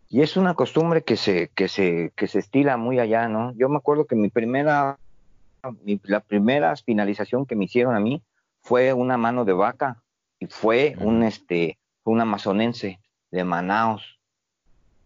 Y 0.10 0.24
es 0.24 0.36
una 0.36 0.56
costumbre 0.56 1.04
que 1.04 1.16
se, 1.16 1.52
que 1.56 1.70
se, 1.70 2.12
que 2.18 2.28
se 2.28 2.40
estila 2.40 2.76
muy 2.76 3.00
allá, 3.00 3.30
¿no? 3.30 3.54
Yo 3.54 3.70
me 3.70 3.78
acuerdo 3.78 4.06
que 4.06 4.16
mi 4.16 4.30
primera 4.30 4.98
la 6.04 6.20
primera 6.22 6.76
finalización 6.78 7.46
que 7.46 7.56
me 7.56 7.66
hicieron 7.66 7.96
a 7.96 8.00
mí 8.00 8.22
fue 8.62 8.94
una 8.94 9.18
mano 9.18 9.46
de 9.46 9.54
vaca 9.54 10.04
y 10.40 10.48
fue 10.48 10.96
un 11.00 11.24
este 11.24 11.78
un 12.04 12.22
amazonense 12.22 13.00
de 13.32 13.44
Manaos. 13.44 14.20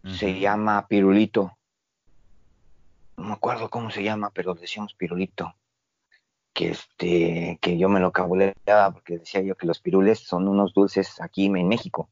Se 0.06 0.38
llama 0.38 0.86
Pirulito. 0.86 1.56
No 3.16 3.24
me 3.24 3.32
acuerdo 3.32 3.70
cómo 3.70 3.90
se 3.90 4.02
llama, 4.02 4.30
pero 4.34 4.54
decíamos 4.54 4.92
Pirulito. 4.92 5.54
Que 6.52 6.70
este, 6.70 7.58
que 7.60 7.78
yo 7.78 7.88
me 7.88 8.00
lo 8.00 8.12
cabuleaba 8.12 8.92
porque 8.92 9.18
decía 9.18 9.40
yo 9.40 9.56
que 9.56 9.66
los 9.66 9.80
pirules 9.80 10.18
son 10.18 10.46
unos 10.46 10.74
dulces 10.74 11.20
aquí 11.22 11.46
en 11.46 11.68
México. 11.68 12.10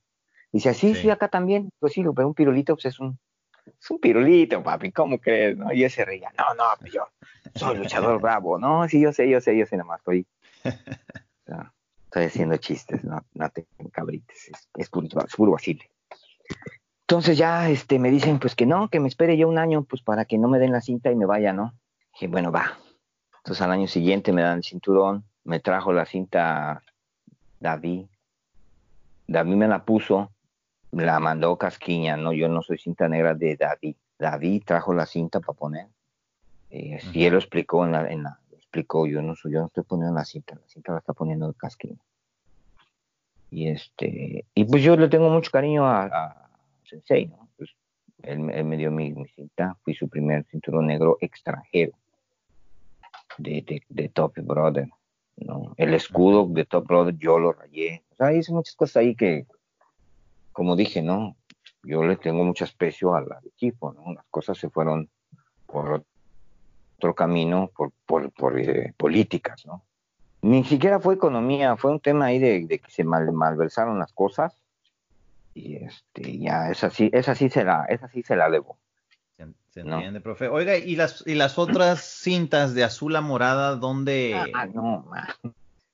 Dice, 0.52 0.70
así, 0.70 0.94
sí. 0.94 1.10
acá 1.10 1.28
también. 1.28 1.70
Pues 1.78 1.92
sí, 1.92 2.02
pero 2.14 2.28
un 2.28 2.34
pirulito 2.34 2.74
pues 2.74 2.86
es 2.86 2.98
un, 2.98 3.18
es 3.66 3.90
un 3.90 3.98
pirulito, 3.98 4.62
papi, 4.62 4.90
¿cómo 4.90 5.18
crees? 5.18 5.56
¿no? 5.56 5.72
Y 5.72 5.84
ese 5.84 6.04
reía, 6.04 6.32
no, 6.38 6.54
no, 6.54 6.64
pues 6.80 6.92
yo 6.92 7.06
soy 7.54 7.76
luchador 7.76 8.20
bravo. 8.22 8.58
No, 8.58 8.88
sí, 8.88 9.00
yo 9.00 9.12
sé, 9.12 9.28
yo 9.28 9.40
sé, 9.40 9.56
yo 9.56 9.66
sé, 9.66 9.76
nada 9.76 9.88
más 9.88 10.00
estoy. 10.00 10.26
Estoy 12.04 12.24
haciendo 12.24 12.56
chistes, 12.58 13.04
no, 13.04 13.24
no 13.34 13.50
te 13.50 13.66
cabrites, 13.90 14.50
es, 14.50 14.68
es, 14.76 14.90
puro, 14.90 15.08
es 15.26 15.34
puro 15.34 15.56
Entonces 17.00 17.38
ya 17.38 17.70
este, 17.70 17.98
me 17.98 18.10
dicen 18.10 18.38
pues 18.38 18.54
que 18.54 18.66
no, 18.66 18.88
que 18.88 19.00
me 19.00 19.08
espere 19.08 19.36
yo 19.36 19.48
un 19.48 19.58
año 19.58 19.84
pues 19.84 20.02
para 20.02 20.26
que 20.26 20.36
no 20.36 20.48
me 20.48 20.58
den 20.58 20.72
la 20.72 20.82
cinta 20.82 21.10
y 21.10 21.16
me 21.16 21.24
vaya, 21.24 21.52
¿no? 21.52 21.72
Dije, 22.12 22.28
bueno, 22.28 22.52
va. 22.52 22.78
Entonces 23.38 23.62
al 23.62 23.72
año 23.72 23.88
siguiente 23.88 24.30
me 24.32 24.42
dan 24.42 24.58
el 24.58 24.64
cinturón, 24.64 25.24
me 25.44 25.58
trajo 25.58 25.92
la 25.92 26.04
cinta 26.04 26.82
David. 27.58 28.06
David 29.26 29.54
me 29.54 29.68
la 29.68 29.84
puso, 29.84 30.30
me 30.90 31.04
la 31.04 31.18
mandó 31.18 31.56
Casquiña, 31.56 32.16
no, 32.16 32.32
yo 32.34 32.48
no 32.48 32.60
soy 32.60 32.76
cinta 32.76 33.08
negra 33.08 33.34
de 33.34 33.56
David. 33.56 33.96
David 34.18 34.62
trajo 34.66 34.92
la 34.92 35.06
cinta 35.06 35.40
para 35.40 35.58
poner. 35.58 35.86
Y, 36.70 36.96
y 37.12 37.24
él 37.24 37.32
lo 37.32 37.38
explicó 37.38 37.84
en 37.86 37.92
la, 37.92 38.10
en 38.10 38.22
la, 38.24 38.38
explicó, 38.72 39.06
yo 39.06 39.20
no 39.20 39.34
yo 39.34 39.60
no 39.60 39.66
estoy 39.66 39.84
poniendo 39.84 40.14
la 40.14 40.24
cinta, 40.24 40.54
la 40.54 40.66
cinta 40.66 40.92
la 40.92 40.98
está 40.98 41.12
poniendo 41.12 41.46
el 41.46 41.54
casquillo. 41.54 41.98
Y 43.50 43.68
este, 43.68 44.46
y 44.54 44.64
pues 44.64 44.82
yo 44.82 44.96
le 44.96 45.10
tengo 45.10 45.28
mucho 45.28 45.50
cariño 45.50 45.86
a, 45.86 46.48
Sensei, 46.84 47.26
¿no? 47.26 47.50
Pues 47.58 47.70
él, 48.22 48.38
me 48.40 48.76
dio 48.78 48.90
mi, 48.90 49.12
cinta, 49.34 49.76
fui 49.82 49.94
su 49.94 50.08
primer 50.08 50.46
cinturón 50.46 50.86
negro 50.86 51.18
extranjero 51.20 51.92
de, 53.36 53.82
de, 53.90 54.08
Top 54.08 54.32
Brother, 54.36 54.88
¿no? 55.36 55.74
El 55.76 55.92
escudo 55.92 56.46
de 56.48 56.64
Top 56.64 56.86
Brother 56.86 57.14
yo 57.18 57.38
lo 57.38 57.52
rayé. 57.52 58.02
O 58.12 58.14
sea, 58.14 58.32
hice 58.32 58.52
muchas 58.52 58.74
cosas 58.74 58.96
ahí 58.96 59.14
que, 59.14 59.46
como 60.52 60.76
dije, 60.76 61.02
¿no? 61.02 61.36
Yo 61.82 62.04
le 62.04 62.16
tengo 62.16 62.42
mucho 62.42 62.64
aprecio 62.64 63.14
al, 63.14 63.30
al 63.32 63.46
equipo, 63.46 63.92
¿no? 63.92 64.14
Las 64.14 64.24
cosas 64.30 64.56
se 64.56 64.70
fueron 64.70 65.10
por 65.66 66.06
otro 67.02 67.14
camino 67.16 67.68
por, 67.74 67.90
por, 68.30 68.60
eh, 68.60 68.94
políticas, 68.96 69.66
¿no? 69.66 69.82
Ni 70.42 70.62
siquiera 70.62 71.00
fue 71.00 71.14
economía, 71.14 71.76
fue 71.76 71.90
un 71.90 72.00
tema 72.00 72.26
ahí 72.26 72.38
de, 72.38 72.68
que 72.68 72.90
se 72.90 73.02
mal, 73.02 73.32
malversaron 73.32 73.98
las 73.98 74.12
cosas 74.12 74.54
y 75.54 75.76
este 75.76 76.38
ya 76.38 76.70
esa 76.70 76.90
sí, 76.90 77.10
esa 77.12 77.34
sí 77.34 77.50
se 77.50 77.64
la, 77.64 77.84
esa 77.88 78.08
sí 78.08 78.22
se 78.22 78.36
la 78.36 78.48
debo. 78.48 78.78
Se, 79.70 79.80
entiende, 79.80 80.20
profe. 80.20 80.48
Oiga, 80.48 80.76
¿y 80.76 80.96
las, 80.96 81.26
y 81.26 81.34
las 81.34 81.58
otras 81.58 82.02
cintas 82.02 82.74
de 82.74 82.84
azul 82.84 83.16
a 83.16 83.20
morada, 83.20 83.76
dónde? 83.76 84.34
Ah, 84.54 84.66
no, 84.66 85.10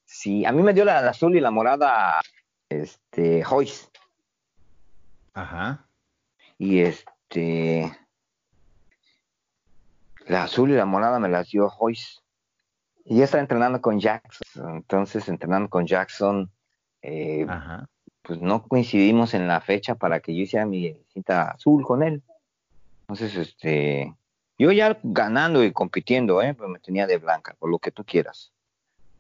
sí, 0.04 0.44
a 0.44 0.52
mí 0.52 0.62
me 0.62 0.74
dio 0.74 0.84
la, 0.84 0.98
azul 1.08 1.36
y 1.36 1.40
la 1.40 1.52
morada, 1.52 2.20
este, 2.68 3.44
Joyce. 3.44 3.86
Ajá. 5.32 5.86
Y 6.58 6.80
este, 6.80 7.96
la 10.28 10.44
azul 10.44 10.70
y 10.70 10.74
la 10.74 10.84
morada 10.84 11.18
me 11.18 11.28
las 11.28 11.50
dio 11.50 11.68
Joyce. 11.68 12.20
Y 13.04 13.16
ya 13.16 13.24
estaba 13.24 13.40
entrenando 13.40 13.80
con 13.80 13.98
Jackson. 13.98 14.76
Entonces, 14.76 15.28
entrenando 15.28 15.68
con 15.70 15.86
Jackson, 15.86 16.50
eh, 17.00 17.46
pues 18.22 18.40
no 18.40 18.62
coincidimos 18.64 19.32
en 19.32 19.48
la 19.48 19.60
fecha 19.60 19.94
para 19.94 20.20
que 20.20 20.36
yo 20.36 20.42
hiciera 20.42 20.66
mi 20.66 20.94
cinta 21.12 21.52
azul 21.52 21.82
con 21.84 22.02
él. 22.02 22.22
Entonces, 23.02 23.34
este, 23.36 24.14
yo 24.58 24.70
ya 24.72 24.98
ganando 25.02 25.64
y 25.64 25.72
compitiendo, 25.72 26.42
¿eh? 26.42 26.52
Pues 26.52 26.68
me 26.68 26.78
tenía 26.78 27.06
de 27.06 27.16
blanca, 27.16 27.56
por 27.58 27.70
lo 27.70 27.78
que 27.78 27.90
tú 27.90 28.04
quieras. 28.04 28.52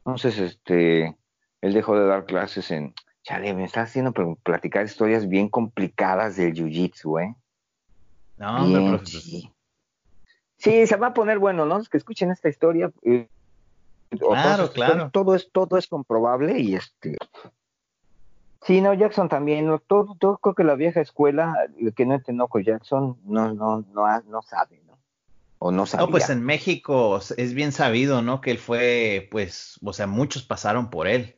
Entonces, 0.04 0.38
este, 0.38 1.16
él 1.62 1.72
dejó 1.72 1.98
de 1.98 2.06
dar 2.06 2.26
clases 2.26 2.70
en, 2.70 2.94
chale, 3.22 3.54
me 3.54 3.64
está 3.64 3.82
haciendo 3.82 4.12
platicar 4.42 4.84
historias 4.84 5.26
bien 5.26 5.48
complicadas 5.48 6.36
del 6.36 6.52
jiu-jitsu, 6.52 7.22
¿eh? 7.22 7.34
No, 8.36 8.66
bien, 8.66 9.06
sí. 9.06 9.50
Sí, 10.58 10.86
se 10.86 10.96
va 10.96 11.08
a 11.08 11.14
poner 11.14 11.38
bueno, 11.38 11.64
¿no? 11.64 11.78
Los 11.78 11.88
que 11.88 11.96
escuchen 11.96 12.30
esta 12.30 12.48
historia. 12.48 12.90
Eh, 13.02 13.28
claro, 14.10 14.70
claro. 14.72 15.10
Todo, 15.12 15.34
es, 15.34 15.50
todo 15.50 15.78
es 15.78 15.86
comprobable 15.86 16.58
y 16.58 16.74
este. 16.74 17.16
Sí, 18.66 18.80
no, 18.80 18.92
Jackson 18.92 19.28
también, 19.28 19.66
todo, 19.86 20.16
todo, 20.18 20.38
creo 20.38 20.54
que 20.54 20.64
la 20.64 20.74
vieja 20.74 21.00
escuela, 21.00 21.54
el 21.78 21.94
que 21.94 22.04
no 22.04 22.14
entendió 22.14 22.48
con 22.48 22.64
Jackson, 22.64 23.16
no, 23.24 23.54
no, 23.54 23.84
no, 23.94 24.20
no 24.22 24.42
sabe, 24.42 24.82
¿no? 24.86 24.98
O 25.60 25.70
no 25.70 25.86
sabe. 25.86 26.04
No, 26.04 26.10
pues 26.10 26.28
en 26.28 26.44
México 26.44 27.20
es 27.36 27.54
bien 27.54 27.70
sabido, 27.70 28.20
¿no? 28.20 28.40
Que 28.40 28.50
él 28.50 28.58
fue, 28.58 29.28
pues, 29.30 29.78
o 29.82 29.92
sea, 29.92 30.08
muchos 30.08 30.42
pasaron 30.42 30.90
por 30.90 31.06
él. 31.06 31.36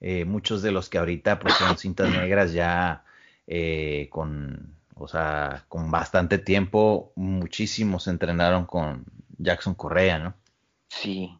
Eh, 0.00 0.24
muchos 0.24 0.62
de 0.62 0.72
los 0.72 0.90
que 0.90 0.98
ahorita 0.98 1.38
pues 1.38 1.54
son 1.54 1.78
cintas 1.78 2.10
negras 2.10 2.52
ya 2.52 3.04
eh, 3.46 4.08
con 4.10 4.75
o 4.98 5.08
sea, 5.08 5.64
con 5.68 5.90
bastante 5.90 6.38
tiempo, 6.38 7.12
muchísimos 7.16 8.08
entrenaron 8.08 8.64
con 8.64 9.04
Jackson 9.38 9.74
Correa, 9.74 10.18
¿no? 10.18 10.34
Sí. 10.88 11.38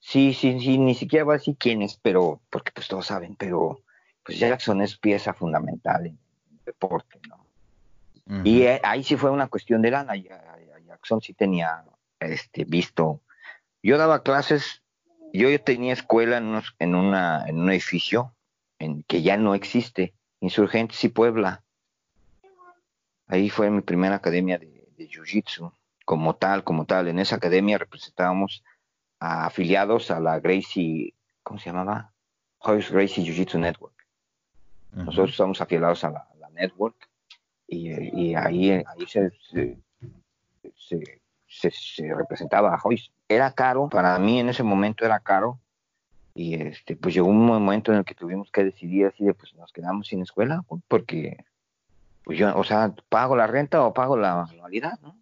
Sí, 0.00 0.34
sí, 0.34 0.60
sí, 0.60 0.78
ni 0.78 0.94
siquiera 0.94 1.24
voy 1.24 1.34
a 1.34 1.38
decir 1.38 1.56
quién 1.58 1.82
es, 1.82 1.98
pero, 2.00 2.40
porque 2.50 2.72
pues 2.72 2.88
todos 2.88 3.06
saben, 3.06 3.36
pero 3.36 3.82
pues 4.24 4.38
Jackson 4.38 4.82
es 4.82 4.96
pieza 4.96 5.32
fundamental 5.32 6.06
en 6.06 6.18
el 6.50 6.64
deporte, 6.64 7.20
¿no? 7.28 7.46
Y 8.44 8.62
eh, 8.62 8.80
ahí 8.82 9.04
sí 9.04 9.16
fue 9.16 9.30
una 9.30 9.46
cuestión 9.46 9.82
de 9.82 9.92
lana. 9.92 10.14
Jackson 10.16 11.20
sí 11.20 11.32
tenía 11.32 11.84
este, 12.18 12.64
visto. 12.64 13.20
Yo 13.82 13.98
daba 13.98 14.24
clases, 14.24 14.82
yo, 15.32 15.60
tenía 15.60 15.92
escuela 15.92 16.38
en, 16.38 16.60
en, 16.80 16.94
una, 16.96 17.44
en 17.46 17.60
un 17.60 17.70
edificio 17.70 18.34
en, 18.80 19.04
que 19.04 19.22
ya 19.22 19.36
no 19.36 19.54
existe, 19.54 20.14
Insurgentes 20.40 21.02
y 21.04 21.08
Puebla. 21.08 21.62
Ahí 23.28 23.50
fue 23.50 23.70
mi 23.70 23.80
primera 23.80 24.16
academia 24.16 24.58
de, 24.58 24.74
Jiu-Jitsu, 24.98 25.72
como 26.04 26.36
tal, 26.36 26.64
como 26.64 26.86
tal. 26.86 27.08
En 27.08 27.18
esa 27.18 27.36
academia 27.36 27.78
representábamos 27.78 28.64
a 29.18 29.46
afiliados 29.46 30.10
a 30.10 30.20
la 30.20 30.40
Gracie, 30.40 31.14
¿cómo 31.42 31.58
se 31.58 31.70
llamaba? 31.70 32.12
Hoyos 32.58 32.90
Gracie 32.90 33.24
Jiu-Jitsu 33.24 33.58
Network. 33.58 33.94
Nosotros 34.92 35.30
estamos 35.30 35.60
afiliados 35.60 36.04
a 36.04 36.10
la, 36.10 36.28
network 36.56 36.96
y, 37.66 38.34
ahí, 38.34 38.70
ahí 38.70 39.06
se, 39.06 39.30
se, 41.46 42.14
representaba 42.14 42.72
a 42.72 42.78
Joyce. 42.78 43.10
Era 43.28 43.52
caro, 43.52 43.90
para 43.90 44.18
mí 44.18 44.40
en 44.40 44.48
ese 44.48 44.62
momento 44.62 45.04
era 45.04 45.20
caro. 45.20 45.60
Y 46.34 46.54
este, 46.54 46.96
pues 46.96 47.14
llegó 47.14 47.28
un 47.28 47.44
momento 47.44 47.92
en 47.92 47.98
el 47.98 48.04
que 48.06 48.14
tuvimos 48.14 48.50
que 48.50 48.64
decidir 48.64 49.04
así 49.04 49.24
de 49.24 49.34
pues 49.34 49.54
nos 49.54 49.70
quedamos 49.70 50.06
sin 50.06 50.22
escuela, 50.22 50.64
porque 50.88 51.44
pues 52.26 52.40
yo, 52.40 52.52
o 52.56 52.64
sea, 52.64 52.92
pago 53.08 53.36
la 53.36 53.46
renta 53.46 53.84
o 53.84 53.94
pago 53.94 54.16
la 54.16 54.42
anualidad, 54.42 54.98
¿no? 55.00 55.16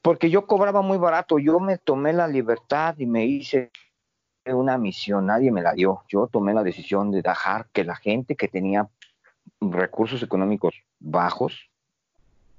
Porque 0.00 0.30
yo 0.30 0.46
cobraba 0.46 0.82
muy 0.82 0.98
barato, 0.98 1.40
yo 1.40 1.58
me 1.58 1.78
tomé 1.78 2.12
la 2.12 2.28
libertad 2.28 2.94
y 2.96 3.06
me 3.06 3.26
hice 3.26 3.72
una 4.46 4.78
misión, 4.78 5.26
nadie 5.26 5.50
me 5.50 5.62
la 5.62 5.72
dio. 5.72 6.04
Yo 6.08 6.28
tomé 6.28 6.54
la 6.54 6.62
decisión 6.62 7.10
de 7.10 7.22
dejar 7.22 7.70
que 7.72 7.82
la 7.82 7.96
gente 7.96 8.36
que 8.36 8.46
tenía 8.46 8.88
recursos 9.60 10.22
económicos 10.22 10.76
bajos 11.00 11.68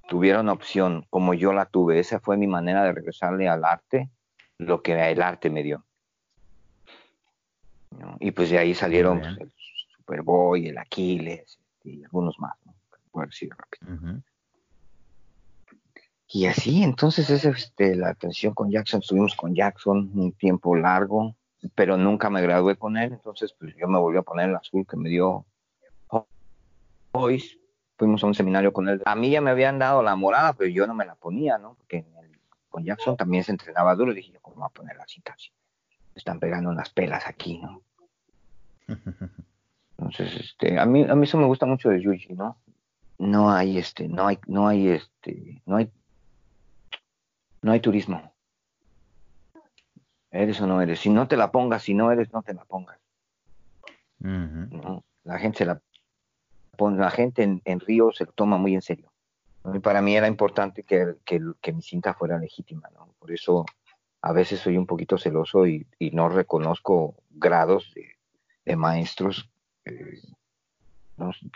tuviera 0.10 0.42
una 0.42 0.52
opción 0.52 1.06
como 1.10 1.34
yo 1.34 1.54
la 1.54 1.68
tuve. 1.68 2.00
Esa 2.00 2.20
fue 2.20 2.36
mi 2.36 2.48
manera 2.48 2.84
de 2.84 2.92
regresarle 2.92 3.48
al 3.48 3.64
arte 3.64 4.10
lo 4.58 4.82
que 4.82 5.10
el 5.10 5.22
arte 5.22 5.50
me 5.50 5.64
dio. 5.64 5.86
Y 8.20 8.32
pues 8.32 8.50
de 8.50 8.58
ahí 8.58 8.76
salieron 8.76 9.22
pues, 9.22 9.38
el 9.40 9.54
Superboy, 9.96 10.68
el 10.68 10.78
Aquiles, 10.78 11.60
y 11.84 12.04
algunos 12.04 12.40
más, 12.40 12.56
¿no? 12.66 12.74
rápido. 13.14 14.22
Y 16.28 16.48
así, 16.48 16.82
entonces, 16.82 17.30
es 17.30 17.46
este, 17.46 17.96
la 17.96 18.10
atención 18.10 18.54
con 18.56 18.72
Jackson, 18.72 19.02
estuvimos 19.02 19.36
con 19.36 19.54
Jackson 19.54 20.12
un 20.16 20.32
tiempo 20.32 20.76
largo, 20.76 21.36
pero 21.76 21.96
nunca 21.96 22.30
me 22.30 22.42
gradué 22.42 22.76
con 22.76 22.98
él, 22.98 23.14
entonces 23.14 23.54
pues 23.54 23.76
yo 23.76 23.88
me 23.88 24.00
volví 24.00 24.18
a 24.18 24.24
poner 24.24 24.50
el 24.50 24.56
azul 24.56 24.86
que 24.88 24.98
me 24.98 25.10
dio 25.10 25.46
hoy. 27.12 27.44
Fuimos 27.98 28.24
a 28.24 28.28
un 28.28 28.34
seminario 28.34 28.74
con 28.74 28.90
él. 28.90 29.02
A 29.06 29.16
mí 29.16 29.30
ya 29.30 29.42
me 29.42 29.52
habían 29.52 29.78
dado 29.78 30.02
la 30.02 30.16
morada, 30.16 30.54
pero 30.54 30.70
yo 30.72 30.88
no 30.88 30.96
me 30.96 31.06
la 31.06 31.14
ponía, 31.16 31.60
¿no? 31.60 31.76
Porque 31.76 32.04
con 32.70 32.84
Jackson 32.84 33.16
también 33.16 33.44
se 33.44 33.52
entrenaba 33.52 33.96
duro. 33.96 34.14
Dije, 34.14 34.34
¿cómo 34.42 34.58
voy 34.58 34.66
a 34.66 34.70
poner 34.70 34.98
la 34.98 35.06
cita 35.06 35.34
así? 35.34 35.52
están 36.16 36.40
pegando 36.40 36.70
unas 36.70 36.90
pelas 36.90 37.28
aquí, 37.28 37.60
¿no? 37.60 37.82
Entonces, 39.98 40.36
este, 40.40 40.80
a 40.80 40.86
mí, 40.86 41.04
a 41.04 41.16
mí 41.16 41.24
eso 41.24 41.38
me 41.38 41.46
gusta 41.46 41.66
mucho 41.66 41.90
de 41.90 42.02
Yuji, 42.02 42.34
¿no? 42.34 42.58
No 43.20 43.52
hay, 43.52 43.78
este, 43.78 44.08
no 44.08 44.28
hay, 44.28 44.40
no 44.48 44.68
hay, 44.68 44.90
este, 44.90 45.62
no 45.66 45.78
hay, 45.78 45.92
no 47.62 47.72
hay 47.72 47.80
turismo. 47.80 48.34
Eres 50.32 50.60
o 50.62 50.68
no 50.68 50.82
eres. 50.82 51.00
Si 51.00 51.10
no 51.10 51.28
te 51.28 51.38
la 51.38 51.52
pongas, 51.52 51.84
si 51.84 51.94
no 51.94 52.12
eres, 52.12 52.34
no 52.34 52.42
te 52.42 52.54
la 52.54 52.66
pongas. 52.66 53.00
¿No? 54.20 55.04
La 55.24 55.38
gente 55.38 55.60
se 55.60 55.66
la 55.66 55.82
la 56.80 57.12
gente 57.12 57.44
en, 57.44 57.62
en, 57.66 57.80
Río 57.80 58.12
se 58.12 58.26
lo 58.26 58.32
toma 58.32 58.58
muy 58.58 58.74
en 58.74 58.82
serio. 58.82 59.12
Y 59.74 59.80
para 59.80 60.02
mí 60.02 60.16
era 60.16 60.28
importante 60.28 60.84
que, 60.84 61.16
que, 61.24 61.74
mi 61.74 61.82
cinta 61.82 62.14
fuera 62.14 62.38
legítima, 62.38 62.90
¿no? 62.94 63.14
Por 63.20 63.32
eso 63.32 63.66
a 64.22 64.34
veces 64.34 64.60
soy 64.60 64.78
un 64.78 64.86
poquito 64.86 65.18
celoso 65.18 65.66
y, 65.68 65.88
y 66.00 66.12
no 66.12 66.30
reconozco 66.30 67.16
grados 67.30 67.94
de, 67.94 68.18
de 68.66 68.76
maestros 68.76 69.50
eh, 69.86 70.22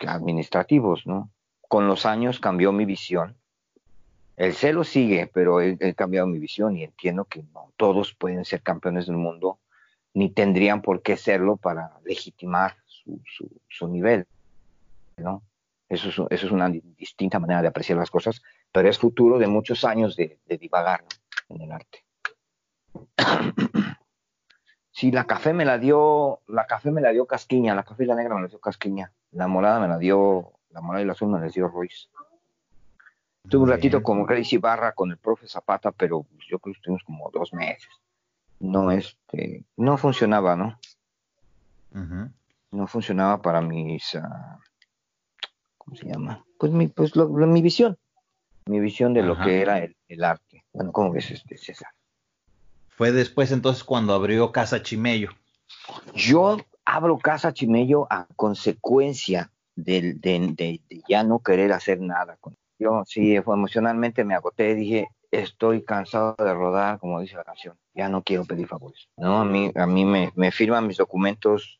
administrativos, 0.06 1.06
¿no? 1.06 1.30
Con 1.68 1.86
los 1.86 2.06
años 2.06 2.40
cambió 2.40 2.72
mi 2.72 2.84
visión. 2.84 3.36
El 4.36 4.54
celo 4.54 4.84
sigue, 4.84 5.26
pero 5.26 5.60
he, 5.60 5.94
cambiado 5.94 6.26
mi 6.26 6.38
visión 6.38 6.76
y 6.76 6.84
entiendo 6.84 7.24
que 7.24 7.42
no 7.52 7.72
todos 7.76 8.14
pueden 8.14 8.44
ser 8.44 8.62
campeones 8.62 9.06
del 9.06 9.16
mundo, 9.16 9.58
ni 10.14 10.30
tendrían 10.30 10.80
por 10.80 11.02
qué 11.02 11.16
serlo 11.16 11.56
para 11.56 11.98
legitimar 12.04 12.76
su, 12.86 13.20
su, 13.26 13.50
su 13.68 13.88
nivel. 13.88 14.26
¿no? 15.16 15.42
Eso 15.88 16.08
es, 16.08 16.14
eso 16.30 16.46
es, 16.46 16.52
una 16.52 16.68
distinta 16.68 17.38
manera 17.38 17.62
de 17.62 17.68
apreciar 17.68 17.98
las 17.98 18.10
cosas, 18.10 18.42
pero 18.72 18.88
es 18.88 18.98
futuro 18.98 19.38
de 19.38 19.46
muchos 19.46 19.84
años 19.84 20.16
de, 20.16 20.38
divagar 20.60 21.04
en 21.48 21.62
el 21.62 21.72
arte. 21.72 22.04
sí, 24.98 25.12
la 25.12 25.24
café 25.24 25.52
me 25.52 25.64
la 25.64 25.78
dio, 25.78 26.40
la 26.48 26.66
café 26.66 26.90
me 26.90 27.00
la 27.00 27.10
dio 27.10 27.24
Casquiña, 27.24 27.72
la 27.72 27.84
café 27.84 28.02
y 28.02 28.06
la 28.06 28.16
negra 28.16 28.34
me 28.34 28.42
la 28.42 28.48
dio 28.48 28.58
Casquiña, 28.58 29.12
la 29.30 29.46
morada 29.46 29.78
me 29.78 29.86
la 29.86 29.96
dio, 29.96 30.54
la 30.70 30.80
morada 30.80 31.04
y 31.04 31.06
la 31.06 31.12
azul 31.12 31.28
me 31.28 31.38
la 31.38 31.46
dio 31.46 31.68
Ruiz. 31.68 32.10
Tuve 33.48 33.62
un 33.62 33.70
ratito 33.70 34.02
como 34.02 34.26
Gracie 34.26 34.58
Barra 34.58 34.92
con 34.92 35.12
el 35.12 35.16
profe 35.16 35.46
Zapata, 35.46 35.92
pero 35.92 36.26
yo 36.48 36.58
creo 36.58 36.74
que 36.74 36.78
estuvimos 36.78 37.04
como 37.04 37.30
dos 37.30 37.54
meses. 37.54 37.88
No, 38.58 38.90
este, 38.90 39.64
no 39.76 39.96
funcionaba, 39.96 40.56
¿no? 40.56 40.76
No 42.72 42.86
funcionaba 42.88 43.40
para 43.40 43.60
mis, 43.60 44.16
uh, 44.16 44.20
¿cómo 45.78 45.96
se 45.96 46.06
llama? 46.06 46.44
Pues 46.58 46.72
mi, 46.72 46.88
pues 46.88 47.14
mi 47.16 47.62
visión, 47.62 47.96
mi 48.66 48.80
visión 48.80 49.14
de 49.14 49.22
lo 49.22 49.38
que 49.38 49.62
era 49.62 49.78
el, 49.78 50.24
arte. 50.24 50.64
Bueno, 50.72 50.90
¿cómo 50.90 51.12
ves 51.12 51.30
este 51.30 51.56
César? 51.56 51.88
Fue 52.98 53.12
después 53.12 53.52
entonces 53.52 53.84
cuando 53.84 54.12
abrió 54.12 54.50
Casa 54.50 54.82
Chimello. 54.82 55.30
Yo 56.16 56.56
abro 56.84 57.16
Casa 57.18 57.52
Chimello 57.52 58.08
a 58.10 58.26
consecuencia 58.34 59.52
de, 59.76 60.14
de, 60.14 60.80
ya 61.08 61.22
no 61.22 61.38
querer 61.38 61.72
hacer 61.72 62.00
nada. 62.00 62.36
Yo 62.76 63.04
sí, 63.06 63.36
emocionalmente 63.36 64.24
me 64.24 64.34
agoté, 64.34 64.74
dije, 64.74 65.06
estoy 65.30 65.84
cansado 65.84 66.34
de 66.40 66.52
rodar, 66.52 66.98
como 66.98 67.20
dice 67.20 67.36
la 67.36 67.44
canción, 67.44 67.76
ya 67.94 68.08
no 68.08 68.24
quiero 68.24 68.44
pedir 68.44 68.66
favores. 68.66 69.08
No, 69.16 69.42
a 69.42 69.44
mí, 69.44 69.70
a 69.76 69.86
mí 69.86 70.04
me, 70.04 70.32
me 70.34 70.50
firman 70.50 70.88
mis 70.88 70.96
documentos, 70.96 71.78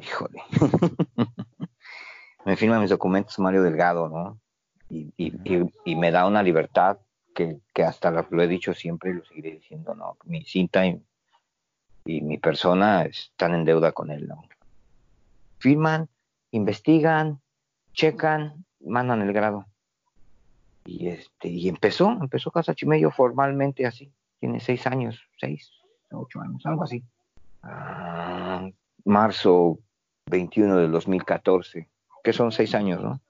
híjole, 0.00 0.42
me 2.44 2.56
firma 2.56 2.80
mis 2.80 2.90
documentos 2.90 3.38
Mario 3.38 3.62
Delgado, 3.62 4.08
¿no? 4.08 4.40
Y, 4.90 5.12
y, 5.16 5.94
me 5.94 6.10
da 6.10 6.26
una 6.26 6.42
libertad 6.42 6.98
que, 7.38 7.60
que, 7.72 7.84
hasta 7.84 8.10
lo 8.10 8.42
he 8.42 8.48
dicho 8.48 8.74
siempre 8.74 9.10
y 9.10 9.14
lo 9.14 9.24
seguiré 9.24 9.52
diciendo, 9.52 9.94
¿no? 9.94 10.16
Mi 10.24 10.42
cinta 10.42 10.84
y, 10.84 11.00
mi 12.04 12.38
persona 12.38 13.02
están 13.02 13.54
en 13.54 13.64
deuda 13.64 13.92
con 13.92 14.10
él, 14.10 14.26
¿no? 14.26 14.42
Firman, 15.58 16.08
investigan, 16.50 17.40
checan, 17.92 18.64
mandan 18.80 19.22
el 19.22 19.32
grado. 19.32 19.66
Y 20.86 21.08
este, 21.08 21.48
y 21.48 21.68
empezó, 21.68 22.10
empezó 22.10 22.50
Casa 22.50 22.74
Chimello 22.74 23.10
formalmente 23.10 23.86
así. 23.86 24.10
Tiene 24.40 24.58
seis 24.58 24.86
años, 24.86 25.20
seis, 25.38 25.70
ocho 26.10 26.40
años, 26.40 26.64
algo 26.64 26.84
así. 26.84 27.04
Ah, 27.62 28.68
marzo 29.04 29.78
21 30.26 30.78
del 30.78 30.90
2014 30.90 31.88
que 32.22 32.32
son 32.32 32.52
seis 32.52 32.74
años, 32.74 33.02
¿no? 33.02 33.20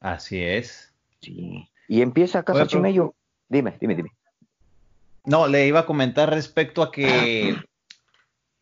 Así 0.00 0.42
es. 0.42 0.94
Sí. 1.20 1.68
Y 1.88 2.02
empieza 2.02 2.44
Casa 2.44 2.66
Chimello. 2.66 3.14
Dime, 3.52 3.76
dime, 3.78 3.94
dime. 3.94 4.10
No, 5.26 5.46
le 5.46 5.66
iba 5.66 5.80
a 5.80 5.86
comentar 5.86 6.30
respecto 6.30 6.82
a 6.82 6.90
que 6.90 7.54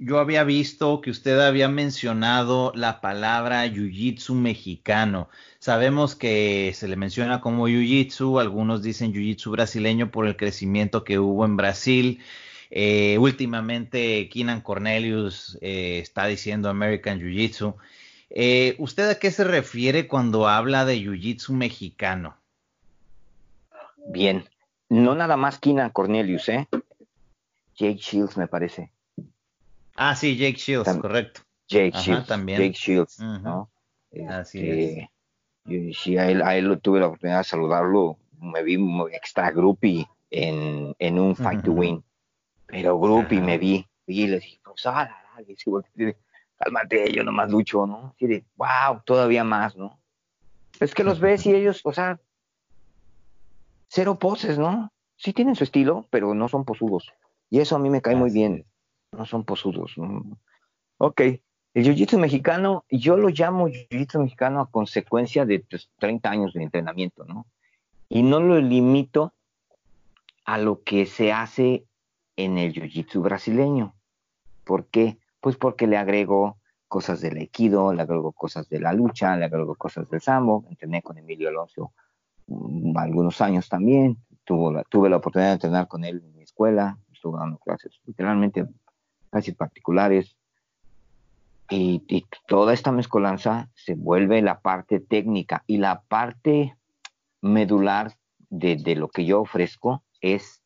yo 0.01 0.19
había 0.19 0.43
visto 0.43 1.01
que 1.01 1.13
usted 1.13 1.39
había 1.39 1.69
mencionado 1.69 2.73
la 2.75 3.01
palabra 3.01 3.65
jiu-jitsu 3.69 4.35
mexicano. 4.35 5.29
Sabemos 5.61 6.17
que 6.17 6.73
se 6.75 6.89
le 6.89 6.97
menciona 6.97 7.41
como 7.41 7.69
jiu-jitsu, 7.69 8.41
algunos 8.41 8.83
dicen 8.83 9.13
jiu-jitsu 9.13 9.53
brasileño 9.53 10.11
por 10.11 10.27
el 10.27 10.37
crecimiento 10.37 11.05
que 11.05 11.21
hubo 11.21 11.45
en 11.45 11.57
Brasil. 11.57 12.21
Eh, 12.73 13.17
últimamente, 13.19 14.29
Keenan 14.29 14.61
Cornelius 14.61 15.57
eh, 15.61 16.01
está 16.03 16.27
diciendo 16.27 16.69
American 16.69 17.21
Jiu-Jitsu. 17.21 17.77
Eh, 18.31 18.75
¿Usted 18.79 19.09
a 19.09 19.19
qué 19.21 19.31
se 19.31 19.45
refiere 19.45 20.09
cuando 20.09 20.49
habla 20.49 20.85
de 20.85 20.99
Jiu-Jitsu 20.99 21.53
mexicano? 21.53 22.37
Bien, 24.09 24.50
no 24.91 25.15
nada 25.15 25.37
más 25.37 25.59
Keenan 25.59 25.91
Cornelius, 25.91 26.49
¿eh? 26.51 26.69
Jake 27.77 27.99
Shields 27.99 28.37
me 28.37 28.47
parece. 28.47 28.93
Ah, 29.97 30.15
sí, 30.15 30.37
Jake 30.37 30.59
Shields, 30.59 30.93
correcto. 30.99 31.41
Jake 31.69 31.97
Shields, 31.97 32.27
también. 32.27 32.61
Jake 32.61 32.75
Shields, 32.75 33.19
¿no? 33.21 33.71
Así 34.29 34.59
este, 34.69 35.11
es. 35.67 35.99
sí, 35.99 36.19
a 36.19 36.29
él, 36.29 36.43
a 36.43 36.57
él 36.57 36.79
tuve 36.83 37.01
la 37.01 37.07
oportunidad 37.07 37.39
de 37.39 37.45
saludarlo, 37.45 38.19
me 38.41 38.63
vi 38.63 38.77
extra 39.13 39.51
groupie 39.53 40.09
en, 40.31 40.95
en 40.99 41.19
un 41.19 41.37
Fight 41.37 41.63
to 41.63 41.73
Win, 41.73 42.03
pero 42.67 42.99
groupie 42.99 43.41
me 43.41 43.57
vi, 43.57 43.87
y 44.07 44.27
le 44.27 44.41
dije, 44.41 44.61
pues, 44.65 44.85
ah, 44.87 45.09
cálmate, 46.59 47.13
yo 47.13 47.23
nomás 47.23 47.51
lucho, 47.51 47.87
¿no? 47.87 48.13
Así 48.17 48.27
de, 48.27 48.45
wow, 48.57 49.01
todavía 49.05 49.45
más, 49.45 49.77
¿no? 49.77 49.99
Es 50.81 50.95
que 50.95 51.05
los 51.05 51.21
ves 51.21 51.47
y 51.47 51.55
ellos, 51.55 51.81
o 51.85 51.93
sea, 51.93 52.19
cero 53.91 54.19
poses, 54.19 54.59
¿no? 54.59 54.93
Sí 55.17 55.33
tienen 55.33 55.57
su 55.57 55.65
estilo, 55.65 56.07
pero 56.11 56.33
no 56.35 56.49
son 56.49 56.65
posudos. 56.65 57.13
Y 57.51 57.59
eso 57.59 57.77
a 57.77 57.79
mí 57.79 57.91
me 57.91 58.01
cae 58.01 58.15
muy 58.15 58.31
bien. 58.31 58.65
No 59.13 59.27
son 59.27 59.45
posudos. 59.45 59.95
Ok. 60.99 61.21
El 61.73 61.85
jiu-jitsu 61.85 62.19
mexicano, 62.19 62.85
yo 62.89 63.17
lo 63.17 63.29
llamo 63.29 63.69
jiu-jitsu 63.69 64.21
mexicano 64.21 64.61
a 64.61 64.71
consecuencia 64.71 65.45
de 65.45 65.59
30 65.59 65.89
pues, 65.99 66.33
años 66.33 66.53
de 66.55 66.63
entrenamiento, 66.63 67.25
¿no? 67.25 67.47
Y 68.09 68.23
no 68.23 68.41
lo 68.41 68.61
limito 68.61 69.33
a 70.45 70.59
lo 70.59 70.83
que 70.83 71.07
se 71.07 71.33
hace 71.33 71.85
en 72.37 72.59
el 72.59 72.73
jiu-jitsu 72.73 73.21
brasileño. 73.21 73.95
¿Por 74.65 74.87
qué? 74.87 75.19
Pues 75.41 75.57
porque 75.57 75.87
le 75.87 75.97
agrego 75.97 76.59
cosas 76.89 77.21
del 77.21 77.37
aikido, 77.39 77.93
le 77.93 78.03
agrego 78.03 78.33
cosas 78.33 78.69
de 78.69 78.81
la 78.81 78.93
lucha, 78.93 79.37
le 79.37 79.45
agrego 79.45 79.75
cosas 79.75 80.09
del 80.09 80.21
sambo, 80.21 80.65
entrené 80.69 81.03
con 81.03 81.19
Emilio 81.19 81.49
Alonso 81.49 81.93
algunos 82.97 83.41
años 83.41 83.69
también, 83.69 84.19
tuve 84.45 85.09
la, 85.09 85.17
oportunidad 85.17 85.51
de 85.51 85.55
entrenar 85.55 85.89
con 85.89 86.05
él 86.05 86.23
en 86.25 86.37
mi 86.37 86.43
escuela, 86.43 86.99
estuve 87.13 87.39
dando 87.39 87.59
clases 87.59 88.01
literalmente 88.05 88.67
casi 89.31 89.53
particulares, 89.53 90.37
y, 91.73 92.27
toda 92.49 92.73
esta 92.73 92.91
mezcolanza 92.91 93.69
se 93.75 93.95
vuelve 93.95 94.43
la 94.43 94.61
parte 94.61 94.99
técnica 94.99 95.63
y 95.69 95.79
la 95.79 96.01
parte 96.03 96.77
medular 97.41 98.13
de, 98.49 98.75
de 98.75 98.97
lo 98.97 99.09
que 99.09 99.25
yo 99.25 99.41
ofrezco 99.41 100.03
es 100.21 100.61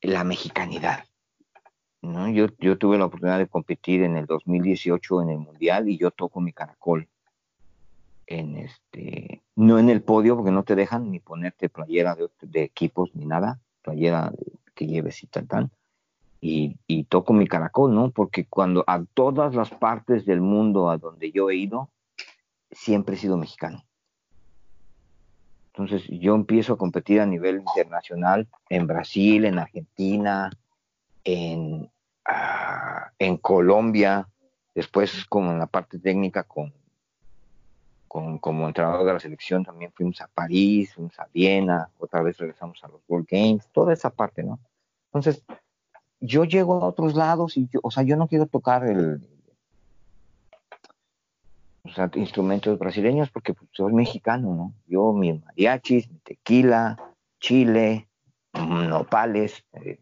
la 0.00 0.24
mexicanidad. 0.24 1.04
¿no? 2.02 2.28
Yo, 2.28 2.46
yo 2.58 2.78
tuve 2.78 2.98
la 2.98 3.06
oportunidad 3.06 3.38
de 3.38 3.48
competir 3.48 4.02
en 4.02 4.16
el 4.16 4.26
2018 4.26 5.22
en 5.22 5.30
el 5.30 5.38
Mundial 5.38 5.88
y 5.88 5.98
yo 5.98 6.10
toco 6.10 6.40
mi 6.40 6.52
caracol. 6.52 7.08
En 8.26 8.56
este, 8.56 9.42
no 9.54 9.78
en 9.78 9.90
el 9.90 10.02
podio 10.02 10.36
porque 10.36 10.50
no 10.50 10.62
te 10.62 10.76
dejan 10.76 11.10
ni 11.10 11.20
ponerte 11.20 11.68
playera 11.68 12.16
de, 12.40 12.62
equipos 12.62 13.14
ni 13.14 13.26
nada, 13.26 13.60
playera 13.82 14.32
que 14.74 14.86
lleves 14.86 15.22
y 15.22 15.26
tal, 15.26 15.46
tal. 15.46 15.70
Y, 16.40 16.76
toco 17.08 17.32
mi 17.32 17.46
caracol, 17.46 17.94
¿no? 17.94 18.10
Porque 18.10 18.44
cuando 18.46 18.84
a 18.86 19.02
todas 19.14 19.54
las 19.54 19.70
partes 19.70 20.26
del 20.26 20.40
mundo 20.40 20.90
a 20.90 20.98
donde 20.98 21.30
yo 21.30 21.48
he 21.48 21.56
ido, 21.56 21.90
siempre 22.70 23.14
he 23.14 23.18
sido 23.18 23.36
mexicano. 23.36 23.84
Entonces 25.68 26.06
yo 26.08 26.34
empiezo 26.34 26.74
a 26.74 26.78
competir 26.78 27.20
a 27.20 27.26
nivel 27.26 27.60
internacional 27.60 28.48
en 28.68 28.86
Brasil, 28.86 29.44
en 29.44 29.58
Argentina, 29.58 30.50
en, 31.24 31.90
Ah, 32.26 33.12
en 33.18 33.36
Colombia, 33.36 34.28
después 34.74 35.26
como 35.26 35.52
en 35.52 35.58
la 35.58 35.66
parte 35.66 35.98
técnica 35.98 36.42
con, 36.44 36.72
como 38.40 38.68
entrenador 38.68 39.04
de 39.04 39.12
la 39.12 39.18
selección 39.18 39.64
también 39.64 39.90
fuimos 39.92 40.20
a 40.20 40.28
París, 40.28 40.94
fuimos 40.94 41.18
a 41.18 41.26
Viena, 41.34 41.90
otra 41.98 42.22
vez 42.22 42.38
regresamos 42.38 42.82
a 42.84 42.88
los 42.88 43.00
World 43.08 43.26
Games, 43.28 43.68
toda 43.72 43.92
esa 43.92 44.10
parte, 44.10 44.44
¿no? 44.44 44.60
Entonces, 45.06 45.42
yo 46.20 46.44
llego 46.44 46.74
a 46.74 46.86
otros 46.86 47.16
lados 47.16 47.56
y 47.56 47.66
yo, 47.68 47.80
o 47.82 47.90
sea, 47.90 48.04
yo 48.04 48.16
no 48.16 48.28
quiero 48.28 48.46
tocar 48.46 48.86
el, 48.86 49.20
o 51.82 51.88
sea, 51.90 52.08
instrumentos 52.14 52.78
brasileños 52.78 53.30
porque 53.30 53.52
pues, 53.52 53.68
soy 53.72 53.92
mexicano, 53.92 54.54
¿no? 54.54 54.74
Yo, 54.86 55.12
mi 55.12 55.32
mariachis, 55.32 56.08
mi 56.08 56.18
tequila, 56.18 56.96
chile, 57.40 58.08
nopales, 58.52 59.64
eh, 59.72 59.98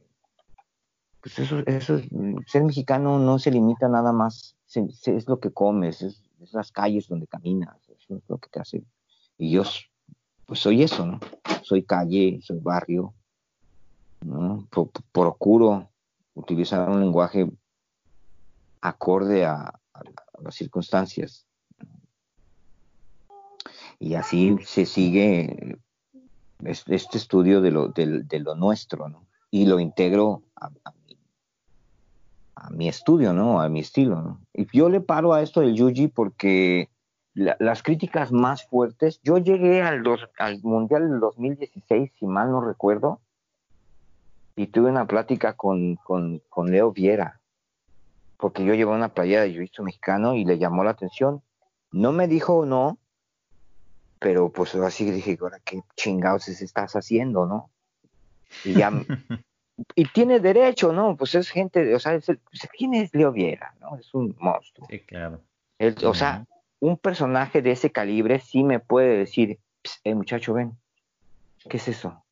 pues 1.22 1.38
eso, 1.38 1.60
eso, 1.66 1.98
ser 2.46 2.64
mexicano 2.64 3.18
no 3.18 3.38
se 3.38 3.50
limita 3.50 3.88
nada 3.88 4.12
más, 4.12 4.54
es 4.74 5.28
lo 5.28 5.40
que 5.40 5.50
comes, 5.50 6.02
es, 6.02 6.22
las 6.52 6.72
calles 6.72 7.08
donde 7.08 7.26
caminas, 7.26 7.81
lo 8.08 8.38
que 8.38 8.48
te 8.50 8.60
hace. 8.60 8.84
Y 9.38 9.50
yo, 9.50 9.62
pues 10.46 10.60
soy 10.60 10.82
eso, 10.82 11.06
¿no? 11.06 11.20
Soy 11.62 11.82
calle, 11.82 12.40
soy 12.42 12.58
barrio, 12.58 13.14
¿no? 14.20 14.66
procuro 15.12 15.90
utilizar 16.34 16.88
un 16.88 17.00
lenguaje 17.00 17.50
acorde 18.80 19.44
a, 19.44 19.78
las 20.42 20.54
circunstancias. 20.56 21.46
Y 24.00 24.14
así 24.14 24.56
se 24.64 24.86
sigue 24.86 25.78
este, 26.64 26.96
estudio 26.96 27.60
de 27.60 27.70
lo, 27.70 27.88
de, 27.88 28.40
lo 28.40 28.56
nuestro, 28.56 29.08
¿no? 29.08 29.24
Y 29.52 29.66
lo 29.66 29.78
integro 29.78 30.42
a, 30.56 30.70
mi, 32.70 32.88
estudio, 32.88 33.32
¿no? 33.32 33.60
A 33.60 33.68
mi 33.68 33.80
estilo. 33.80 34.40
Y 34.52 34.66
yo 34.76 34.88
le 34.88 35.00
paro 35.00 35.32
a 35.32 35.42
esto 35.42 35.60
del 35.60 35.76
Yuji 35.76 36.08
porque 36.08 36.88
las 37.34 37.82
críticas 37.82 38.30
más 38.30 38.66
fuertes, 38.66 39.20
yo 39.22 39.38
llegué 39.38 39.82
al, 39.82 40.02
al 40.38 40.60
Mundial 40.62 41.10
del 41.10 41.20
2016, 41.20 42.12
si 42.18 42.26
mal 42.26 42.50
no 42.50 42.60
recuerdo, 42.60 43.20
y 44.54 44.66
tuve 44.66 44.90
una 44.90 45.06
plática 45.06 45.54
con, 45.54 45.96
con, 45.96 46.42
con 46.50 46.70
Leo 46.70 46.92
Viera, 46.92 47.40
porque 48.36 48.64
yo 48.64 48.74
llevé 48.74 48.92
una 48.92 49.14
playa 49.14 49.42
de 49.42 49.52
jiu 49.52 49.84
mexicano 49.84 50.34
y 50.34 50.44
le 50.44 50.58
llamó 50.58 50.84
la 50.84 50.90
atención. 50.90 51.42
No 51.90 52.12
me 52.12 52.28
dijo 52.28 52.66
no, 52.66 52.98
pero 54.18 54.50
pues 54.50 54.74
así 54.74 55.10
dije, 55.10 55.38
ahora 55.40 55.58
qué 55.64 55.82
chingados 55.96 56.48
estás 56.48 56.96
haciendo, 56.96 57.46
¿no? 57.46 57.70
Y 58.64 58.74
ya, 58.74 58.90
y 59.94 60.04
tiene 60.06 60.40
derecho, 60.40 60.92
¿no? 60.92 61.16
Pues 61.16 61.34
es 61.34 61.48
gente, 61.50 61.94
o 61.94 61.98
sea, 61.98 62.14
es 62.14 62.26
¿quién 62.76 62.94
es 62.94 63.14
Leo 63.14 63.32
Viera, 63.32 63.74
no? 63.80 63.96
Es 63.96 64.12
un 64.12 64.36
monstruo. 64.38 64.86
Sí, 64.90 65.00
claro. 65.00 65.40
o 66.04 66.14
sea, 66.14 66.46
un 66.82 66.96
personaje 66.96 67.62
de 67.62 67.70
ese 67.70 67.92
calibre 67.92 68.40
sí 68.40 68.64
me 68.64 68.80
puede 68.80 69.16
decir, 69.16 69.60
eh, 70.02 70.16
muchacho, 70.16 70.52
ven, 70.52 70.76
¿qué 71.70 71.76
es 71.76 71.86
eso? 71.86 72.24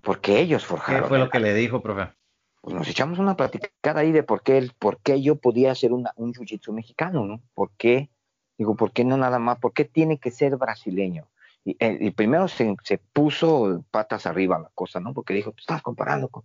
Porque 0.00 0.38
ellos 0.38 0.64
forjaron. 0.64 1.02
¿Qué 1.02 1.08
fue 1.08 1.18
lo 1.18 1.28
que 1.28 1.40
le 1.40 1.52
dijo, 1.52 1.82
profe? 1.82 2.12
Pues 2.60 2.76
nos 2.76 2.88
echamos 2.88 3.18
una 3.18 3.36
platicada 3.36 4.00
ahí 4.00 4.12
de 4.12 4.22
por 4.22 4.44
qué, 4.44 4.70
por 4.78 4.98
qué 4.98 5.20
yo 5.22 5.34
podía 5.34 5.74
ser 5.74 5.92
un 5.92 6.04
jiu-jitsu 6.14 6.72
mexicano, 6.72 7.24
¿no? 7.24 7.40
¿Por 7.52 7.70
qué? 7.76 8.10
Digo, 8.58 8.76
¿por 8.76 8.92
qué 8.92 9.04
no 9.04 9.16
nada 9.16 9.40
más? 9.40 9.58
¿Por 9.58 9.72
qué 9.72 9.84
tiene 9.84 10.18
que 10.18 10.30
ser 10.30 10.56
brasileño? 10.56 11.26
Y, 11.64 12.10
primero 12.12 12.46
se, 12.46 12.76
puso 13.12 13.84
patas 13.90 14.26
arriba 14.26 14.56
la 14.56 14.70
cosa, 14.72 15.00
¿no? 15.00 15.12
Porque 15.12 15.34
dijo, 15.34 15.50
tú 15.50 15.58
estás 15.58 15.82
comparando 15.82 16.28
con, 16.28 16.44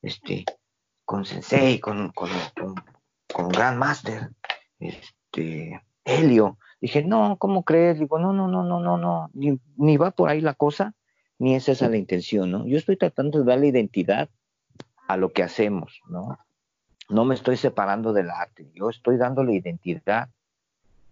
este, 0.00 0.44
con 1.04 1.24
Sensei, 1.24 1.80
con, 1.80 2.12
con, 2.12 2.30
con, 2.56 2.76
con 3.32 3.48
Grandmaster, 3.48 4.30
este, 4.78 5.80
Helio. 6.10 6.58
Dije, 6.80 7.04
no, 7.04 7.36
¿cómo 7.38 7.62
crees? 7.62 7.98
Digo, 7.98 8.18
no, 8.18 8.32
no, 8.32 8.48
no, 8.48 8.64
no, 8.64 8.80
no, 8.80 8.96
no, 8.96 9.30
ni, 9.34 9.96
va 9.96 10.10
por 10.12 10.30
ahí 10.30 10.40
la 10.40 10.54
cosa 10.54 10.94
ni 11.38 11.54
es 11.54 11.68
esa 11.68 11.88
la 11.88 11.96
intención, 11.96 12.50
¿no? 12.50 12.66
Yo 12.66 12.76
estoy 12.76 12.96
tratando 12.96 13.38
de 13.38 13.44
darle 13.46 13.68
identidad 13.68 14.28
a 15.08 15.16
lo 15.16 15.32
que 15.32 15.42
hacemos, 15.42 16.02
¿no? 16.08 16.38
No 17.08 17.24
me 17.24 17.34
estoy 17.34 17.56
separando 17.56 18.12
del 18.12 18.30
arte, 18.30 18.70
yo 18.74 18.90
estoy 18.90 19.16
dándole 19.16 19.54
identidad 19.54 20.28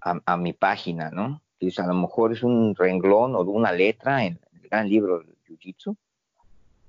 a, 0.00 0.36
mi 0.36 0.52
página, 0.52 1.10
¿no? 1.10 1.42
a 1.60 1.86
lo 1.86 1.94
mejor 1.94 2.32
es 2.32 2.42
un 2.42 2.74
renglón 2.74 3.34
o 3.34 3.40
una 3.40 3.72
letra 3.72 4.24
en 4.24 4.38
el 4.52 4.68
gran 4.68 4.88
libro 4.88 5.18
del 5.18 5.36
Jiu-Jitsu, 5.46 5.96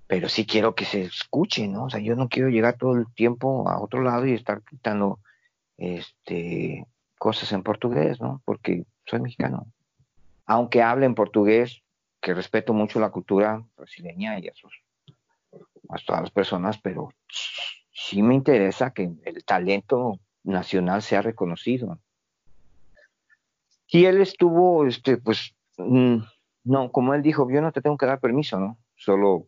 pero 0.05 0.29
sí 0.29 0.45
quiero 0.45 0.75
que 0.75 0.85
se 0.85 1.01
escuche, 1.01 1.67
¿no? 1.67 1.85
O 1.85 1.89
sea, 1.89 1.99
yo 1.99 2.15
no 2.15 2.29
quiero 2.29 2.49
llegar 2.49 2.77
todo 2.77 2.95
el 2.95 3.07
tiempo 3.13 3.67
a 3.67 3.81
otro 3.81 4.01
lado 4.01 4.25
y 4.25 4.33
estar 4.33 4.61
quitando 4.61 5.19
este, 5.77 6.85
cosas 7.19 7.51
en 7.51 7.61
portugués, 7.61 8.19
¿no? 8.19 8.41
Porque 8.45 8.85
soy 9.05 9.19
mexicano. 9.19 9.67
Aunque 10.47 10.81
hable 10.81 11.05
en 11.05 11.13
portugués, 11.13 11.83
que 12.19 12.33
respeto 12.33 12.73
mucho 12.73 12.99
la 12.99 13.11
cultura 13.11 13.63
brasileña 13.77 14.39
y 14.39 14.47
a, 14.47 14.53
a 15.89 15.97
todas 16.05 16.21
las 16.21 16.31
personas, 16.31 16.79
pero 16.79 17.13
sí 17.91 18.23
me 18.23 18.33
interesa 18.33 18.91
que 18.91 19.11
el 19.23 19.43
talento 19.45 20.19
nacional 20.43 21.01
sea 21.03 21.21
reconocido. 21.21 21.99
Y 23.87 24.05
él 24.05 24.21
estuvo, 24.21 24.85
este, 24.85 25.17
pues, 25.17 25.55
mm, 25.77 26.17
no, 26.63 26.91
como 26.91 27.13
él 27.13 27.21
dijo, 27.21 27.49
yo 27.51 27.61
no 27.61 27.71
te 27.71 27.81
tengo 27.81 27.97
que 27.97 28.05
dar 28.05 28.19
permiso, 28.19 28.59
¿no? 28.59 28.77
Solo 28.95 29.47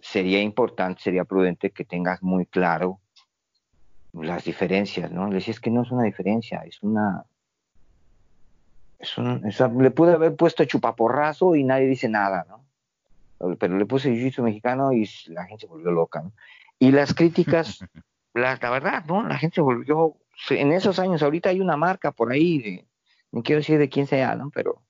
sería 0.00 0.40
importante, 0.40 1.00
sería 1.00 1.24
prudente 1.24 1.70
que 1.70 1.84
tengas 1.84 2.22
muy 2.22 2.44
claro 2.46 3.00
las 4.12 4.44
diferencias, 4.44 5.10
¿no? 5.10 5.28
Le 5.28 5.36
decía, 5.36 5.52
es 5.52 5.60
que 5.60 5.70
no 5.70 5.82
es 5.82 5.90
una 5.90 6.04
diferencia, 6.04 6.62
es 6.66 6.82
una, 6.82 7.24
le 9.78 9.90
pude 9.90 10.12
haber 10.12 10.36
puesto 10.36 10.64
chupaporrazo 10.64 11.56
y 11.56 11.64
nadie 11.64 11.86
dice 11.86 12.08
nada, 12.08 12.46
¿no? 12.48 13.56
Pero 13.56 13.76
le 13.76 13.86
puse 13.86 14.14
jiu 14.14 14.44
mexicano 14.44 14.92
y 14.92 15.08
la 15.28 15.44
gente 15.46 15.62
se 15.62 15.66
volvió 15.66 15.90
loca, 15.90 16.22
¿no? 16.22 16.32
Y 16.78 16.92
las 16.92 17.12
críticas, 17.14 17.80
la, 18.34 18.56
verdad, 18.56 19.04
¿no? 19.06 19.26
La 19.26 19.38
gente 19.38 19.56
se 19.56 19.60
volvió, 19.60 20.16
en 20.50 20.72
esos 20.72 20.98
años, 20.98 21.22
ahorita 21.22 21.50
hay 21.50 21.60
una 21.60 21.76
marca 21.76 22.12
por 22.12 22.30
ahí, 22.30 22.58
de, 22.58 22.86
no 23.32 23.42
quiero 23.42 23.60
decir 23.60 23.78
de 23.78 23.88
quién 23.88 24.06
sea, 24.06 24.36
¿no? 24.36 24.50
Pero 24.50 24.80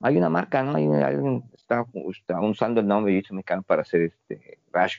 hay 0.00 0.16
una 0.16 0.28
marca, 0.28 0.62
¿no? 0.62 0.76
Hay, 0.76 0.86
alguien 0.86 1.42
está, 1.56 1.84
usando 2.40 2.80
el 2.80 2.86
nombre 2.86 3.12
de 3.14 3.22
jiu 3.22 3.34
mexicano 3.34 3.62
para 3.62 3.82
hacer 3.82 4.02
este 4.02 4.58
rash 4.72 4.98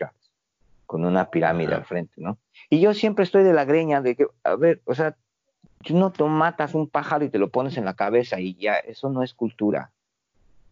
con 0.85 1.05
una 1.05 1.29
pirámide 1.29 1.75
al 1.75 1.85
frente, 1.85 2.13
¿no? 2.17 2.37
Y 2.69 2.79
yo 2.79 2.93
siempre 2.93 3.23
estoy 3.23 3.43
de 3.43 3.53
la 3.53 3.65
greña 3.65 4.01
de 4.01 4.15
que, 4.15 4.27
a 4.43 4.55
ver, 4.55 4.81
o 4.85 4.95
sea, 4.95 5.15
Tú 5.85 5.95
no 5.95 6.11
te 6.11 6.23
matas 6.23 6.73
un 6.73 6.89
pájaro 6.89 7.25
y 7.25 7.29
te 7.29 7.37
lo 7.37 7.51
pones 7.51 7.77
en 7.77 7.85
la 7.85 7.93
cabeza 7.93 8.39
y 8.39 8.55
ya, 8.55 8.73
eso 8.73 9.07
no 9.11 9.21
es 9.21 9.35
cultura. 9.35 9.91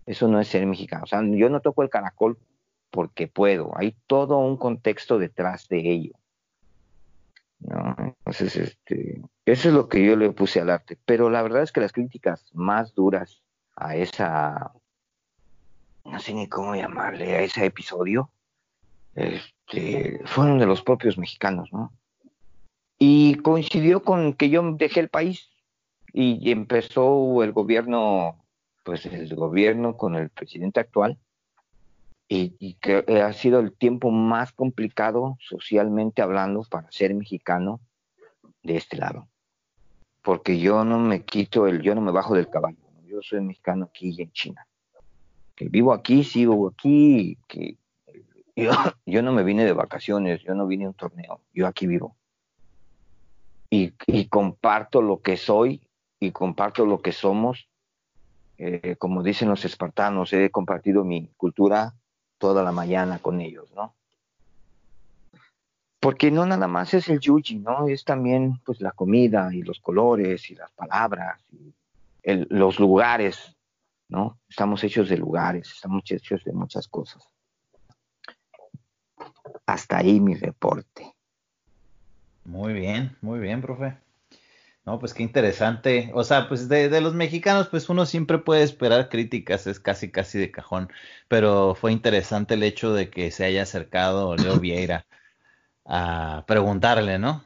Eso 0.08 0.28
no 0.28 0.40
es 0.40 0.48
ser 0.48 0.66
mexicano. 0.66 1.04
O 1.04 1.06
sea, 1.06 1.22
yo 1.24 1.50
no 1.50 1.62
toco 1.62 1.84
el 1.84 1.92
caracol 1.92 2.40
porque 2.90 3.28
puedo. 3.28 3.78
Hay 3.78 3.96
todo 4.08 4.40
un 4.40 4.58
contexto 4.58 5.20
detrás 5.20 5.68
de 5.68 5.88
ello. 5.88 6.14
¿no? 7.60 7.96
Entonces, 8.00 8.56
este, 8.56 9.22
eso 9.46 9.68
es 9.70 9.74
lo 9.76 9.88
que 9.88 10.04
yo 10.04 10.16
le 10.16 10.32
puse 10.32 10.60
al 10.60 10.72
arte. 10.72 10.98
Pero 11.06 11.30
la 11.30 11.44
verdad 11.44 11.62
es 11.62 11.72
que 11.72 11.82
las 11.82 11.94
críticas 11.94 12.50
más 12.56 12.96
duras 12.96 13.44
a 13.76 13.96
esa, 13.96 14.72
no 16.06 16.20
sé 16.20 16.34
ni 16.34 16.50
cómo 16.50 16.76
llamarle, 16.76 17.36
a 17.36 17.42
ese 17.42 17.66
episodio, 17.66 18.32
fueron 20.26 20.60
de 20.60 20.66
los 20.66 20.82
propios 20.82 21.18
mexicanos, 21.18 21.70
¿no? 21.72 21.92
Y 23.00 23.36
coincidió 23.36 24.04
con 24.04 24.34
que 24.34 24.50
yo 24.50 24.62
dejé 24.74 25.00
el 25.02 25.10
país 25.10 25.50
y 26.14 26.52
empezó 26.52 27.44
el 27.44 27.52
gobierno, 27.52 28.46
pues 28.84 29.06
el 29.06 29.36
gobierno 29.36 29.98
con 29.98 30.16
el 30.16 30.30
presidente 30.30 30.80
actual, 30.80 31.18
y, 32.28 32.76
que 32.76 33.04
ha 33.22 33.34
sido 33.34 33.60
el 33.60 33.74
tiempo 33.74 34.10
más 34.12 34.52
complicado 34.54 35.38
socialmente 35.40 36.22
hablando 36.22 36.64
para 36.64 36.92
ser 36.92 37.14
mexicano 37.14 37.80
de 38.64 38.78
este 38.78 38.98
lado. 38.98 39.28
Porque 40.22 40.60
yo 40.60 40.84
no 40.86 41.00
me 41.00 41.24
quito 41.24 41.68
el, 41.68 41.82
yo 41.82 41.96
no 41.96 42.02
me 42.02 42.12
bajo 42.12 42.34
del 42.34 42.50
caballo, 42.50 42.78
yo 43.06 43.22
soy 43.22 43.42
mexicano 43.42 43.86
aquí 43.86 44.16
en 44.22 44.32
China. 44.32 44.66
Que 45.56 45.68
vivo 45.70 45.94
aquí, 45.94 46.24
sigo 46.24 46.68
aquí, 46.70 47.38
que 47.48 47.78
yo, 49.06 49.22
no 49.22 49.32
me 49.32 49.44
vine 49.44 49.66
de 49.66 49.74
vacaciones, 49.74 50.42
yo 50.44 50.54
no 50.56 50.68
vine 50.68 50.86
a 50.86 50.90
un 50.90 50.94
torneo, 50.94 51.42
yo 51.54 51.68
aquí 51.68 51.88
vivo 51.88 52.16
y, 54.06 54.26
comparto 54.26 55.02
lo 55.02 55.22
que 55.22 55.38
soy 55.38 55.82
y 56.20 56.32
comparto 56.32 56.86
lo 56.86 57.02
que 57.02 57.12
somos. 57.12 57.68
Eh, 58.58 58.96
como 58.98 59.24
dicen 59.24 59.50
los 59.50 59.66
espartanos, 59.66 60.32
he 60.32 60.52
compartido 60.52 61.04
mi 61.04 61.28
cultura 61.38 61.94
toda 62.38 62.64
la 62.64 62.72
mañana 62.72 63.20
con 63.20 63.42
ellos, 63.42 63.72
¿no? 63.74 63.96
Porque 66.00 66.30
no 66.30 66.46
nada 66.46 66.68
más 66.68 66.94
es 66.94 67.10
el 67.10 67.20
yuji, 67.20 67.60
¿no? 67.60 67.88
Es 67.88 68.04
también 68.04 68.60
pues 68.64 68.80
la 68.80 68.92
comida 68.92 69.50
y 69.54 69.64
los 69.64 69.80
colores 69.80 70.50
y 70.52 70.56
las 70.56 70.72
palabras 70.72 71.42
y 71.52 71.74
los 72.50 72.80
lugares, 72.80 73.56
¿no? 74.08 74.38
Estamos 74.48 74.84
hechos 74.84 75.10
de 75.10 75.18
lugares, 75.18 75.72
estamos 75.72 76.04
hechos 76.12 76.44
de 76.44 76.54
muchas 76.54 76.88
cosas. 76.88 77.33
Hasta 79.66 79.98
ahí 79.98 80.20
mi 80.20 80.36
reporte. 80.36 81.16
Muy 82.46 82.74
bien, 82.74 83.16
muy 83.22 83.40
bien, 83.40 83.62
profe. 83.62 83.96
No, 84.86 85.00
pues 85.00 85.14
qué 85.14 85.24
interesante. 85.24 86.12
O 86.14 86.24
sea, 86.24 86.50
pues 86.50 86.68
de, 86.68 87.00
los 87.00 87.14
mexicanos, 87.14 87.70
pues 87.70 87.88
uno 87.88 88.06
siempre 88.06 88.38
puede 88.38 88.64
esperar 88.64 89.08
críticas, 89.08 89.66
es 89.66 89.80
casi, 89.80 90.12
casi 90.12 90.40
de 90.40 90.52
cajón. 90.52 90.92
Pero 91.30 91.76
fue 91.76 91.94
interesante 91.94 92.56
el 92.56 92.64
hecho 92.64 92.94
de 92.94 93.10
que 93.10 93.32
se 93.32 93.46
haya 93.46 93.64
acercado 93.64 94.36
Leo 94.36 94.60
Vieira 94.60 95.06
a 95.86 96.44
preguntarle, 96.48 97.18
¿no? 97.18 97.44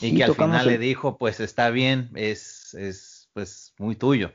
y 0.00 0.16
que 0.16 0.24
al 0.24 0.34
final 0.34 0.66
le 0.66 0.78
dijo, 0.78 1.18
pues 1.18 1.40
está 1.40 1.70
bien, 1.70 2.10
es, 2.14 2.74
es 2.74 3.28
pues 3.32 3.74
muy 3.78 3.96
tuyo. 3.96 4.32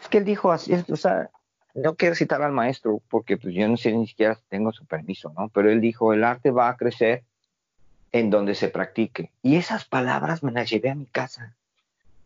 Es 0.00 0.08
que 0.08 0.18
él 0.18 0.24
dijo 0.24 0.50
así, 0.50 0.72
o 0.74 0.96
sea, 0.96 1.30
no 1.74 1.94
quiero 1.96 2.14
citar 2.14 2.42
al 2.42 2.52
maestro 2.52 3.00
porque 3.08 3.36
pues 3.36 3.54
yo 3.54 3.68
no 3.68 3.76
sé 3.76 3.92
ni 3.92 4.06
siquiera 4.06 4.34
si 4.34 4.42
tengo 4.48 4.72
su 4.72 4.84
permiso, 4.84 5.32
¿no? 5.36 5.48
Pero 5.48 5.70
él 5.70 5.80
dijo, 5.80 6.12
el 6.12 6.24
arte 6.24 6.50
va 6.50 6.68
a 6.68 6.76
crecer 6.76 7.24
en 8.12 8.30
donde 8.30 8.54
se 8.54 8.68
practique. 8.68 9.32
Y 9.42 9.56
esas 9.56 9.84
palabras 9.84 10.42
me 10.42 10.52
las 10.52 10.68
llevé 10.68 10.90
a 10.90 10.94
mi 10.94 11.06
casa 11.06 11.56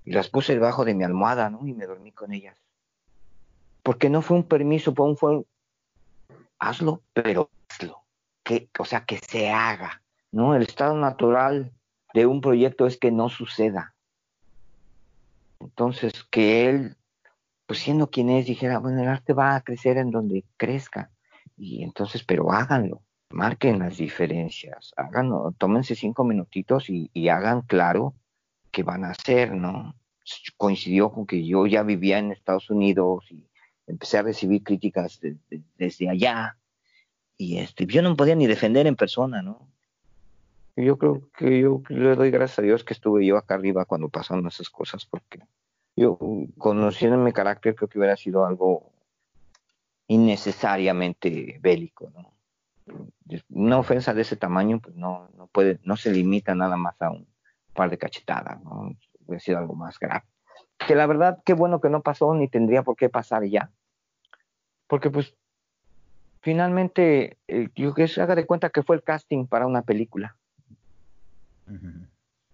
y 0.04 0.12
las 0.12 0.28
puse 0.28 0.54
debajo 0.54 0.84
de 0.84 0.94
mi 0.94 1.04
almohada, 1.04 1.48
¿no? 1.50 1.66
Y 1.66 1.72
me 1.72 1.86
dormí 1.86 2.12
con 2.12 2.32
ellas. 2.32 2.56
Porque 3.82 4.10
no 4.10 4.20
fue 4.20 4.36
un 4.36 4.44
permiso, 4.44 4.94
fue 4.94 5.06
un, 5.06 5.16
fue 5.16 5.44
hazlo, 6.58 7.02
pero 7.12 7.50
hazlo. 7.68 8.02
Que, 8.42 8.68
o 8.78 8.84
sea, 8.84 9.04
que 9.04 9.18
se 9.18 9.50
haga, 9.50 10.02
¿no? 10.32 10.54
El 10.54 10.62
estado 10.62 10.96
natural 10.96 11.72
de 12.14 12.26
un 12.26 12.40
proyecto 12.40 12.86
es 12.86 12.96
que 12.96 13.12
no 13.12 13.28
suceda. 13.28 13.94
Entonces, 15.60 16.24
que 16.30 16.68
él 16.68 16.96
pues 17.66 17.80
siendo 17.80 18.10
quien 18.10 18.30
es, 18.30 18.46
dijera, 18.46 18.78
bueno, 18.78 19.02
el 19.02 19.08
arte 19.08 19.32
va 19.32 19.56
a 19.56 19.60
crecer 19.60 19.98
en 19.98 20.10
donde 20.10 20.44
crezca. 20.56 21.10
Y 21.56 21.82
entonces, 21.82 22.22
pero 22.24 22.52
háganlo, 22.52 23.02
marquen 23.30 23.78
las 23.78 23.96
diferencias, 23.96 24.92
háganlo, 24.96 25.54
tómense 25.58 25.94
cinco 25.94 26.24
minutitos 26.24 26.88
y, 26.88 27.28
hagan 27.28 27.62
claro 27.62 28.14
qué 28.70 28.82
van 28.82 29.04
a 29.04 29.10
hacer, 29.10 29.52
¿no? 29.52 29.94
Coincidió 30.56 31.10
con 31.10 31.26
que 31.26 31.44
yo 31.46 31.66
ya 31.66 31.82
vivía 31.82 32.18
en 32.18 32.32
Estados 32.32 32.70
Unidos 32.70 33.26
y 33.30 33.48
empecé 33.86 34.18
a 34.18 34.22
recibir 34.22 34.62
críticas 34.62 35.20
desde 35.76 36.08
allá 36.08 36.56
y 37.38 37.58
este, 37.58 37.86
yo 37.86 38.02
no 38.02 38.16
podía 38.16 38.34
ni 38.34 38.46
defender 38.46 38.86
en 38.86 38.96
persona, 38.96 39.42
¿no? 39.42 39.68
Yo 40.76 40.98
creo 40.98 41.28
que 41.36 41.60
yo 41.60 41.82
le 41.88 42.14
doy 42.16 42.30
gracias 42.30 42.58
a 42.58 42.62
Dios 42.62 42.84
que 42.84 42.92
estuve 42.92 43.24
yo 43.24 43.38
acá 43.38 43.54
arriba 43.54 43.86
cuando 43.86 44.08
pasaron 44.08 44.46
esas 44.46 44.68
cosas 44.68 45.06
porque 45.06 45.40
yo, 45.96 46.18
conociendo 46.58 47.16
mi 47.16 47.32
carácter, 47.32 47.74
creo 47.74 47.88
que 47.88 47.98
hubiera 47.98 48.16
sido 48.16 48.44
algo 48.44 48.92
innecesariamente 50.08 51.58
bélico, 51.60 52.12
¿no? 52.14 52.32
Una 53.48 53.78
ofensa 53.78 54.14
de 54.14 54.22
ese 54.22 54.36
tamaño, 54.36 54.78
pues 54.78 54.94
no, 54.94 55.28
no 55.36 55.48
puede, 55.48 55.80
no 55.82 55.96
se 55.96 56.12
limita 56.12 56.54
nada 56.54 56.76
más 56.76 57.00
a 57.00 57.10
un 57.10 57.26
par 57.72 57.90
de 57.90 57.98
cachetadas, 57.98 58.62
¿no? 58.62 58.94
Hubiera 59.26 59.40
sido 59.40 59.58
algo 59.58 59.74
más 59.74 59.98
grave. 59.98 60.24
Que 60.78 60.94
la 60.94 61.06
verdad, 61.06 61.42
qué 61.44 61.54
bueno 61.54 61.80
que 61.80 61.88
no 61.88 62.02
pasó, 62.02 62.34
ni 62.34 62.46
tendría 62.46 62.82
por 62.82 62.96
qué 62.96 63.08
pasar 63.08 63.44
ya. 63.44 63.70
Porque 64.86 65.10
pues, 65.10 65.34
finalmente, 66.42 67.38
eh, 67.48 67.70
yo 67.74 67.94
que 67.94 68.06
se 68.06 68.20
haga 68.20 68.34
de 68.34 68.46
cuenta 68.46 68.70
que 68.70 68.82
fue 68.82 68.96
el 68.96 69.02
casting 69.02 69.46
para 69.46 69.66
una 69.66 69.82
película. 69.82 70.36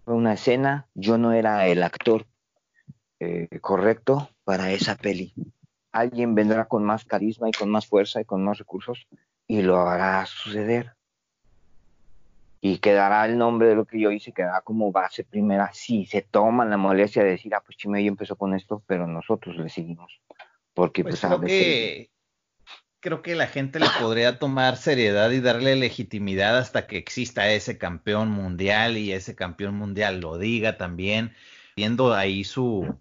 Fue 0.05 0.15
una 0.15 0.33
escena, 0.33 0.87
yo 0.95 1.19
no 1.19 1.33
era 1.33 1.67
el 1.67 1.83
actor 1.83 2.25
eh, 3.23 3.59
correcto 3.59 4.29
para 4.43 4.71
esa 4.71 4.95
peli. 4.95 5.33
Alguien 5.91 6.35
vendrá 6.35 6.65
con 6.65 6.83
más 6.83 7.05
carisma 7.05 7.49
y 7.49 7.51
con 7.51 7.69
más 7.69 7.87
fuerza 7.87 8.21
y 8.21 8.25
con 8.25 8.43
más 8.43 8.57
recursos 8.57 9.07
y 9.47 9.61
lo 9.61 9.79
hará 9.81 10.25
suceder. 10.25 10.93
Y 12.61 12.77
quedará 12.77 13.25
el 13.25 13.37
nombre 13.37 13.67
de 13.67 13.75
lo 13.75 13.85
que 13.85 13.99
yo 13.99 14.11
hice, 14.11 14.31
quedará 14.31 14.61
como 14.61 14.91
base 14.91 15.23
primera. 15.23 15.71
Sí, 15.73 16.05
se 16.05 16.21
toman 16.21 16.69
la 16.69 16.77
molestia 16.77 17.23
de 17.23 17.31
decir, 17.31 17.53
ah, 17.53 17.61
pues 17.65 17.77
Chimeyo 17.77 18.07
empezó 18.07 18.37
con 18.37 18.53
esto, 18.53 18.81
pero 18.87 19.05
nosotros 19.05 19.57
le 19.57 19.69
seguimos. 19.69 20.19
Porque 20.73 21.03
pues, 21.03 21.19
pues 21.19 21.33
creo 21.33 21.41
que 21.41 22.09
creo 23.01 23.21
que 23.21 23.35
la 23.35 23.47
gente 23.47 23.79
le 23.81 23.87
podría 23.99 24.39
tomar 24.39 24.77
seriedad 24.77 25.29
y 25.31 25.41
darle 25.41 25.75
legitimidad 25.75 26.57
hasta 26.57 26.87
que 26.87 26.97
exista 26.97 27.51
ese 27.51 27.77
campeón 27.77 28.31
mundial 28.31 28.97
y 28.97 29.11
ese 29.11 29.35
campeón 29.35 29.75
mundial 29.75 30.21
lo 30.21 30.37
diga 30.37 30.77
también 30.77 31.33
viendo 31.75 32.13
ahí 32.13 32.43
su, 32.43 32.95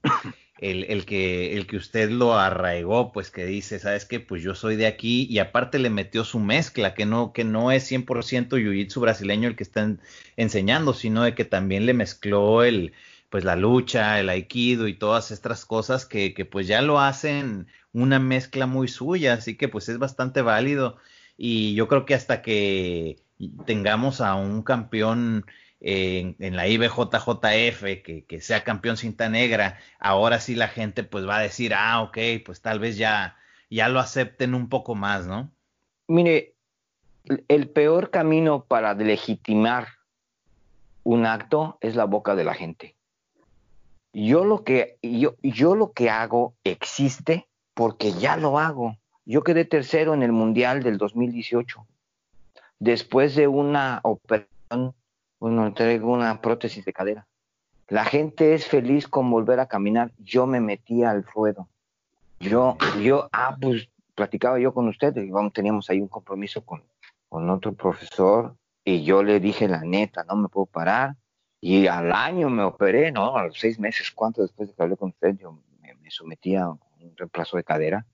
el, 0.59 0.85
el, 0.85 1.05
que, 1.05 1.57
el 1.57 1.67
que 1.67 1.77
usted 1.77 2.11
lo 2.11 2.39
arraigó, 2.39 3.13
pues 3.13 3.31
que 3.31 3.45
dice, 3.45 3.79
¿sabes 3.79 4.05
qué? 4.05 4.21
Pues 4.21 4.43
yo 4.43 4.55
soy 4.55 4.77
de 4.77 4.87
aquí 4.87 5.27
y 5.29 5.39
aparte 5.39 5.79
le 5.79 5.91
metió 5.91 6.25
su 6.25 6.39
mezcla, 6.39 6.95
que 6.95 7.05
no, 7.05 7.33
que 7.33 7.45
no 7.45 7.73
es 7.73 7.91
100% 7.91 8.49
jiu-jitsu 8.59 9.01
brasileño 9.01 9.49
el 9.49 9.57
que 9.57 9.65
están 9.65 10.01
enseñando, 10.37 10.95
sino 10.95 11.25
de 11.25 11.35
que 11.35 11.45
también 11.45 11.85
le 11.85 11.95
mezcló 11.95 12.63
el, 12.63 12.93
pues 13.29 13.45
la 13.45 13.57
lucha, 13.57 14.21
el 14.21 14.29
aikido 14.29 14.89
y 14.89 14.95
todas 14.95 15.31
estas 15.31 15.65
cosas 15.67 16.07
que, 16.07 16.35
que 16.35 16.45
pues 16.45 16.67
ya 16.67 16.83
lo 16.83 17.01
hacen 17.01 17.67
una 17.93 18.19
mezcla 18.19 18.67
muy 18.67 18.89
suya, 18.89 19.35
así 19.35 19.57
que 19.57 19.69
pues 19.69 19.89
es 19.89 19.99
bastante 19.99 20.43
válido 20.43 20.97
y 21.37 21.75
yo 21.75 21.89
creo 21.89 22.07
que 22.07 22.15
hasta 22.15 22.43
que 22.43 23.19
tengamos 23.67 24.21
a 24.21 24.35
un 24.35 24.63
campeón 24.63 25.45
en, 25.83 26.57
la 26.57 26.69
IBJJF, 26.69 27.83
que, 28.05 28.25
que, 28.27 28.41
sea 28.41 28.63
campeón 28.63 28.97
cinta 28.97 29.29
negra, 29.29 29.79
ahora 29.99 30.39
sí 30.39 30.55
la 30.55 30.69
gente 30.69 31.03
pues 31.03 31.27
va 31.27 31.39
a 31.39 31.43
decir, 31.43 31.75
ah, 31.75 32.03
ok, 32.03 32.19
pues 32.45 32.63
tal 32.63 32.79
vez 32.79 32.97
ya, 32.97 33.37
ya 33.69 33.89
lo 33.89 33.99
acepten 33.99 34.55
un 34.55 34.69
poco 34.69 34.95
más, 34.95 35.27
¿no? 35.27 35.51
Mire, 36.07 36.55
el 37.49 37.69
peor 37.69 38.11
camino 38.11 38.65
para 38.65 38.95
legitimar 38.95 39.89
un 41.03 41.27
acto 41.27 41.79
es 41.81 41.97
la 41.97 42.05
boca 42.05 42.37
de 42.37 42.45
la 42.45 42.55
gente. 42.55 42.95
Yo 44.13 44.45
lo 44.45 44.63
que, 44.63 44.99
yo, 45.03 45.35
yo 45.43 45.75
lo 45.75 45.93
que 45.93 46.11
hago 46.11 46.55
existe 46.65 47.49
porque 47.75 48.13
ya 48.13 48.37
lo 48.37 48.59
hago. 48.59 48.99
Yo 49.25 49.43
quedé 49.43 49.65
tercero 49.65 50.15
en 50.15 50.23
el 50.23 50.33
Mundial 50.33 50.83
del 50.83 50.99
2018. 50.99 51.87
Después 52.79 53.35
de 53.35 53.49
una 53.49 54.01
operación 54.03 54.95
bueno, 55.43 55.75
traigo 55.75 56.13
una 56.13 56.41
prótesis 56.41 56.85
de 56.85 56.93
cadera. 56.93 57.27
La 57.89 58.05
gente 58.05 58.55
es 58.55 58.65
feliz 58.65 59.09
con 59.09 59.29
volver 59.29 59.59
a 59.59 59.67
caminar. 59.67 60.13
Yo 60.19 60.47
me 60.47 60.61
metí 60.61 61.03
al 61.03 61.25
ruedo. 61.25 61.69
Yo, 62.39 62.79
yo, 63.03 63.29
ah, 63.33 63.57
pues 63.61 63.89
platicaba 64.15 64.61
yo 64.61 64.73
con 64.73 64.87
usted, 64.87 65.13
vamos, 65.31 65.53
teníamos 65.53 65.91
ahí 65.91 66.01
un 66.01 66.07
compromiso 66.07 66.65
con, 66.65 66.85
con 67.29 67.51
otro 67.51 67.73
profesor 67.73 68.55
y 68.85 69.03
yo 69.03 69.25
le 69.25 69.41
dije 69.41 69.67
la 69.67 69.81
neta, 69.81 70.23
no 70.23 70.37
me 70.37 70.49
puedo 70.49 70.67
parar. 70.67 71.17
Y 71.61 71.89
al 71.89 72.13
año 72.13 72.49
me 72.49 72.63
operé, 72.63 73.11
¿no? 73.11 73.37
A 73.37 73.49
los 73.49 73.59
seis 73.59 73.81
meses, 73.81 74.13
¿cuánto 74.13 74.43
después 74.43 74.69
de 74.69 74.77
que 74.77 74.83
hablé 74.85 74.97
con 74.97 75.09
usted? 75.09 75.37
Yo 75.39 75.61
me, 75.81 75.93
me 75.95 76.11
sometí 76.13 76.55
a 76.55 76.69
un 76.69 76.79
reemplazo 77.17 77.57
de 77.57 77.65
cadera. 77.65 78.07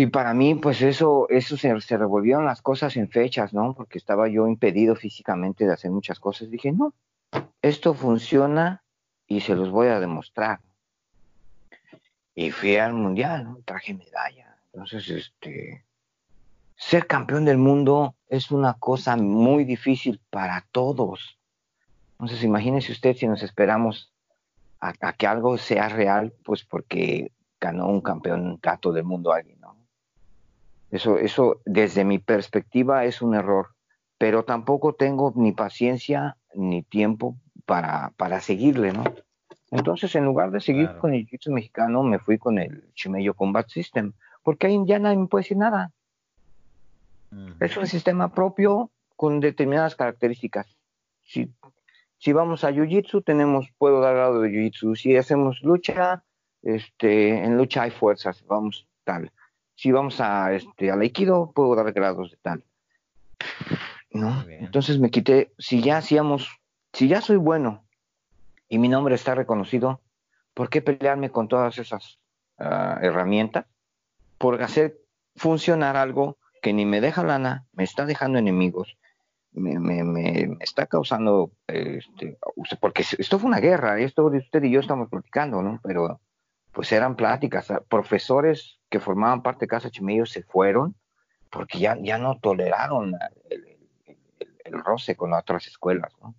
Y 0.00 0.06
para 0.06 0.32
mí, 0.32 0.54
pues 0.54 0.80
eso, 0.80 1.26
eso 1.28 1.56
se, 1.56 1.80
se, 1.80 1.96
revolvieron 1.96 2.44
las 2.44 2.62
cosas 2.62 2.96
en 2.96 3.10
fechas, 3.10 3.52
¿no? 3.52 3.74
Porque 3.74 3.98
estaba 3.98 4.28
yo 4.28 4.46
impedido 4.46 4.94
físicamente 4.94 5.66
de 5.66 5.72
hacer 5.72 5.90
muchas 5.90 6.20
cosas. 6.20 6.48
Dije, 6.50 6.70
no, 6.70 6.94
esto 7.62 7.94
funciona 7.94 8.84
y 9.26 9.40
se 9.40 9.56
los 9.56 9.70
voy 9.72 9.88
a 9.88 9.98
demostrar. 9.98 10.60
Y 12.32 12.52
fui 12.52 12.76
al 12.76 12.92
mundial, 12.92 13.42
¿no? 13.42 13.58
Traje 13.64 13.92
medalla. 13.92 14.56
Entonces, 14.72 15.10
este, 15.10 15.84
ser 16.76 17.08
campeón 17.08 17.44
del 17.44 17.58
mundo 17.58 18.14
es 18.28 18.52
una 18.52 18.74
cosa 18.74 19.16
muy 19.16 19.64
difícil 19.64 20.20
para 20.30 20.64
todos. 20.70 21.40
Entonces, 22.12 22.44
imagínese 22.44 22.92
usted 22.92 23.16
si 23.16 23.26
nos 23.26 23.42
esperamos 23.42 24.12
a, 24.78 24.92
que 25.12 25.26
algo 25.26 25.58
sea 25.58 25.88
real, 25.88 26.32
pues 26.44 26.62
porque 26.62 27.32
ganó 27.58 27.88
un 27.88 28.00
campeonato 28.00 28.92
del 28.92 29.02
mundo 29.02 29.32
alguien. 29.32 29.57
Eso, 30.90 31.18
eso 31.18 31.60
desde 31.66 32.04
mi 32.04 32.18
perspectiva 32.18 33.04
es 33.04 33.20
un 33.20 33.34
error, 33.34 33.68
pero 34.16 34.44
tampoco 34.44 34.94
tengo 34.94 35.32
ni 35.36 35.52
paciencia 35.52 36.36
ni 36.54 36.82
tiempo 36.82 37.36
para, 37.66 38.12
para 38.16 38.40
seguirle, 38.40 38.92
¿no? 38.92 39.04
Entonces, 39.70 40.14
en 40.14 40.24
lugar 40.24 40.50
de 40.50 40.60
seguir 40.60 40.96
con 40.98 41.12
el 41.12 41.26
jiu 41.26 41.52
mexicano, 41.52 42.02
me 42.02 42.18
fui 42.18 42.38
con 42.38 42.58
el 42.58 42.90
Chimeyo 42.94 43.34
Combat 43.34 43.68
System, 43.68 44.14
porque 44.42 44.66
ahí 44.66 44.78
ya 44.86 44.98
nadie 44.98 45.18
me 45.18 45.26
puede 45.26 45.42
decir 45.42 45.58
nada. 45.58 45.92
Es 47.60 47.76
un 47.76 47.86
sistema 47.86 48.32
propio 48.32 48.90
con 49.14 49.40
determinadas 49.40 49.94
características. 49.94 50.74
Si, 51.22 51.52
si 52.16 52.32
vamos 52.32 52.64
a 52.64 52.70
Jiu-Jitsu, 52.70 53.22
tenemos, 53.22 53.68
puedo 53.76 54.00
dar 54.00 54.16
lado 54.16 54.40
de 54.40 54.48
Jiu-Jitsu. 54.48 54.96
Si 54.96 55.14
hacemos 55.14 55.60
lucha, 55.62 56.24
este, 56.62 57.44
en 57.44 57.58
lucha 57.58 57.82
hay 57.82 57.90
fuerzas, 57.90 58.42
vamos 58.46 58.88
tal 59.04 59.30
si 59.78 59.92
vamos 59.92 60.20
a 60.20 60.52
este 60.54 60.90
al 60.90 61.00
aikido, 61.02 61.52
puedo 61.52 61.76
dar 61.76 61.92
grados 61.92 62.32
de 62.32 62.36
tal. 62.38 62.64
¿No? 64.10 64.44
Entonces 64.48 64.98
me 64.98 65.10
quité, 65.10 65.52
si 65.56 65.80
ya 65.80 65.98
hacíamos, 65.98 66.48
si 66.92 67.06
ya 67.06 67.20
soy 67.20 67.36
bueno 67.36 67.84
y 68.68 68.78
mi 68.78 68.88
nombre 68.88 69.14
está 69.14 69.36
reconocido, 69.36 70.00
¿por 70.52 70.68
qué 70.68 70.82
pelearme 70.82 71.30
con 71.30 71.46
todas 71.46 71.78
esas 71.78 72.18
ah, 72.58 72.98
herramientas? 73.02 73.66
Por 74.36 74.60
hacer 74.60 74.98
funcionar 75.36 75.96
algo 75.96 76.38
que 76.60 76.72
ni 76.72 76.84
me 76.84 77.00
deja 77.00 77.22
lana, 77.22 77.64
me 77.72 77.84
está 77.84 78.04
dejando 78.04 78.40
enemigos, 78.40 78.96
me, 79.52 79.78
me, 79.78 80.02
me, 80.02 80.56
está 80.58 80.86
causando, 80.86 81.52
este, 81.68 82.36
porque 82.80 83.04
esto 83.16 83.38
fue 83.38 83.48
una 83.48 83.60
guerra, 83.60 84.00
esto 84.00 84.26
usted 84.26 84.64
y 84.64 84.72
yo 84.72 84.80
estamos 84.80 85.08
platicando, 85.08 85.62
¿no? 85.62 85.78
Pero 85.84 86.20
pues 86.72 86.90
eran 86.90 87.14
pláticas, 87.14 87.72
profesores 87.88 88.77
que 88.88 89.00
formaban 89.00 89.42
parte 89.42 89.60
de 89.60 89.68
Casa 89.68 89.90
Chimello 89.90 90.26
se 90.26 90.42
fueron 90.42 90.94
porque 91.50 91.78
ya, 91.78 91.96
ya 92.00 92.18
no 92.18 92.38
toleraron 92.38 93.14
el, 93.50 93.64
roce 94.84 95.16
con 95.16 95.32
otras 95.32 95.66
escuelas, 95.66 96.12
¿no? 96.20 96.34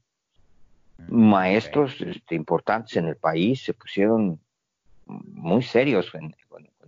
Mm, 1.08 1.30
Maestros 1.30 2.00
este, 2.00 2.36
importantes 2.36 2.95
en 2.97 3.08
el 3.08 3.16
país 3.16 3.64
se 3.64 3.74
pusieron 3.74 4.39
muy 5.08 5.64
serios 5.64 6.12
con, 6.12 6.36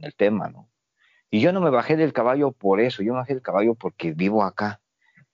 el 0.02 0.16
tema, 0.16 0.50
¿no? 0.50 0.68
Y 1.30 1.42
yo 1.42 1.54
no 1.54 1.62
me 1.62 1.70
bajé 1.70 1.96
del 1.96 2.12
caballo 2.12 2.52
por 2.52 2.80
eso, 2.80 3.04
yo 3.04 3.14
me 3.14 3.20
bajé 3.20 3.34
del 3.34 3.44
caballo 3.44 3.76
porque 3.76 4.14
vivo 4.14 4.44
acá. 4.44 4.82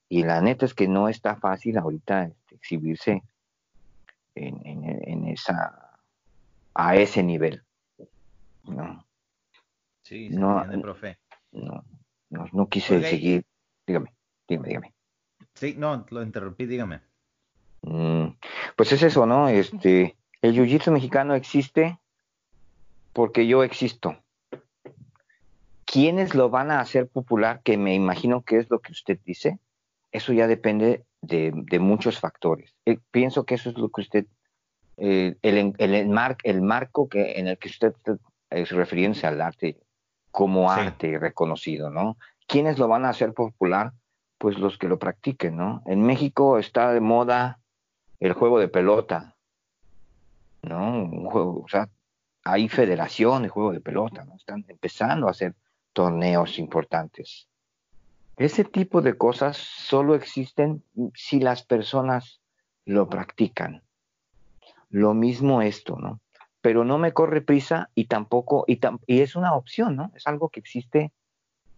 Y 0.09 0.23
la 0.23 0.41
neta 0.41 0.65
es 0.65 0.73
que 0.73 0.87
no 0.87 1.07
está 1.07 1.37
fácil 1.37 1.77
ahorita 1.77 2.25
este, 2.25 2.55
exhibirse 2.55 3.23
en, 4.35 5.27
esa, 5.27 5.99
a 6.73 6.95
ese 6.97 7.23
nivel. 7.23 7.63
No. 8.65 9.06
Sí, 10.07 10.29
no, 10.29 10.65
profe. 10.81 11.17
No, 11.51 11.83
no, 12.29 12.69
quise 12.69 13.03
seguir. 13.03 13.43
Dígame, 13.85 14.13
dígame, 14.47 14.67
dígame. 14.69 14.93
Sí, 15.53 15.75
no, 15.77 16.05
lo 16.09 16.21
interrumpí, 16.23 16.65
dígame. 16.65 17.01
Mm, 17.81 18.27
pues 18.77 18.93
es 18.93 19.03
eso, 19.03 19.25
¿no? 19.25 19.49
Este, 19.49 20.15
el 20.41 20.55
jiu-jitsu 20.55 20.91
mexicano 20.91 21.35
existe 21.35 21.99
porque 23.11 23.47
yo 23.47 23.63
existo. 23.63 24.15
¿Quiénes 25.83 26.35
lo 26.35 26.49
van 26.49 26.71
a 26.71 26.79
hacer 26.79 27.09
popular? 27.09 27.59
Que 27.61 27.75
me 27.77 27.93
imagino 27.93 28.43
que 28.43 28.59
es 28.59 28.69
lo 28.69 28.79
que 28.79 28.93
usted 28.93 29.19
dice. 29.25 29.59
Eso 30.13 30.31
ya 30.31 30.47
depende 30.47 31.03
de, 31.21 31.51
muchos 31.81 32.17
factores. 32.17 32.73
Eh, 32.85 32.97
pienso 33.11 33.43
que 33.45 33.55
eso 33.55 33.71
es 33.71 33.77
lo 33.77 33.89
que 33.89 34.01
usted, 34.01 34.25
eh, 34.95 35.35
el, 35.41 35.73
el, 35.77 36.61
marco 36.61 37.09
que, 37.09 37.39
en 37.39 37.47
el 37.47 37.57
que 37.57 37.67
usted 37.67 37.93
es 38.49 38.71
refiriéndose 38.71 39.27
al 39.27 39.41
arte 39.41 39.77
como 40.37 40.69
arte 40.69 41.17
reconocido, 41.17 41.89
¿no? 41.89 42.15
¿Quiénes 42.45 42.77
lo 42.77 42.87
van 42.87 43.05
a 43.05 43.09
hacer 43.09 43.33
popular? 43.33 43.93
Pues 44.37 44.59
los 44.59 44.77
que 44.77 44.87
lo 44.87 44.99
practiquen, 44.99 45.57
¿no? 45.57 45.81
En 45.87 46.03
México 46.03 46.59
está 46.59 46.93
de 46.93 47.01
moda 47.01 47.57
el 48.19 48.33
juego 48.33 48.59
de 48.59 48.67
pelota, 48.67 49.35
¿no? 50.61 50.91
Un 50.91 51.25
juego, 51.25 51.63
o 51.65 51.67
sea, 51.67 51.89
hay 52.43 52.69
federación 52.69 53.41
de 53.41 53.49
juego 53.49 53.71
de 53.71 53.81
pelota, 53.81 54.25
¿no? 54.25 54.35
Están 54.35 54.63
empezando 54.67 55.27
a 55.27 55.31
hacer 55.31 55.55
torneos 55.91 56.59
importantes. 56.59 57.47
Ese 58.37 58.63
tipo 58.63 59.01
de 59.01 59.17
cosas 59.17 59.57
solo 59.57 60.13
existen 60.13 60.83
si 61.15 61.39
las 61.39 61.63
personas 61.63 62.41
lo 62.85 63.09
practican. 63.09 63.81
Lo 64.91 65.15
mismo 65.15 65.63
esto, 65.63 65.97
¿no? 65.97 66.19
Pero 66.67 66.83
no 66.83 66.97
me 66.97 67.13
corre 67.13 67.39
prisa 67.39 67.91
y 67.95 68.07
tampoco, 68.07 68.65
y, 68.67 68.77
y 69.05 69.21
es 69.21 69.37
una 69.37 69.55
opción, 69.55 69.95
¿no? 69.95 70.11
Es 70.15 70.27
algo 70.27 70.49
que 70.49 70.59
existe 70.59 71.13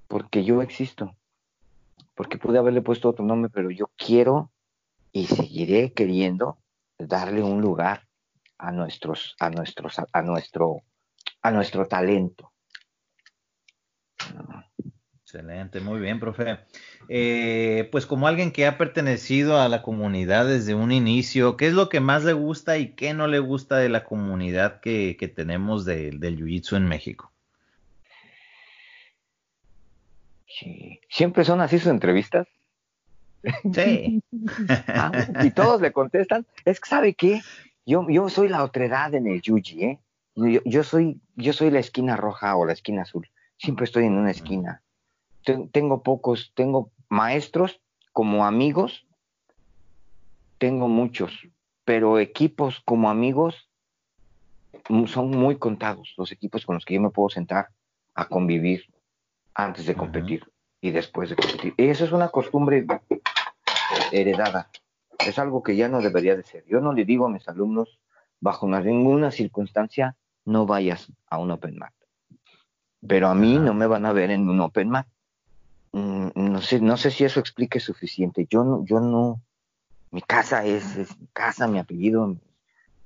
porque 0.08 0.44
yo 0.44 0.64
existo. 0.64 1.16
Porque 2.16 2.40
pude 2.40 2.58
haberle 2.58 2.82
puesto 2.82 3.08
otro 3.08 3.24
nombre, 3.24 3.52
pero 3.54 3.70
yo 3.70 3.92
quiero 3.96 4.50
y 5.12 5.28
seguiré 5.28 5.94
queriendo 5.94 6.58
darle 6.98 7.44
un 7.44 7.62
lugar 7.62 8.08
a 8.58 8.72
nuestros, 8.72 9.36
a 9.40 9.52
nuestros, 9.52 9.98
a 10.12 10.22
nuestro, 10.24 10.82
a 11.44 11.52
nuestro 11.52 11.86
talento. 11.86 12.52
Excelente, 15.32 15.80
muy 15.80 16.00
bien, 16.00 16.20
profe. 16.20 16.58
Eh, 17.08 17.88
pues 17.92 18.08
como 18.08 18.28
alguien 18.28 18.52
que 18.52 18.66
ha 18.66 18.80
pertenecido 18.80 19.62
a 19.62 19.70
la 19.70 19.84
comunidad 19.84 20.48
desde 20.48 20.74
un 20.74 20.92
inicio, 20.92 21.56
¿qué 21.56 21.68
es 21.68 21.74
lo 21.74 21.88
que 21.88 22.00
más 22.00 22.24
le 22.24 22.34
gusta 22.34 22.80
y 22.80 22.94
qué 22.94 23.14
no 23.14 23.28
le 23.28 23.38
gusta 23.38 23.78
de 23.78 23.90
la 23.90 24.06
comunidad 24.06 24.80
que, 24.80 25.16
tenemos 25.36 25.86
del 25.86 26.20
Jiu-Jitsu 26.20 26.78
en 26.78 26.88
México? 26.88 27.32
Sí. 30.48 31.00
¿Siempre 31.10 31.44
son 31.44 31.62
así 31.62 31.78
sus 31.78 31.92
entrevistas? 31.92 32.48
Sí. 33.72 34.24
Ah, 34.88 35.12
y 35.44 35.52
todos 35.52 35.80
le 35.80 35.92
contestan, 35.92 36.48
es 36.66 36.80
que 36.80 36.90
¿sabe 36.90 37.14
qué? 37.14 37.42
Yo, 37.86 38.08
yo 38.10 38.30
soy 38.30 38.50
la 38.50 38.64
otredad 38.64 39.14
en 39.14 39.28
el 39.28 39.44
Yuji, 39.44 39.84
¿eh? 39.84 40.00
Yo, 40.66 40.84
soy, 40.84 41.22
yo 41.36 41.54
soy 41.54 41.70
la 41.70 41.80
esquina 41.80 42.18
roja 42.18 42.56
o 42.56 42.66
la 42.66 42.74
esquina 42.74 43.04
azul. 43.04 43.30
Siempre 43.58 43.86
estoy 43.86 44.06
en 44.06 44.14
una 44.14 44.32
esquina 44.32 44.82
tengo 45.44 46.04
pocos, 46.04 46.52
tengo 46.56 46.92
maestros 47.10 47.82
como 48.14 48.46
amigos, 48.46 49.08
tengo 50.58 50.88
muchos, 50.88 51.48
pero 51.86 52.20
equipos 52.20 52.82
como 52.86 53.10
amigos 53.10 53.70
son 55.08 55.32
muy 55.32 55.58
contados, 55.58 56.14
los 56.18 56.32
equipos 56.32 56.66
con 56.66 56.76
los 56.76 56.86
que 56.86 56.96
yo 56.96 57.02
me 57.02 57.10
puedo 57.10 57.30
sentar 57.30 57.70
a 58.14 58.26
convivir 58.26 58.86
antes 59.54 59.86
de 59.86 59.96
competir 59.96 60.44
y 60.82 60.92
después 60.92 61.30
de 61.30 61.36
competir. 61.36 61.74
Y 61.78 61.88
eso 61.88 62.06
es 62.06 62.12
una 62.12 62.30
costumbre 62.30 62.86
heredada, 64.12 64.70
es 65.26 65.40
algo 65.40 65.64
que 65.64 65.76
ya 65.76 65.88
no 65.88 66.02
debería 66.02 66.36
de 66.36 66.44
ser. 66.44 66.66
Yo 66.68 66.80
no 66.82 66.94
le 66.94 67.06
digo 67.06 67.26
a 67.26 67.30
mis 67.30 67.48
alumnos, 67.48 68.00
bajo 68.40 68.68
ninguna 68.68 69.32
circunstancia, 69.32 70.16
no 70.46 70.66
vayas 70.66 71.12
a 71.30 71.38
un 71.38 71.52
open 71.52 71.78
mat. 71.78 71.94
Pero 73.08 73.28
a 73.28 73.36
mí 73.36 73.58
no 73.58 73.74
me 73.74 73.88
van 73.88 74.06
a 74.06 74.14
ver 74.14 74.32
en 74.32 74.50
un 74.50 74.60
open 74.62 74.90
mat. 74.90 75.08
Mm, 75.92 76.30
no 76.36 76.62
sé, 76.62 76.80
no 76.80 76.98
sé 76.98 77.12
si 77.12 77.24
eso 77.24 77.40
explique 77.40 77.80
suficiente. 77.80 78.48
Yo 78.50 78.64
no, 78.64 78.86
yo 78.86 79.00
no, 79.00 79.42
mi 80.12 80.22
casa 80.22 80.66
es, 80.66 80.98
mi 81.20 81.28
casa, 81.28 81.68
mi 81.68 81.80
apellido, 81.80 82.36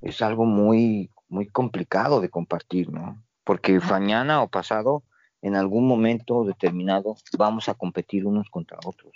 es 0.02 0.22
algo 0.22 0.46
muy, 0.46 1.10
muy 1.30 1.48
complicado 1.48 2.22
de 2.22 2.30
compartir, 2.30 2.92
¿no? 2.92 3.22
Porque 3.44 3.80
mañana 3.80 4.42
o 4.42 4.48
pasado, 4.48 5.04
en 5.42 5.56
algún 5.56 5.88
momento 5.88 6.44
determinado, 6.46 7.18
vamos 7.38 7.70
a 7.70 7.74
competir 7.74 8.26
unos 8.26 8.50
contra 8.50 8.78
otros. 8.86 9.14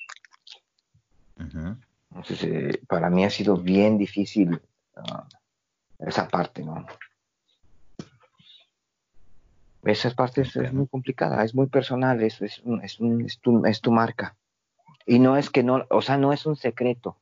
Entonces, 1.37 2.43
eh, 2.43 2.81
para 2.87 3.09
mí 3.09 3.23
ha 3.23 3.29
sido 3.29 3.57
bien 3.57 3.97
difícil 3.97 4.59
ah, 4.95 5.27
esa 5.99 6.27
parte, 6.27 6.63
¿no? 6.63 6.85
Esa 9.87 10.11
parte 10.11 10.41
es, 10.41 10.73
muy 10.73 10.87
complicada, 10.87 11.43
es 11.43 11.55
muy 11.55 11.67
personal, 11.67 12.21
es, 12.21 12.41
es, 12.41 12.61
es, 12.83 12.97
tu, 13.39 13.65
es, 13.65 13.81
tu, 13.81 13.91
marca. 13.91 14.35
Y 15.05 15.19
no 15.19 15.37
es 15.37 15.49
que 15.49 15.63
no, 15.63 15.85
o 15.89 16.01
sea, 16.01 16.17
no 16.17 16.33
es 16.33 16.45
un 16.45 16.57
secreto, 16.57 17.17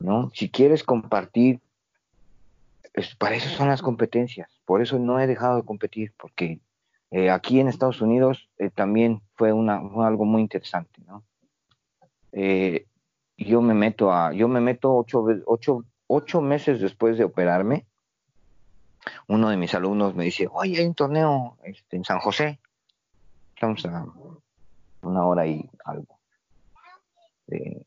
¿no? 0.00 0.30
Si 0.34 0.50
quieres 0.50 0.82
compartir, 0.82 1.60
para 3.18 3.36
eso 3.36 3.48
son 3.50 3.68
las 3.68 3.82
competencias, 3.82 4.50
por 4.64 4.82
eso 4.82 4.98
no 4.98 5.20
he 5.20 5.28
dejado 5.28 5.56
de 5.56 5.62
competir, 5.62 6.12
porque 6.16 6.58
eh, 7.12 7.30
aquí 7.30 7.60
en 7.60 7.68
Estados 7.68 8.00
Unidos 8.00 8.48
eh, 8.58 8.70
también 8.70 9.22
fue, 9.36 9.52
una, 9.52 9.76
algo 10.04 10.24
muy 10.24 10.42
interesante, 10.42 11.02
¿no? 11.06 11.22
Eh, 12.32 12.86
yo 13.36 13.62
me 13.62 13.74
meto 13.74 14.12
a, 14.12 14.32
yo 14.32 14.48
me 14.48 14.60
meto 14.60 14.96
ocho, 14.96 15.24
ocho, 15.46 15.84
ocho 16.08 16.40
meses 16.40 16.80
después 16.80 17.16
de 17.16 17.24
operarme, 17.24 17.86
uno 19.28 19.50
de 19.50 19.56
mis 19.56 19.74
alumnos 19.74 20.14
me 20.14 20.24
dice, 20.24 20.48
oye, 20.50 20.78
hay 20.78 20.86
un 20.86 20.94
torneo 20.94 21.58
este, 21.64 21.96
en 21.96 22.04
San 22.04 22.18
José. 22.18 22.60
Estamos 23.54 23.84
a 23.86 24.06
una 25.02 25.26
hora 25.26 25.46
y 25.46 25.68
algo 25.84 26.18
de, 27.46 27.86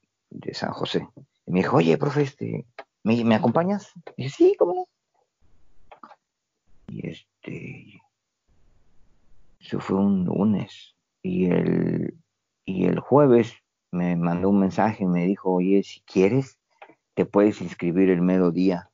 San 0.54 0.72
José. 0.72 1.08
Y 1.46 1.52
me 1.52 1.60
dijo, 1.60 1.78
oye, 1.78 1.98
profe, 1.98 2.22
este, 2.22 2.66
¿me, 3.04 3.36
acompañas? 3.36 3.92
Y 4.16 4.24
dije, 4.24 4.36
sí, 4.36 4.56
¿cómo? 4.58 4.88
Y 6.88 7.08
este, 7.08 8.02
eso 9.60 9.80
fue 9.80 9.98
un 9.98 10.26
lunes. 10.26 10.96
Y 11.22 11.50
el, 11.50 12.18
y 12.66 12.86
el 12.86 13.00
jueves 13.00 13.54
me 13.92 14.16
mandó 14.16 14.50
un 14.50 14.60
mensaje 14.60 15.04
y 15.04 15.08
me 15.08 15.26
dijo, 15.26 15.52
oye, 15.52 15.84
si 15.84 16.02
quieres, 16.02 16.58
te 17.14 17.26
puedes 17.26 17.62
inscribir 17.62 18.10
el 18.10 18.22
mediodía 18.22 18.90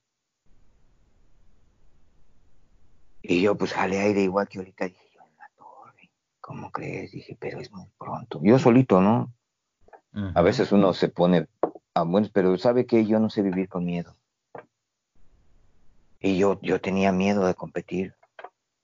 Y 3.25 3.41
yo 3.41 3.55
pues 3.55 3.71
jalé 3.71 4.01
aire 4.01 4.21
igual 4.21 4.49
que 4.49 4.59
ahorita 4.59 4.83
dije 4.85 5.09
yo 5.15 5.21
en 5.21 5.37
la 5.37 5.49
torre, 5.55 6.11
¿cómo 6.41 6.71
crees? 6.71 7.13
Dije, 7.13 7.37
pero 7.39 7.61
es 7.61 7.71
muy 7.71 7.87
pronto. 7.97 8.41
Yo 8.43 8.59
solito, 8.59 8.99
¿no? 8.99 9.33
A 10.35 10.41
veces 10.41 10.71
uno 10.73 10.93
se 10.93 11.07
pone 11.07 11.47
a 11.95 12.03
buenos, 12.03 12.29
pero 12.29 12.55
sabe 12.57 12.85
que 12.85 13.05
yo 13.05 13.19
no 13.19 13.29
sé 13.29 13.41
vivir 13.41 13.69
con 13.69 13.85
miedo. 13.85 14.13
Y 16.19 16.37
yo, 16.37 16.59
yo 16.61 16.81
tenía 16.81 17.13
miedo 17.13 17.47
de 17.47 17.55
competir, 17.55 18.13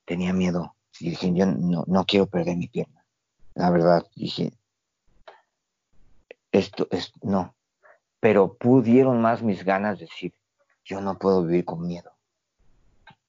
tenía 0.06 0.32
miedo. 0.32 0.74
Y 0.98 1.10
dije, 1.10 1.32
yo 1.34 1.46
no, 1.46 1.84
no 1.86 2.04
quiero 2.06 2.26
perder 2.26 2.56
mi 2.56 2.66
pierna. 2.66 3.04
La 3.54 3.70
verdad, 3.70 4.06
dije, 4.16 4.52
esto 6.50 6.88
es, 6.90 7.12
no. 7.22 7.54
Pero 8.20 8.54
pudieron 8.54 9.20
más 9.20 9.42
mis 9.42 9.64
ganas 9.64 9.98
de 9.98 10.06
decir, 10.06 10.32
yo 10.82 11.00
no 11.02 11.18
puedo 11.18 11.44
vivir 11.44 11.66
con 11.66 11.86
miedo 11.86 12.10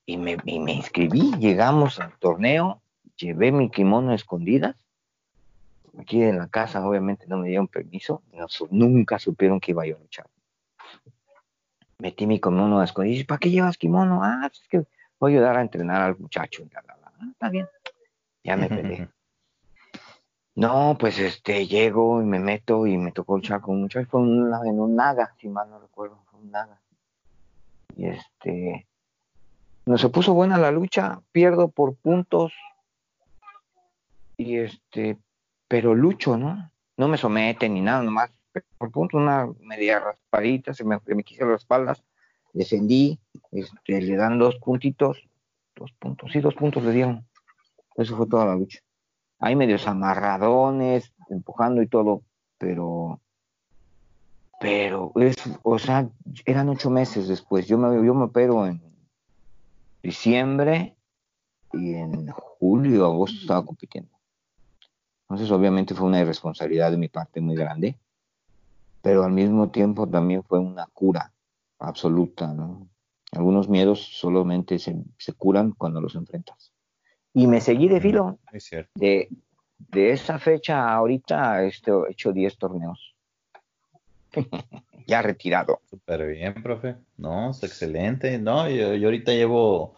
y 0.05 0.17
me, 0.17 0.37
inscribí, 0.73 1.33
llegamos 1.37 1.99
al 1.99 2.17
torneo, 2.17 2.81
llevé 3.15 3.51
mi 3.51 3.69
kimono 3.69 4.13
escondidas. 4.13 4.75
Aquí 5.97 6.21
en 6.21 6.37
la 6.37 6.47
casa 6.47 6.85
obviamente 6.87 7.25
no 7.27 7.37
me 7.37 7.49
dieron 7.49 7.67
permiso, 7.67 8.23
nunca 8.69 9.19
supieron 9.19 9.59
que 9.59 9.71
iba 9.71 9.85
yo 9.85 9.97
a 9.97 9.99
luchar. 9.99 10.27
Metí 11.99 12.25
mi 12.25 12.39
kimono 12.39 12.79
a 12.79 12.85
escondidas, 12.85 13.25
¿para 13.25 13.39
qué 13.39 13.51
llevas 13.51 13.77
kimono? 13.77 14.21
Ah, 14.23 14.49
es 14.51 14.67
que 14.67 14.85
voy 15.19 15.33
a 15.33 15.35
ayudar 15.37 15.57
a 15.57 15.61
entrenar 15.61 16.01
al 16.01 16.17
muchacho. 16.17 16.63
Ah, 16.73 17.27
está 17.31 17.49
bien, 17.49 17.67
ya 18.43 18.57
me 18.57 18.67
peleé. 18.67 19.07
No, 20.53 20.97
pues 20.99 21.17
este, 21.17 21.65
llego 21.65 22.21
y 22.21 22.25
me 22.25 22.37
meto 22.37 22.85
y 22.85 22.97
me 22.97 23.13
tocó 23.13 23.37
luchar 23.37 23.61
con 23.61 23.75
un 23.75 23.83
muchacho, 23.83 24.09
fue 24.09 24.19
en 24.19 24.79
un 24.79 24.95
naga, 24.97 25.33
si 25.39 25.47
mal 25.47 25.69
no 25.69 25.79
recuerdo, 25.79 26.21
fue 26.29 26.41
un 26.41 26.51
naga. 26.51 26.81
Y 27.95 28.07
este, 28.07 28.85
no 29.85 29.97
se 29.97 30.09
puso 30.09 30.33
buena 30.33 30.57
la 30.57 30.71
lucha, 30.71 31.21
pierdo 31.31 31.69
por 31.69 31.95
puntos 31.95 32.53
y 34.37 34.57
este, 34.57 35.17
pero 35.67 35.95
lucho, 35.95 36.37
¿no? 36.37 36.71
No 36.97 37.07
me 37.07 37.17
someten 37.17 37.73
ni 37.73 37.81
nada, 37.81 38.03
nomás 38.03 38.31
por 38.77 38.91
punto 38.91 39.17
una 39.17 39.47
media 39.61 39.99
raspadita, 39.99 40.73
se 40.73 40.83
me, 40.83 40.99
me 41.05 41.23
quise 41.23 41.45
las 41.45 41.61
espaldas, 41.61 42.03
descendí, 42.53 43.19
este, 43.51 44.01
le 44.01 44.15
dan 44.15 44.39
dos 44.39 44.57
puntitos, 44.57 45.27
dos 45.75 45.91
puntos, 45.93 46.31
sí, 46.31 46.39
dos 46.41 46.55
puntos 46.55 46.83
le 46.83 46.91
dieron. 46.91 47.25
Eso 47.95 48.17
fue 48.17 48.27
toda 48.27 48.45
la 48.45 48.55
lucha. 48.55 48.79
Hay 49.39 49.55
medios 49.55 49.87
amarradones, 49.87 51.13
empujando 51.29 51.81
y 51.81 51.87
todo, 51.87 52.21
pero, 52.57 53.19
pero 54.59 55.11
es, 55.15 55.35
o 55.63 55.79
sea, 55.79 56.07
eran 56.45 56.69
ocho 56.69 56.89
meses 56.89 57.27
después. 57.27 57.67
Yo 57.67 57.77
me, 57.77 58.05
yo 58.05 58.13
me 58.13 58.25
opero 58.25 58.67
en 58.67 58.90
diciembre 60.01 60.95
y 61.73 61.93
en 61.93 62.27
julio, 62.31 63.05
agosto 63.05 63.39
estaba 63.39 63.65
compitiendo. 63.65 64.11
Entonces, 65.23 65.49
obviamente 65.51 65.95
fue 65.95 66.07
una 66.07 66.19
irresponsabilidad 66.19 66.91
de 66.91 66.97
mi 66.97 67.07
parte 67.07 67.39
muy 67.39 67.55
grande, 67.55 67.95
pero 69.01 69.23
al 69.23 69.31
mismo 69.31 69.69
tiempo 69.69 70.07
también 70.07 70.43
fue 70.43 70.59
una 70.59 70.85
cura 70.87 71.31
absoluta, 71.79 72.53
¿no? 72.53 72.87
Algunos 73.31 73.69
miedos 73.69 74.01
solamente 74.19 74.77
se, 74.77 74.93
curan 75.37 75.71
cuando 75.71 76.01
los 76.01 76.15
enfrentas. 76.15 76.73
Y 77.33 77.47
me 77.47 77.61
seguí 77.61 77.87
de 77.87 78.01
filo. 78.01 78.39
Es 78.51 78.65
cierto. 78.65 78.91
De, 78.95 79.29
de 79.77 80.11
esa 80.11 80.37
fecha 80.37 80.93
ahorita 80.93 81.63
este, 81.63 81.91
he 81.91 82.11
hecho 82.11 82.33
10 82.33 82.57
torneos. 82.57 83.15
ya 85.07 85.21
retirado. 85.21 85.81
Súper 85.89 86.27
bien, 86.27 86.61
profe. 86.61 86.95
No, 87.17 87.51
es 87.51 87.63
excelente. 87.63 88.37
No, 88.39 88.69
yo, 88.69 88.93
ahorita 88.93 89.31
llevo 89.31 89.95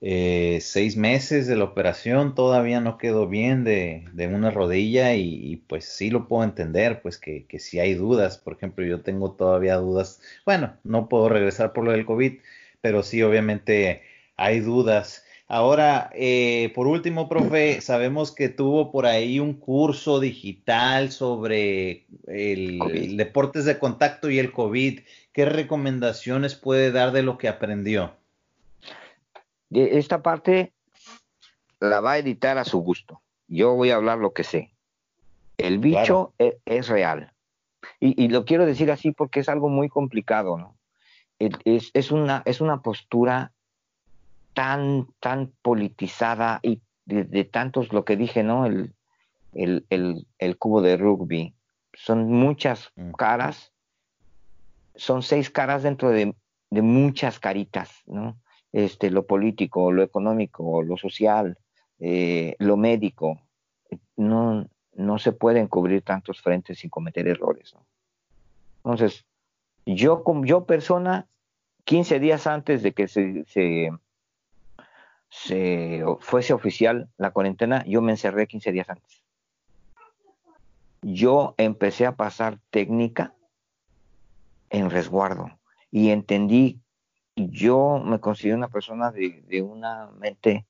eh, 0.00 0.58
seis 0.60 0.96
meses 0.96 1.46
de 1.46 1.56
la 1.56 1.64
operación, 1.64 2.34
todavía 2.34 2.80
no 2.80 2.98
quedó 2.98 3.28
bien 3.28 3.64
de, 3.64 4.08
una 4.32 4.50
rodilla 4.50 5.14
y, 5.14 5.56
pues 5.68 5.84
sí 5.84 6.10
lo 6.10 6.28
puedo 6.28 6.44
entender, 6.44 7.02
pues 7.02 7.18
que 7.18 7.46
si 7.58 7.80
hay 7.80 7.94
dudas, 7.94 8.38
por 8.38 8.54
ejemplo, 8.54 8.84
yo 8.84 9.02
tengo 9.02 9.32
todavía 9.32 9.76
dudas, 9.76 10.20
bueno, 10.46 10.76
no 10.84 11.08
puedo 11.08 11.28
regresar 11.28 11.72
por 11.72 11.84
lo 11.84 11.92
del 11.92 12.06
COVID, 12.06 12.40
pero 12.80 13.02
sí 13.02 13.22
obviamente 13.22 14.02
hay 14.36 14.60
dudas. 14.60 15.24
Ahora, 15.52 16.10
eh, 16.14 16.70
por 16.76 16.86
último, 16.86 17.28
profe, 17.28 17.80
sabemos 17.80 18.30
que 18.30 18.48
tuvo 18.48 18.92
por 18.92 19.04
ahí 19.04 19.40
un 19.40 19.54
curso 19.54 20.20
digital 20.20 21.10
sobre 21.10 22.06
el 22.28 23.16
deportes 23.16 23.64
de 23.64 23.76
contacto 23.76 24.30
y 24.30 24.38
el 24.38 24.52
COVID. 24.52 25.00
¿Qué 25.32 25.44
recomendaciones 25.46 26.54
puede 26.54 26.92
dar 26.92 27.10
de 27.10 27.24
lo 27.24 27.36
que 27.36 27.48
aprendió? 27.48 28.14
esta 29.72 30.22
parte 30.22 30.72
la 31.80 32.00
va 32.00 32.12
a 32.12 32.18
editar 32.18 32.56
a 32.56 32.64
su 32.64 32.78
gusto. 32.78 33.20
Yo 33.48 33.74
voy 33.74 33.90
a 33.90 33.96
hablar 33.96 34.18
lo 34.18 34.32
que 34.32 34.44
sé. 34.44 34.70
El 35.58 35.80
bicho 35.80 36.32
e, 36.38 36.58
es, 36.64 36.86
real. 36.86 37.32
Y, 37.98 38.28
lo 38.28 38.44
quiero 38.44 38.66
decir 38.66 38.92
así 38.92 39.10
porque 39.10 39.40
es 39.40 39.48
algo 39.48 39.68
muy 39.68 39.88
complicado, 39.88 40.56
¿no? 40.58 40.76
Es, 41.40 42.12
una, 42.12 42.44
es 42.44 42.60
una 42.60 42.82
postura 42.82 43.52
tan, 44.60 45.08
tan 45.20 45.54
politizada 45.62 46.60
y 46.62 46.82
de, 47.06 47.44
tantos, 47.44 47.94
lo 47.94 48.04
que 48.04 48.18
dije, 48.18 48.42
¿no? 48.42 48.66
El, 48.66 48.92
el, 49.54 50.58
cubo 50.58 50.82
de 50.82 50.98
rugby. 50.98 51.54
Son 51.94 52.30
muchas 52.30 52.92
mm. 52.94 53.12
caras, 53.12 53.72
son 54.96 55.22
seis 55.22 55.48
caras 55.48 55.82
dentro 55.82 56.10
de, 56.10 56.34
de 56.68 56.82
muchas 56.82 57.40
caritas, 57.40 58.02
¿no? 58.04 58.36
este, 58.72 59.10
lo 59.10 59.26
político, 59.26 59.92
lo 59.92 60.02
económico, 60.02 60.82
lo 60.82 60.98
social, 60.98 61.56
eh, 61.98 62.54
lo 62.58 62.76
médico. 62.76 63.40
No, 64.18 64.68
no 64.92 65.18
se 65.18 65.32
pueden 65.32 65.68
cubrir 65.68 66.02
tantos 66.02 66.42
frentes 66.42 66.80
sin 66.80 66.90
cometer 66.90 67.26
errores. 67.26 67.74
Entonces, 68.84 69.24
yo, 69.86 70.22
yo 70.44 70.66
persona, 70.66 71.28
15 71.84 72.20
días 72.20 72.46
antes 72.46 72.82
de 72.82 72.92
que 72.92 73.08
se, 73.08 73.46
se, 73.46 73.90
se, 75.50 76.04
fuese 76.20 76.52
oficial 76.52 77.08
la 77.18 77.32
cuarentena, 77.32 77.84
yo 77.84 78.00
me 78.02 78.12
encerré 78.12 78.46
15 78.46 78.70
días 78.70 78.88
antes. 78.88 79.24
Yo 81.02 81.54
empecé 81.56 82.06
a 82.06 82.14
pasar 82.14 82.58
técnica 82.70 83.34
en 84.68 84.90
resguardo 84.90 85.50
y 85.90 86.10
entendí 86.10 86.80
yo 87.34 88.00
me 88.04 88.20
considero 88.20 88.58
una 88.58 88.68
persona 88.68 89.10
de, 89.10 89.62
una 89.62 90.10
mente 90.18 90.66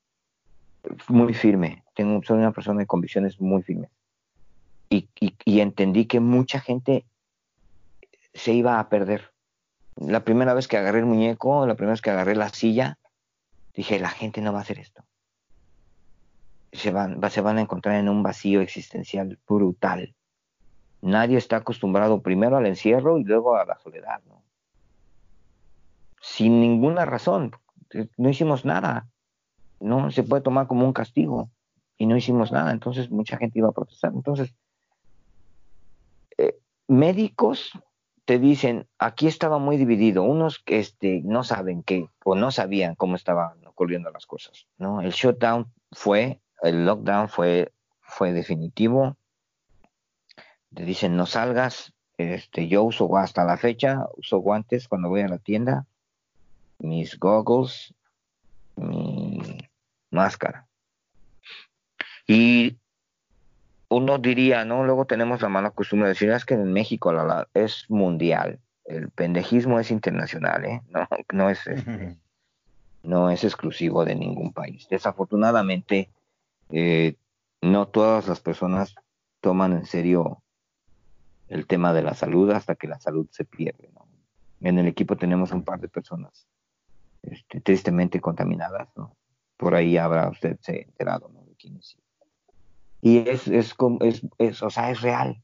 muy 1.08 1.34
firme. 1.34 1.84
Tengo, 1.94 2.22
soy 2.22 2.38
una 2.38 2.52
persona 2.52 2.80
de 2.80 2.86
convicciones 2.86 3.40
muy 3.40 3.62
firmes. 3.62 3.90
Y, 4.88 5.60
entendí 5.60 6.06
que 6.06 6.20
mucha 6.20 6.60
gente 6.60 7.04
se 8.34 8.52
iba 8.52 8.78
a 8.78 8.88
perder. 8.88 9.32
La 9.96 10.24
primera 10.24 10.54
vez 10.54 10.68
que 10.68 10.78
agarré 10.78 11.00
el 11.00 11.06
muñeco, 11.06 11.66
la 11.66 11.74
primera 11.74 11.92
vez 11.92 12.00
que 12.00 12.10
agarré 12.10 12.34
la 12.34 12.48
silla, 12.48 12.98
dije, 13.80 13.98
la 13.98 14.10
gente 14.10 14.40
no 14.40 14.52
va 14.52 14.60
a 14.60 14.62
hacer 14.62 14.78
esto. 14.78 15.04
Se 16.72 16.90
van, 16.92 17.20
se 17.30 17.40
van 17.40 17.58
a 17.58 17.62
encontrar 17.62 17.96
en 17.96 18.08
un 18.08 18.22
vacío 18.22 18.60
existencial 18.60 19.38
brutal. 19.46 20.14
Nadie 21.02 21.38
está 21.38 21.56
acostumbrado 21.56 22.20
primero 22.22 22.56
al 22.56 22.66
encierro 22.66 23.18
y 23.18 23.24
luego 23.24 23.56
a 23.56 23.64
la 23.64 23.78
soledad, 23.78 24.20
¿no? 24.28 24.40
sin 26.20 26.60
ninguna 26.60 27.04
razón. 27.04 27.52
No 28.16 28.28
hicimos 28.28 28.64
nada. 28.64 29.08
No 29.80 30.10
se 30.10 30.22
puede 30.22 30.42
tomar 30.42 30.66
como 30.66 30.84
un 30.84 30.92
castigo. 30.92 31.50
Y 31.96 32.06
no 32.06 32.16
hicimos 32.16 32.52
nada. 32.52 32.70
Entonces 32.70 33.10
mucha 33.10 33.36
gente 33.36 33.58
iba 33.58 33.68
a 33.68 33.72
protestar. 33.72 34.12
Entonces, 34.14 34.54
eh, 36.38 36.58
médicos 36.86 37.72
te 38.24 38.38
dicen, 38.38 38.86
aquí 38.98 39.26
estaba 39.26 39.58
muy 39.58 39.76
dividido. 39.76 40.22
Unos 40.22 40.58
que 40.60 40.78
este, 40.78 41.22
no 41.24 41.42
saben 41.42 41.82
qué, 41.82 42.08
o 42.24 42.34
no 42.34 42.50
sabían 42.50 42.94
cómo 42.94 43.16
estaban 43.16 43.59
ocurriendo 43.80 44.10
las 44.10 44.26
cosas. 44.26 44.66
¿no? 44.76 45.00
El 45.00 45.12
shutdown 45.12 45.72
fue, 45.90 46.40
el 46.62 46.84
lockdown 46.84 47.30
fue, 47.30 47.72
fue 48.02 48.32
definitivo. 48.32 49.16
Te 50.74 50.84
dicen, 50.84 51.16
no 51.16 51.24
salgas. 51.24 51.94
Este, 52.18 52.68
yo 52.68 52.82
uso 52.82 53.16
hasta 53.16 53.44
la 53.44 53.56
fecha, 53.56 54.04
uso 54.18 54.38
guantes 54.38 54.86
cuando 54.86 55.08
voy 55.08 55.22
a 55.22 55.28
la 55.28 55.38
tienda 55.38 55.86
mis 56.80 57.18
goggles, 57.18 57.94
mi 58.76 59.58
máscara. 60.10 60.66
Y 62.26 62.78
uno 63.88 64.18
diría, 64.18 64.64
¿no? 64.64 64.84
Luego 64.84 65.06
tenemos 65.06 65.40
la 65.42 65.48
mala 65.48 65.70
costumbre 65.70 66.08
de 66.08 66.14
decir, 66.14 66.30
es 66.30 66.44
que 66.44 66.54
en 66.54 66.72
México 66.72 67.12
es 67.54 67.86
mundial, 67.88 68.60
el 68.84 69.10
pendejismo 69.10 69.80
es 69.80 69.90
internacional, 69.90 70.64
¿eh? 70.64 70.82
No, 70.88 71.08
no 71.32 71.50
es, 71.50 71.66
este, 71.66 72.18
no 73.02 73.30
es 73.30 73.44
exclusivo 73.44 74.04
de 74.04 74.14
ningún 74.14 74.52
país. 74.52 74.86
Desafortunadamente, 74.90 76.10
eh, 76.70 77.16
no 77.62 77.88
todas 77.88 78.28
las 78.28 78.40
personas 78.40 78.94
toman 79.40 79.72
en 79.72 79.86
serio 79.86 80.42
el 81.48 81.66
tema 81.66 81.92
de 81.92 82.02
la 82.02 82.14
salud 82.14 82.50
hasta 82.50 82.74
que 82.74 82.86
la 82.86 83.00
salud 83.00 83.26
se 83.30 83.44
pierde. 83.44 83.90
En 84.60 84.78
el 84.78 84.86
equipo 84.86 85.16
tenemos 85.16 85.52
un 85.52 85.62
par 85.62 85.80
de 85.80 85.88
personas 85.88 86.46
este, 87.22 87.60
tristemente 87.60 88.20
contaminadas. 88.20 88.88
Por 89.56 89.74
ahí 89.74 89.96
habrá 89.96 90.28
usted 90.28 90.58
se 90.60 90.82
enterado, 90.82 91.30
¿no? 91.32 91.44
De 91.44 91.54
quiénes. 91.54 91.96
Y 93.00 93.28
es, 93.28 93.48
es, 93.48 93.74
es, 94.00 94.26
es, 94.38 94.62
o 94.62 94.70
sea, 94.70 94.90
es 94.90 95.00
real. 95.00 95.42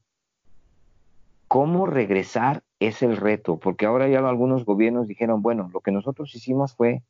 ¿Cómo 1.47 1.87
regresar 1.87 2.63
es 2.79 3.01
el 3.01 3.17
reto? 3.17 3.57
Porque 3.57 3.85
ahora 3.85 4.07
ya 4.07 4.19
algunos 4.19 4.65
gobiernos 4.65 5.07
dijeron, 5.07 5.41
bueno, 5.41 5.69
lo 5.73 5.81
que 5.81 5.91
nosotros 5.91 6.33
hicimos 6.35 6.75
fue 6.75 7.03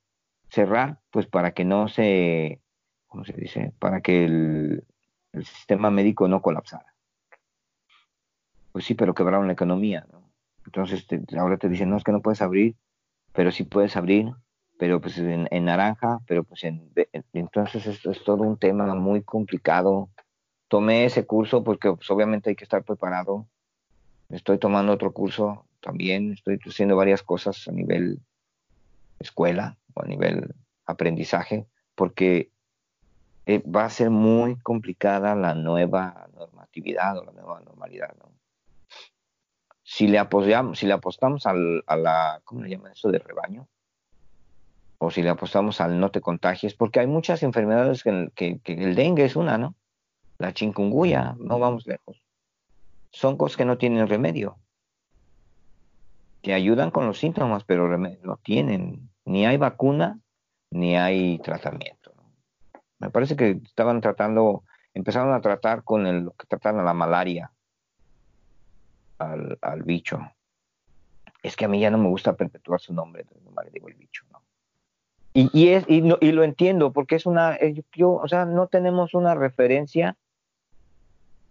cerrar, 0.49 0.99
pues 1.11 1.25
para 1.27 1.51
que 1.51 1.65
no 1.65 1.87
se, 1.87 2.61
¿cómo 3.07 3.25
se 3.25 3.33
dice? 3.33 3.73
Para 3.79 4.01
que 4.01 4.25
el, 4.25 4.83
el 5.33 5.45
sistema 5.45 5.91
médico 5.91 6.27
no 6.27 6.41
colapsara. 6.41 6.93
Pues 8.71 8.85
sí, 8.85 8.93
pero 8.93 9.15
quebraron 9.15 9.47
la 9.47 9.53
economía, 9.53 10.05
¿no? 10.11 10.21
Entonces 10.65 11.05
ahora 11.37 11.57
te 11.57 11.69
dicen, 11.69 11.89
no, 11.89 11.97
es 11.97 12.03
que 12.03 12.11
no 12.11 12.21
puedes 12.21 12.41
abrir, 12.41 12.75
pero 13.33 13.51
sí 13.51 13.63
puedes 13.63 13.95
abrir 13.95 14.33
pero 14.77 15.01
pues 15.01 15.17
en, 15.17 15.47
naranja, 15.65 16.19
pero 16.27 16.43
pues 16.43 16.63
en, 16.63 16.91
entonces 17.33 17.87
esto 17.87 18.11
es 18.11 18.23
todo 18.23 18.43
un 18.43 18.57
tema 18.57 18.93
muy 18.95 19.23
complicado. 19.23 20.09
Tomé 20.67 21.05
ese 21.05 21.25
curso 21.25 21.63
porque 21.63 21.91
pues, 21.93 22.09
obviamente 22.11 22.49
hay 22.51 22.55
que 22.55 22.63
estar 22.63 22.83
preparado. 22.83 23.47
Estoy 24.29 24.59
tomando 24.59 24.93
otro 24.93 25.11
curso 25.13 25.65
también, 25.81 26.33
estoy 26.33 26.59
haciendo 26.65 26.95
varias 26.95 27.23
cosas 27.23 27.67
a 27.67 27.71
nivel 27.71 28.19
escuela 29.19 29.77
a 30.03 30.07
nivel 30.07 30.55
aprendizaje, 30.85 31.67
porque 31.95 32.51
eh, 33.45 33.63
va 33.63 33.85
a 33.85 33.89
ser 33.89 34.09
muy 34.09 34.57
complicada 34.57 35.35
la 35.35 35.53
nueva 35.53 36.27
normatividad 36.35 37.17
o 37.17 37.25
la 37.25 37.31
nueva 37.31 37.61
normalidad. 37.61 38.15
Si 39.83 40.07
le 40.07 40.19
apostamos 40.19 41.45
al, 41.45 41.83
a 41.87 41.95
la, 41.95 42.41
¿cómo 42.43 42.61
le 42.61 42.69
llaman 42.69 42.91
eso 42.91 43.09
de 43.09 43.19
rebaño? 43.19 43.67
o 44.99 45.11
si 45.11 45.21
le 45.21 45.29
apostamos 45.29 45.79
al 45.81 45.99
no 45.99 46.11
te 46.11 46.21
contagies, 46.21 46.73
porque 46.73 46.99
hay 46.99 47.07
muchas 47.07 47.43
enfermedades 47.43 48.03
que, 48.03 48.59
el 48.65 48.95
dengue 48.95 49.25
es 49.25 49.35
una, 49.35 49.57
¿no? 49.57 49.75
la 50.39 50.53
chikungunya, 50.53 51.35
no 51.39 51.59
vamos 51.59 51.87
lejos. 51.87 52.21
Son 53.11 53.37
cosas 53.37 53.57
que 53.57 53.65
no 53.65 53.77
tienen 53.77 54.07
remedio. 54.07 54.57
Te 56.41 56.53
ayudan 56.53 56.91
con 56.91 57.07
los 57.07 57.17
síntomas, 57.17 57.63
pero 57.63 57.97
no 57.97 58.37
tienen. 58.37 59.09
Ni 59.28 59.45
hay 59.45 59.57
vacuna, 59.57 60.17
ni 60.71 60.95
hay 60.95 61.38
tratamiento. 61.39 62.13
Me 62.97 63.09
parece 63.09 63.36
que 63.36 63.59
estaban 63.65 63.99
tratando, 63.99 64.63
empezaron 64.93 65.34
a 65.34 65.41
tratar 65.41 65.84
con 65.84 66.07
el, 66.07 66.21
lo 66.21 66.32
que 66.32 66.47
tratan 66.47 66.80
a 66.80 66.84
la 66.84 66.93
malaria, 66.93 67.51
al, 69.17 69.59
al 69.61 69.84
bicho. 69.84 70.21
Es 71.43 71.57
que 71.57 71.65
a 71.65 71.67
mí 71.67 71.82
ya 71.82 71.91
no 71.91 71.97
me 71.97 72.07
gusta 72.07 72.38
perpetuar 72.38 72.80
su 72.80 72.93
nombre, 72.93 73.23
entonces 73.23 73.51
no 73.51 73.61
le 73.61 73.69
digo 73.69 73.89
el 73.89 73.95
bicho, 73.95 74.23
¿no? 74.32 74.41
Y, 75.34 75.49
y, 75.51 75.69
es, 75.73 75.84
y, 75.89 75.97
y, 76.21 76.32
lo 76.32 76.43
entiendo, 76.45 76.93
porque 76.93 77.15
es 77.15 77.25
una, 77.25 77.57
eh, 77.57 77.84
yo, 77.91 78.13
o 78.13 78.28
sea, 78.30 78.45
no 78.45 78.67
tenemos 78.67 79.13
una 79.13 79.36
referencia 79.36 80.15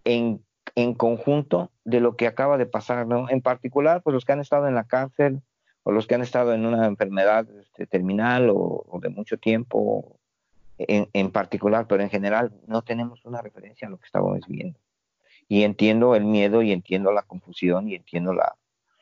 en, 0.05 0.43
en, 0.77 0.95
conjunto 0.95 1.70
de 1.85 2.01
lo 2.01 2.16
que 2.16 2.27
acaba 2.27 2.57
de 2.57 2.64
pasar, 2.64 3.07
¿no? 3.07 3.29
En 3.29 3.43
particular, 3.43 4.03
pues 4.03 4.14
los 4.14 4.24
que 4.24 4.33
han 4.33 4.41
estado 4.41 4.66
en 4.66 4.74
la 4.74 4.85
cárcel 4.85 5.43
o 5.87 5.93
los 5.93 6.09
que 6.09 6.16
han 6.16 6.22
estado 6.22 6.53
en 6.53 6.66
una 6.66 6.84
enfermedad 6.84 7.47
este, 7.61 7.87
terminal 7.87 8.51
o, 8.51 8.84
o, 8.89 8.99
de 8.99 9.09
mucho 9.09 9.39
tiempo 9.39 10.18
en, 10.78 11.09
en, 11.12 11.30
particular, 11.30 11.87
pero 11.87 12.03
en 12.03 12.11
general 12.11 12.53
no 12.66 12.82
tenemos 12.82 13.24
una 13.24 13.41
referencia 13.41 13.87
a 13.87 13.91
lo 13.93 13.99
que 13.99 14.07
estábamos 14.07 14.41
viendo. 14.49 14.80
Y 15.47 15.62
entiendo 15.62 16.16
el 16.16 16.24
miedo 16.24 16.61
y 16.62 16.72
entiendo 16.72 17.12
la 17.12 17.22
confusión 17.22 17.89
y 17.89 17.95
entiendo 17.95 18.34
la, 18.34 18.57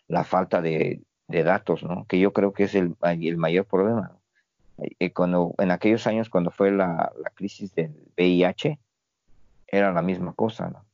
la 0.08 0.24
falta 0.24 0.60
de, 0.60 1.00
de, 1.26 1.42
datos, 1.42 1.82
¿no? 1.84 2.04
Que 2.06 2.18
yo 2.18 2.34
creo 2.34 2.52
que 2.52 2.64
es 2.64 2.74
el, 2.74 2.94
el 3.02 3.38
mayor 3.38 3.64
problema. 3.64 4.18
Eh, 4.76 5.10
cuando, 5.10 5.54
en 5.56 5.70
aquellos 5.70 6.06
años 6.06 6.28
cuando 6.28 6.50
fue 6.50 6.70
la, 6.70 7.10
la, 7.18 7.30
crisis 7.30 7.74
del 7.74 7.94
VIH, 8.18 8.78
era 9.68 9.90
la 9.90 10.02
misma 10.02 10.34
cosa. 10.34 10.68
¿no? 10.68 10.84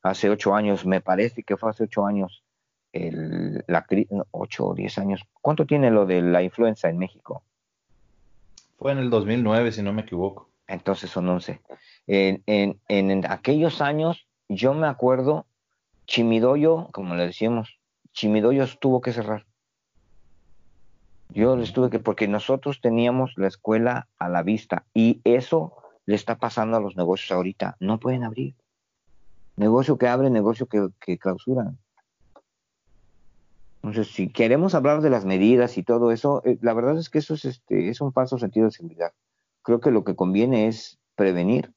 Hace 0.00 0.30
ocho 0.30 0.54
años, 0.54 0.86
me 0.86 1.02
parece 1.02 1.42
que 1.42 1.58
fue 1.58 1.68
hace 1.68 1.84
ocho 1.84 2.06
años, 2.06 2.43
el, 2.94 3.64
la 3.66 3.84
ocho 4.30 4.66
o 4.66 4.74
diez 4.74 4.98
años. 4.98 5.22
¿Cuánto 5.40 5.66
tiene 5.66 5.90
lo 5.90 6.06
de 6.06 6.22
la 6.22 6.42
influenza 6.42 6.88
en 6.88 6.98
México? 6.98 7.42
Fue 8.78 8.92
en 8.92 8.98
el 8.98 9.10
2009, 9.10 9.72
si 9.72 9.82
no 9.82 9.92
me 9.92 10.02
equivoco. 10.02 10.48
Entonces 10.66 11.10
son 11.10 11.28
once. 11.28 11.60
En, 12.06 12.42
en, 12.46 12.80
en 12.88 13.26
aquellos 13.30 13.80
años, 13.80 14.26
yo 14.48 14.74
me 14.74 14.86
acuerdo, 14.86 15.46
Chimidoyo, 16.06 16.88
como 16.92 17.14
le 17.14 17.26
decíamos, 17.26 17.78
Chimidoyo 18.12 18.66
tuvo 18.80 19.00
que 19.00 19.12
cerrar 19.12 19.44
yo 21.34 21.56
les 21.56 21.72
tuve 21.72 21.90
que, 21.90 21.98
porque 21.98 22.28
nosotros 22.28 22.80
teníamos 22.80 23.32
la 23.36 23.48
escuela 23.48 24.08
a 24.18 24.28
la 24.28 24.42
vista 24.42 24.84
y 24.94 25.20
eso 25.24 25.74
le 26.06 26.14
está 26.14 26.38
pasando 26.38 26.76
a 26.76 26.80
los 26.80 26.96
negocios 26.96 27.32
ahorita. 27.32 27.76
No 27.80 27.98
pueden 27.98 28.22
abrir. 28.22 28.54
Negocio 29.56 29.98
que 29.98 30.06
abre, 30.06 30.30
negocio 30.30 30.66
que, 30.66 30.88
que 31.00 31.18
clausuran. 31.18 31.78
Entonces, 33.84 34.14
si 34.14 34.30
queremos 34.30 34.74
hablar 34.74 35.02
de 35.02 35.10
las 35.10 35.26
medidas 35.26 35.76
y 35.76 35.82
todo 35.82 36.10
eso, 36.10 36.40
eh, 36.46 36.56
la 36.62 36.72
verdad 36.72 36.96
es 36.96 37.10
que 37.10 37.18
eso 37.18 37.34
es, 37.34 37.44
este, 37.44 37.90
es 37.90 38.00
un 38.00 38.14
falso 38.14 38.38
sentido 38.38 38.64
de 38.64 38.72
seguridad. 38.72 39.12
Creo 39.60 39.78
que 39.78 39.90
lo 39.90 40.04
que 40.04 40.16
conviene 40.16 40.68
es 40.68 40.98
prevenir 41.16 41.70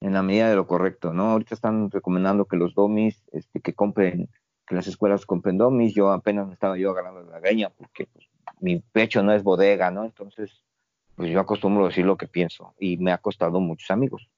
en 0.00 0.12
la 0.12 0.22
medida 0.22 0.48
de 0.48 0.54
lo 0.54 0.68
correcto, 0.68 1.12
¿no? 1.12 1.32
Ahorita 1.32 1.56
están 1.56 1.90
recomendando 1.90 2.44
que 2.44 2.56
los 2.56 2.76
domis, 2.76 3.24
este, 3.32 3.58
que 3.60 3.74
compren 3.74 4.28
que 4.68 4.76
las 4.76 4.86
escuelas 4.86 5.26
compren 5.26 5.58
domis, 5.58 5.94
yo 5.94 6.12
apenas 6.12 6.46
me 6.46 6.54
estaba 6.54 6.78
yo 6.78 6.92
agarrando 6.92 7.22
la 7.22 7.40
greña 7.40 7.70
porque 7.70 8.06
pues, 8.06 8.28
mi 8.60 8.78
pecho 8.78 9.20
no 9.24 9.32
es 9.32 9.42
bodega, 9.42 9.90
¿no? 9.90 10.04
Entonces, 10.04 10.62
pues 11.16 11.28
yo 11.32 11.40
acostumbro 11.40 11.86
a 11.86 11.88
decir 11.88 12.06
lo 12.06 12.16
que 12.16 12.28
pienso 12.28 12.72
y 12.78 12.98
me 12.98 13.10
ha 13.10 13.18
costado 13.18 13.58
muchos 13.58 13.90
amigos, 13.90 14.28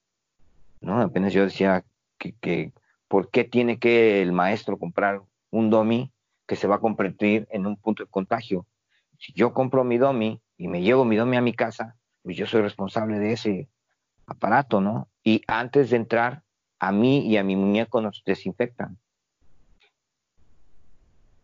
¿no? 0.81 1.03
Apenas 1.03 1.35
yo 1.35 1.45
decía 1.45 1.85
que, 2.17 2.33
que 2.33 2.73
¿por 3.09 3.29
qué 3.29 3.45
tiene 3.45 3.79
que 3.79 4.23
el 4.23 4.33
maestro 4.33 4.79
comprar 4.79 5.21
un 5.51 5.71
domi 5.71 6.13
que 6.47 6.57
se 6.57 6.67
va 6.67 6.77
a 6.77 6.81
convertir 6.81 7.47
en 7.51 7.67
un 7.67 7.77
punto 7.77 8.05
de 8.05 8.11
contagio? 8.11 8.67
Si 9.19 9.33
yo 9.33 9.53
compro 9.53 9.85
mi 9.85 9.99
domi 9.99 10.41
y 10.57 10.69
me 10.69 10.83
llevo 10.83 11.05
mi 11.05 11.17
domi 11.17 11.37
a 11.37 11.41
mi 11.41 11.53
casa, 11.53 11.97
pues 12.23 12.37
yo 12.37 12.47
soy 12.47 12.63
responsable 12.63 13.19
de 13.19 13.33
ese 13.33 13.69
aparato, 14.27 14.81
¿no? 14.81 15.09
Y 15.23 15.43
antes 15.47 15.91
de 15.91 15.97
entrar, 15.97 16.43
a 16.79 16.93
mí 16.93 17.27
y 17.27 17.37
a 17.37 17.45
mi 17.45 17.57
muñeco 17.57 18.01
nos 18.01 18.23
desinfectan. 18.25 18.99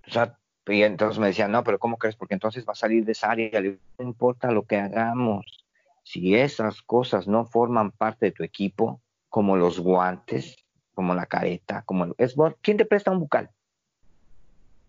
O 0.07 0.11
sea, 0.11 0.39
y 0.67 0.83
entonces 0.83 1.19
me 1.19 1.29
decían, 1.29 1.53
no, 1.53 1.65
pero 1.65 1.79
¿cómo 1.79 1.97
crees? 1.97 2.17
Porque 2.17 2.35
entonces 2.35 2.67
va 2.67 2.73
a 2.73 2.77
salir 2.77 3.05
de 3.05 3.13
esa 3.13 3.31
área. 3.31 3.61
No 3.61 4.05
importa 4.05 4.51
lo 4.51 4.65
que 4.65 4.77
hagamos. 4.77 5.67
Si 6.05 6.35
esas 6.35 6.83
cosas 6.83 7.27
no 7.27 7.47
forman 7.47 7.93
parte 7.93 8.27
de 8.27 8.33
tu 8.33 8.43
equipo, 8.43 9.01
como 9.29 9.57
los 9.57 9.81
guantes, 9.81 10.57
como 10.95 11.15
la 11.15 11.27
careta, 11.27 11.83
como 11.83 12.05
el... 12.05 12.15
¿quién 12.61 12.77
te 12.77 12.85
presta 12.85 13.11
un 13.11 13.21
bucal? 13.21 13.51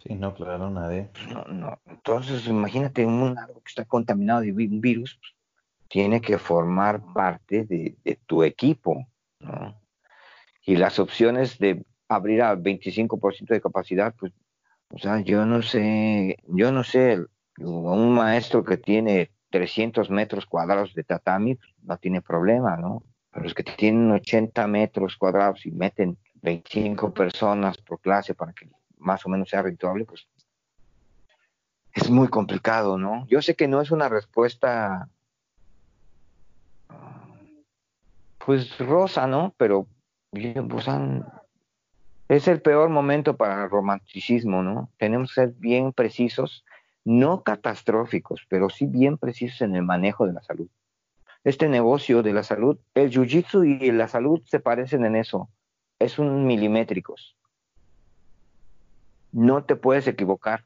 Sí, 0.04 0.16
no, 0.16 0.34
claro, 0.34 0.70
nadie. 0.70 1.10
No, 1.32 1.46
no. 1.46 1.80
Entonces, 1.86 2.46
imagínate 2.48 3.06
un 3.06 3.38
algo 3.38 3.62
que 3.62 3.70
está 3.70 3.86
contaminado 3.86 4.42
de 4.42 4.52
un 4.52 4.82
virus, 4.82 5.18
pues, 5.20 5.34
tiene 5.88 6.20
que 6.20 6.38
formar 6.38 7.02
parte 7.14 7.64
de, 7.64 7.96
tu 8.26 8.44
equipo, 8.44 9.08
¿no? 9.40 9.80
Y 10.66 10.76
las 10.76 11.00
opciones 11.00 11.58
de 11.58 11.86
abrir 12.10 12.42
a 12.42 12.56
25% 12.56 13.54
de 13.54 13.62
capacidad, 13.62 14.14
pues 14.16 14.34
o 14.94 15.00
sea, 15.00 15.22
yo 15.22 15.46
no 15.46 15.64
sé, 15.64 16.38
yo 16.48 16.72
no 16.72 16.84
sé, 16.84 17.20
un 17.58 18.14
maestro 18.14 18.64
que 18.64 18.78
tiene 18.78 19.32
300 19.50 20.12
metros 20.12 20.46
cuadrados 20.46 20.94
de 20.94 21.04
tatami 21.04 21.56
pues, 21.56 21.74
no 21.82 21.98
tiene 21.98 22.22
problema, 22.22 22.78
¿no? 22.78 23.04
Pero 23.32 23.44
los 23.44 23.56
que 23.56 23.64
tienen 23.64 24.12
80 24.12 24.68
metros 24.68 25.18
cuadrados 25.18 25.66
y 25.66 25.72
meten 25.72 26.18
25 26.44 27.12
personas 27.12 27.78
por 27.78 28.00
clase 28.02 28.36
para 28.36 28.54
que 28.54 28.70
más 29.04 29.26
o 29.26 29.30
menos 29.30 29.50
sea 29.50 29.62
rentable, 29.62 30.06
pues 30.06 30.28
es 31.94 32.10
muy 32.10 32.28
complicado, 32.28 32.98
¿no? 32.98 33.28
Yo 33.28 33.42
sé 33.42 33.56
que 33.56 33.68
no 33.68 33.80
es 33.80 33.92
una 33.92 34.10
respuesta, 34.10 35.10
pues 38.44 38.78
rosa, 38.80 39.28
¿no? 39.28 39.54
Pero 39.58 39.88
pues 40.32 40.88
es 42.30 42.48
el 42.48 42.62
peor 42.62 42.90
momento 42.90 43.38
para 43.38 43.64
el 43.64 43.70
romanticismo, 43.70 44.64
¿no? 44.64 44.90
Tenemos 44.98 45.30
que 45.30 45.42
ser 45.42 45.50
bien 45.52 45.94
precisos, 45.94 46.66
no 47.06 47.44
catastróficos, 47.44 48.46
pero 48.50 48.70
sí 48.70 48.88
bien 48.88 49.18
precisos 49.18 49.62
en 49.62 49.76
el 49.76 49.84
manejo 49.84 50.26
de 50.26 50.34
la 50.34 50.42
salud. 50.42 50.68
Este 51.44 51.68
negocio 51.68 52.24
de 52.24 52.34
la 52.34 52.44
salud, 52.44 52.80
el 52.96 53.12
jiu-jitsu 53.12 53.82
y 53.82 53.92
la 53.92 54.08
salud 54.08 54.42
se 54.46 54.60
parecen 54.60 55.06
en 55.06 55.18
eso, 55.18 55.50
es 56.00 56.18
un 56.18 56.48
milimétricos. 56.48 57.36
No 59.34 59.66
te 59.66 59.76
puedes 59.76 60.08
equivocar. 60.08 60.64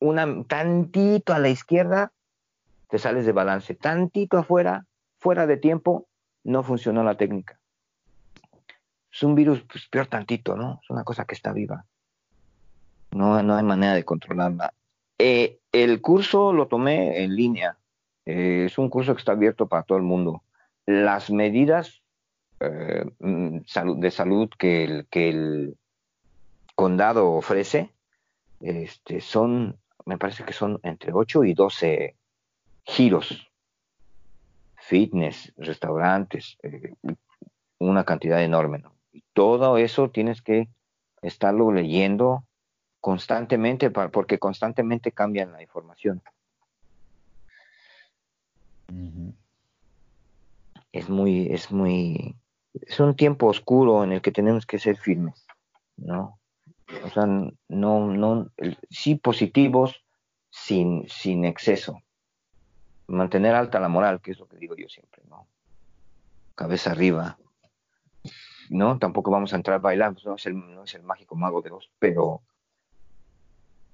Una 0.00 0.26
tantito 0.44 1.34
a 1.34 1.38
la 1.38 1.50
izquierda 1.50 2.12
te 2.88 2.98
sales 2.98 3.26
de 3.26 3.32
balance, 3.32 3.74
tantito 3.74 4.38
afuera, 4.38 4.86
fuera 5.18 5.46
de 5.46 5.58
tiempo, 5.58 6.06
no 6.42 6.62
funcionó 6.62 7.04
la 7.04 7.18
técnica 7.18 7.58
es 9.18 9.22
un 9.22 9.34
virus 9.34 9.62
pues, 9.62 9.86
peor 9.88 10.06
tantito, 10.06 10.56
¿no? 10.56 10.80
Es 10.82 10.90
una 10.90 11.04
cosa 11.04 11.24
que 11.24 11.34
está 11.34 11.52
viva. 11.52 11.84
No, 13.10 13.42
no 13.42 13.56
hay 13.56 13.64
manera 13.64 13.94
de 13.94 14.04
controlarla. 14.04 14.72
Eh, 15.18 15.58
el 15.72 16.00
curso 16.00 16.52
lo 16.52 16.68
tomé 16.68 17.24
en 17.24 17.34
línea. 17.34 17.76
Eh, 18.26 18.64
es 18.66 18.78
un 18.78 18.88
curso 18.90 19.14
que 19.14 19.18
está 19.18 19.32
abierto 19.32 19.66
para 19.66 19.82
todo 19.82 19.98
el 19.98 20.04
mundo. 20.04 20.42
Las 20.86 21.30
medidas 21.30 22.02
eh, 22.60 23.04
mm, 23.18 23.58
de 23.98 24.10
salud 24.10 24.50
que 24.58 24.84
el, 24.84 25.06
que 25.10 25.30
el 25.30 25.76
condado 26.78 27.32
ofrece 27.32 27.90
este, 28.60 29.20
son, 29.20 29.80
me 30.06 30.16
parece 30.16 30.44
que 30.44 30.52
son 30.52 30.78
entre 30.84 31.12
8 31.12 31.42
y 31.42 31.52
12 31.52 32.14
giros. 32.84 33.50
Fitness, 34.76 35.52
restaurantes, 35.56 36.56
eh, 36.62 36.94
una 37.80 38.04
cantidad 38.04 38.40
enorme. 38.44 38.78
¿no? 38.78 38.92
todo 39.32 39.76
eso 39.76 40.10
tienes 40.10 40.40
que 40.40 40.68
estarlo 41.20 41.72
leyendo 41.72 42.44
constantemente 43.00 43.90
porque 43.90 44.38
constantemente 44.38 45.10
cambian 45.10 45.50
la 45.50 45.62
información. 45.62 46.22
Es 50.92 51.08
muy, 51.08 51.48
es 51.52 51.72
muy, 51.72 52.36
es 52.72 53.00
un 53.00 53.16
tiempo 53.16 53.48
oscuro 53.48 54.04
en 54.04 54.12
el 54.12 54.22
que 54.22 54.30
tenemos 54.30 54.64
que 54.64 54.78
ser 54.78 54.96
firmes, 54.96 55.44
¿no? 55.96 56.37
O 57.04 57.10
sea, 57.10 57.26
no, 57.26 58.06
no, 58.06 58.50
sí 58.90 59.16
positivos 59.16 60.04
sin, 60.50 61.08
sin 61.08 61.44
exceso. 61.44 62.02
Mantener 63.06 63.54
alta 63.54 63.80
la 63.80 63.88
moral, 63.88 64.20
que 64.20 64.32
es 64.32 64.38
lo 64.38 64.48
que 64.48 64.56
digo 64.56 64.74
yo 64.74 64.88
siempre, 64.88 65.22
¿no? 65.28 65.46
Cabeza 66.54 66.92
arriba, 66.92 67.38
¿no? 68.70 68.98
Tampoco 68.98 69.30
vamos 69.30 69.52
a 69.52 69.56
entrar 69.56 69.76
a 69.76 69.80
bailar, 69.80 70.12
pues 70.12 70.24
no 70.26 70.34
es 70.34 70.46
el, 70.46 70.54
no 70.74 70.84
es 70.84 70.94
el 70.94 71.02
mágico 71.02 71.36
mago 71.36 71.62
de 71.62 71.70
dos, 71.70 71.90
pero 71.98 72.42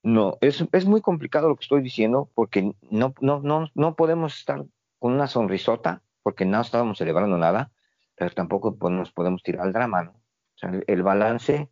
no, 0.02 0.36
es, 0.40 0.64
es 0.72 0.84
muy 0.84 1.00
complicado 1.00 1.48
lo 1.48 1.56
que 1.56 1.64
estoy 1.64 1.82
diciendo 1.82 2.30
porque 2.34 2.74
no, 2.90 3.14
no, 3.20 3.40
no, 3.40 3.70
no 3.74 3.94
podemos 3.94 4.36
estar 4.36 4.64
con 4.98 5.12
una 5.12 5.26
sonrisota 5.26 6.02
porque 6.22 6.44
no 6.44 6.60
estábamos 6.60 6.98
celebrando 6.98 7.38
nada, 7.38 7.70
pero 8.14 8.30
tampoco 8.32 8.76
pues, 8.76 8.92
nos 8.92 9.12
podemos 9.12 9.42
tirar 9.42 9.62
al 9.62 9.72
drama, 9.72 10.04
¿no? 10.04 10.10
O 10.10 10.58
sea, 10.58 10.72
el, 10.86 11.02
balance 11.02 11.68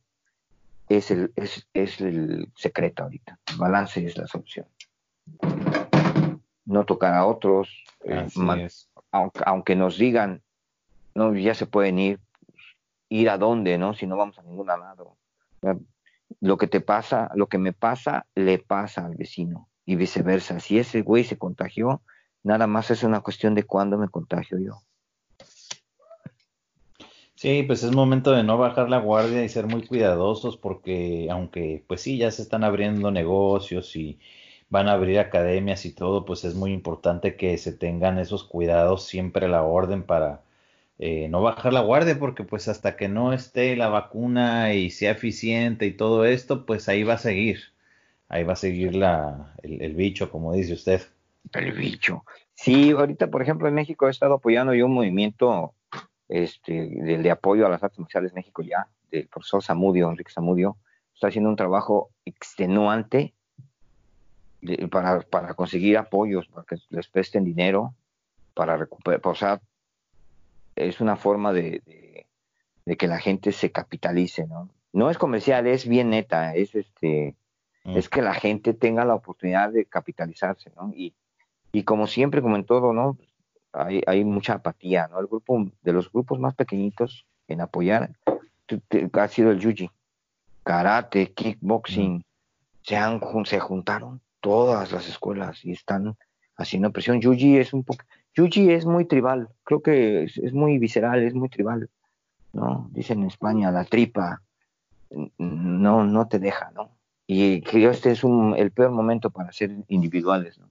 es 0.97 1.11
el, 1.11 1.33
es, 1.37 1.69
es 1.75 2.01
el 2.01 2.51
secreto 2.55 3.05
ahorita. 3.05 3.39
El 3.51 3.59
balance 3.59 4.05
es 4.05 4.17
la 4.17 4.27
solución. 4.27 4.67
No 6.65 6.85
tocar 6.85 7.15
a 7.15 7.27
otros, 7.27 7.85
eh, 8.05 8.27
aunque, 9.11 9.43
aunque, 9.45 9.77
nos 9.77 9.99
digan, 9.99 10.43
no, 11.15 11.35
ya 11.35 11.55
se 11.55 11.67
pueden 11.67 11.99
ir, 11.99 12.21
ir 13.09 13.31
a 13.31 13.39
dónde, 13.39 13.79
¿no? 13.79 13.95
Si 13.95 14.07
no 14.07 14.17
vamos 14.17 14.39
a 14.39 14.43
ningún 14.43 14.67
lado. 14.67 15.17
Lo 16.41 16.57
que 16.57 16.67
te 16.67 16.81
pasa, 16.81 17.31
lo 17.35 17.47
que 17.49 17.59
me 17.59 17.73
pasa, 17.73 18.27
le 18.35 18.59
pasa 18.59 19.05
al 19.05 19.17
vecino 19.17 19.69
y 19.85 19.97
viceversa. 19.97 20.61
Si 20.61 20.79
ese 20.79 21.03
güey 21.03 21.25
se 21.25 21.37
contagió, 21.37 22.01
nada 22.43 22.67
más 22.67 22.91
es 22.91 23.03
una 23.03 23.21
cuestión 23.21 23.55
de 23.55 23.65
cuándo 23.65 23.99
me 23.99 24.09
contagio 24.09 24.59
yo. 24.59 24.83
Sí, 27.43 27.65
pues 27.65 27.83
es 27.83 27.91
momento 27.91 28.31
de 28.31 28.45
no 28.45 28.57
bajar 28.57 28.89
la 28.89 28.99
guardia 29.01 29.45
y 29.45 29.49
ser 29.49 29.67
muy 29.67 29.85
cuidadosos 29.85 30.57
porque 30.57 31.27
aunque 31.29 31.83
pues 31.89 32.01
sí, 32.01 32.17
ya 32.17 32.31
se 32.31 32.41
están 32.41 32.63
abriendo 32.63 33.11
negocios 33.11 33.97
y 33.97 34.21
van 34.69 34.87
a 34.87 34.93
abrir 34.93 35.19
academias 35.19 35.85
y 35.85 35.93
todo, 35.93 36.25
pues 36.25 36.45
es 36.45 36.55
muy 36.55 36.73
importante 36.73 37.35
que 37.35 37.59
se 37.59 37.73
tengan 37.73 38.21
esos 38.21 38.45
cuidados 38.45 39.07
siempre 39.07 39.47
a 39.47 39.49
la 39.49 39.65
orden 39.65 40.05
para 40.05 40.45
eh, 41.01 41.27
no 41.31 41.43
bajar 41.43 41.73
la 41.73 41.81
guardia 41.81 42.17
porque 42.17 42.45
pues 42.45 42.69
hasta 42.69 42.95
que 42.95 43.09
no 43.09 43.33
esté 43.33 43.75
la 43.75 43.89
vacuna 43.89 44.73
y 44.75 44.91
sea 44.91 45.11
eficiente 45.11 45.87
y 45.87 45.97
todo 45.97 46.25
esto, 46.25 46.65
pues 46.65 46.89
ahí 46.89 47.03
va 47.03 47.15
a 47.15 47.19
seguir, 47.19 47.59
ahí 48.29 48.45
va 48.45 48.53
a 48.53 48.57
seguir 48.57 48.95
la, 48.95 49.57
el, 49.65 49.83
el 49.83 49.95
bicho, 49.97 50.31
como 50.31 50.53
dice 50.53 50.75
usted. 50.75 51.03
El 51.55 51.73
bicho. 51.73 52.25
Sí, 52.55 52.93
ahorita 52.93 53.27
por 53.27 53.43
ejemplo 53.43 53.67
en 53.67 53.75
México 53.75 54.07
he 54.07 54.13
estado 54.13 54.35
apoyando 54.35 54.75
yo 54.75 54.87
un 54.87 54.95
movimiento 54.95 55.75
este, 56.33 56.73
de, 56.73 57.31
apoyo 57.31 57.67
a 57.67 57.69
las 57.69 57.83
artes 57.83 57.99
marciales 57.99 58.33
México 58.33 58.63
ya, 58.63 58.89
del 59.11 59.29
profesor 59.29 59.63
Samudio, 59.63 60.09
Enrique 60.09 60.33
Samudio, 60.33 60.79
está 61.13 61.29
haciendo 61.29 61.51
un 61.51 61.57
trabajo 61.57 62.11
extenuante 62.25 63.35
para, 64.91 65.21
para, 65.21 65.53
conseguir 65.53 65.99
apoyos, 65.99 66.49
para 66.49 66.65
que 66.65 66.77
les 66.89 67.07
presten 67.09 67.45
dinero, 67.45 67.95
para 68.55 68.79
recuperar, 68.79 69.21
o 69.25 69.35
sea, 69.35 69.61
es 70.75 71.03
una 71.03 71.17
forma 71.17 71.53
de, 71.53 72.25
de, 72.87 72.97
que 72.97 73.09
la 73.09 73.19
gente 73.19 73.53
se 73.53 73.71
capitalice, 73.71 74.47
¿no? 74.47 74.71
No 74.95 75.11
es 75.11 75.19
comercial, 75.19 75.67
es 75.67 75.87
bien 75.87 76.11
neta, 76.11 76.55
es 76.55 76.75
este, 76.75 77.37
mm. 77.85 77.97
es 77.99 78.09
que 78.09 78.23
la 78.23 78.33
gente 78.33 78.73
tenga 78.73 79.05
la 79.05 79.15
oportunidad 79.15 79.71
de 79.71 79.85
capitalizarse, 79.85 80.73
¿no? 80.77 80.93
Y, 80.97 81.15
y 81.73 81.83
como 81.83 82.07
siempre, 82.07 82.41
como 82.41 82.57
en 82.57 82.65
todo, 82.65 82.95
¿no? 82.95 83.19
Hay, 83.73 84.03
hay 84.07 84.25
mucha 84.25 84.55
apatía, 84.55 85.09
¿no? 85.09 85.21
El 85.21 85.27
grupo, 85.27 85.67
de 85.83 85.93
los 85.93 86.11
grupos 86.11 86.39
más 86.39 86.55
pequeñitos 86.55 87.27
en 87.49 87.61
apoyar 87.61 88.11
ha 89.13 89.29
sido 89.29 89.51
el 89.51 89.59
Yuji. 89.59 89.91
Karate, 90.65 91.33
kickboxing, 91.33 92.25
se, 92.83 92.97
han, 92.97 93.21
se 93.45 93.59
juntaron 93.59 94.21
todas 94.41 94.93
las 94.93 95.09
escuelas 95.09 95.65
y 95.65 95.73
están 95.73 96.17
haciendo 96.57 96.93
presión. 96.93 97.21
Yuji 97.21 97.59
es 97.59 97.73
un 97.73 97.83
poco, 97.83 98.05
Yuji 98.35 98.71
es 98.71 98.87
muy 98.87 99.05
tribal, 99.07 99.49
creo 99.65 99.83
que 99.83 100.25
es, 100.25 100.53
muy 100.53 100.79
visceral, 100.79 101.23
es 101.23 101.35
muy 101.35 101.49
tribal, 101.49 101.91
¿no? 102.53 102.89
Dicen 102.93 103.21
en 103.21 103.27
España, 103.27 103.71
la 103.71 103.85
tripa 103.85 104.43
no, 105.39 106.05
no 106.05 106.29
te 106.29 106.39
deja, 106.39 106.71
¿no? 106.75 106.91
Y 107.27 107.63
creo 107.63 107.91
que 107.91 107.97
este 107.97 108.11
es 108.13 108.25
un, 108.25 108.55
el 108.57 108.71
peor 108.71 108.91
momento 108.91 109.31
para 109.31 109.53
ser 109.53 109.71
individuales, 109.89 110.59
¿no? 110.59 110.69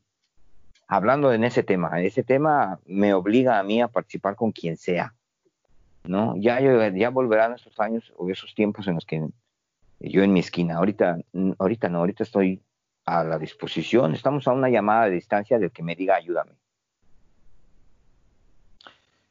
Hablando 0.92 1.32
en 1.32 1.46
ese 1.46 1.64
tema, 1.64 2.02
ese 2.02 2.22
tema 2.22 2.78
me 2.86 3.14
obliga 3.14 3.58
a 3.58 3.64
mí 3.64 3.82
a 3.82 3.88
participar 3.88 4.36
con 4.36 4.52
quien 4.52 4.76
sea, 4.76 5.16
¿no? 6.04 6.36
Ya, 6.36 6.60
ya 6.60 7.10
volverán 7.10 7.54
esos 7.54 7.80
años 7.80 8.12
o 8.18 8.30
esos 8.30 8.54
tiempos 8.54 8.86
en 8.90 8.96
los 8.96 9.06
que 9.06 9.26
yo 10.02 10.22
en 10.22 10.34
mi 10.34 10.42
esquina, 10.42 10.76
ahorita, 10.76 11.20
ahorita 11.60 11.88
no, 11.88 12.00
ahorita 12.00 12.24
estoy 12.24 12.62
a 13.06 13.24
la 13.24 13.40
disposición, 13.40 14.14
estamos 14.14 14.46
a 14.50 14.52
una 14.52 14.70
llamada 14.70 15.06
de 15.06 15.12
distancia 15.12 15.58
del 15.58 15.72
que 15.72 15.82
me 15.82 15.96
diga 15.96 16.16
ayúdame. 16.16 16.52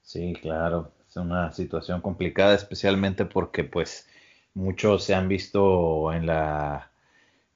Sí, 0.01 0.32
claro, 0.41 0.91
es 1.07 1.16
una 1.16 1.53
situación 1.53 2.01
complicada, 2.01 2.55
especialmente 2.55 3.27
porque 3.27 3.65
pues 3.65 4.09
muchos 4.55 5.05
se 5.05 5.15
han 5.15 5.28
visto 5.28 6.11
en 6.15 6.24
la, 6.24 6.91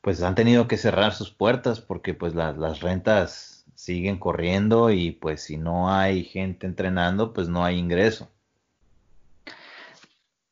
pues 0.02 0.22
han 0.22 0.34
tenido 0.34 0.68
que 0.68 0.76
cerrar 0.76 1.14
sus 1.14 1.30
puertas 1.30 1.80
porque 1.80 2.12
pues 2.12 2.34
las 2.34 2.80
rentas 2.82 3.53
siguen 3.74 4.18
corriendo 4.18 4.90
y 4.90 5.12
pues 5.12 5.42
si 5.42 5.56
no 5.56 5.92
hay 5.92 6.24
gente 6.24 6.66
entrenando, 6.66 7.32
pues 7.32 7.48
no 7.48 7.64
hay 7.64 7.78
ingreso. 7.78 8.30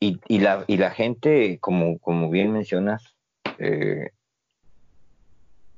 Y, 0.01 0.21
y, 0.27 0.41
la, 0.41 0.65
y 0.67 0.79
la 0.79 0.91
gente, 0.91 1.59
como, 1.61 1.99
como 1.99 2.29
bien 2.29 2.53
mencionas, 2.53 3.15
eh, 3.59 4.11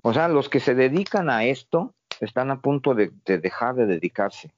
o 0.01 0.13
sea, 0.13 0.29
los 0.29 0.49
que 0.49 0.61
se 0.61 0.75
dedican 0.75 1.31
a 1.31 1.45
esto 1.45 1.95
están 2.21 2.51
a 2.51 2.61
punto 2.61 2.95
de, 2.95 3.13
dejar 3.27 3.75
de 3.75 3.87
dedicarse, 3.87 4.53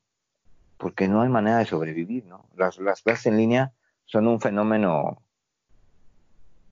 porque 0.76 1.08
no 1.08 1.22
hay 1.22 1.28
manera 1.28 1.58
de 1.58 1.66
sobrevivir, 1.66 2.24
¿no? 2.26 2.46
Las, 2.56 2.78
las 2.78 3.02
clases 3.02 3.26
en 3.26 3.36
línea 3.36 3.72
son 4.04 4.28
un 4.28 4.40
fenómeno 4.40 5.22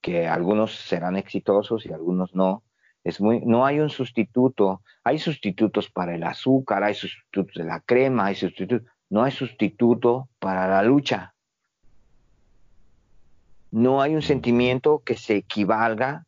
que 0.01 0.29
algunos 0.29 0.75
serán 0.75 1.17
exitosos 1.17 1.87
y 1.87 1.93
algunos 1.93 2.35
no, 2.35 2.63
es 3.05 3.21
muy, 3.21 3.41
no 3.41 3.67
hay 3.67 3.81
un 3.81 3.91
sustituto, 3.91 4.83
hay 5.05 5.19
sustitutos 5.19 5.91
para 5.91 6.15
el 6.15 6.25
azúcar, 6.25 6.83
hay 6.83 6.95
sustitutos 6.95 7.55
de 7.55 7.65
la 7.65 7.81
crema, 7.81 8.27
hay 8.27 8.35
sustitutos, 8.35 8.89
no 9.11 9.23
hay 9.23 9.31
sustituto 9.31 10.29
para 10.39 10.67
la 10.67 10.83
lucha. 10.83 11.35
No 13.71 14.01
hay 14.01 14.15
un 14.15 14.23
sentimiento 14.23 15.03
que 15.05 15.17
se 15.17 15.37
equivalga 15.37 16.27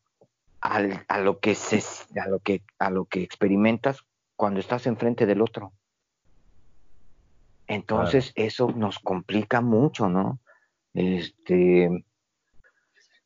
a 0.61 1.19
lo 1.21 1.39
que 1.39 1.55
se, 1.55 1.83
a 2.21 2.29
lo 2.29 2.41
que, 2.41 2.63
a 2.79 2.91
lo 2.91 3.05
que 3.05 3.23
experimentas 3.23 4.03
cuando 4.35 4.61
estás 4.61 4.87
enfrente 4.87 5.25
del 5.25 5.41
otro. 5.41 5.73
Entonces 7.69 8.33
eso 8.35 8.71
nos 8.71 8.99
complica 8.99 9.61
mucho, 9.61 10.09
¿no? 10.09 10.41
Este, 10.93 12.05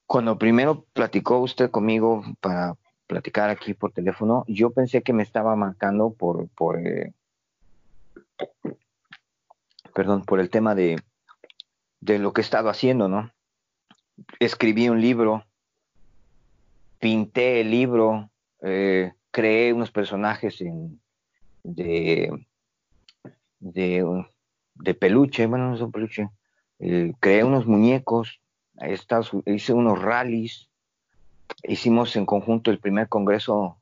cuando 0.07 0.39
primero 0.39 0.85
platicó 0.93 1.39
usted 1.39 1.71
conmigo 1.71 2.25
para 2.41 2.77
platicar 3.11 3.51
aquí 3.51 3.75
por 3.75 3.91
teléfono, 3.91 4.45
yo 4.47 4.71
pensé 4.71 5.03
que 5.03 5.13
me 5.13 5.25
estaba 5.25 5.57
marcando 5.57 6.13
por, 6.13 6.49
por 6.51 6.79
eh, 6.79 7.13
perdón, 9.93 10.25
por 10.25 10.39
el 10.39 10.49
tema 10.49 10.77
de, 10.77 10.97
de 11.99 12.21
lo 12.21 12.33
que 12.33 12.41
he 12.41 12.45
estado 12.45 12.69
haciendo, 12.69 13.09
¿no? 13.09 13.33
Escribí 14.39 14.89
un 14.89 15.01
libro, 15.01 15.45
pinté 17.01 17.63
el 17.63 17.73
libro, 17.73 18.31
eh, 18.63 19.13
creé 19.33 19.73
unos 19.73 19.91
personajes 19.91 20.61
en, 20.61 21.01
de, 21.65 22.47
de, 23.59 24.95
peluche, 24.95 25.47
bueno, 25.47 25.69
no 25.69 25.77
son 25.77 25.91
peluche, 25.91 26.31
eh, 26.79 27.13
creé 27.19 27.43
unos 27.43 27.67
muñecos, 27.67 28.41
hice 29.47 29.73
unos 29.73 30.01
rallies, 30.01 30.70
hicimos 31.63 32.17
en 32.17 32.27
conjunto 32.27 32.71
el 32.71 32.79
primer 32.79 33.09
Congreso 33.09 33.79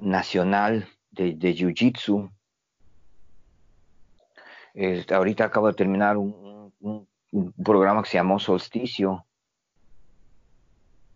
Nacional 0.00 0.88
de, 1.10 1.36
Jiu-Jitsu. 1.36 2.30
Este, 4.74 5.14
ahorita 5.14 5.44
acabo 5.44 5.68
de 5.68 5.74
terminar 5.74 6.16
un, 6.16 6.72
programa 7.62 8.02
que 8.02 8.10
se 8.10 8.18
llamó 8.18 8.38
Solsticio. 8.38 9.24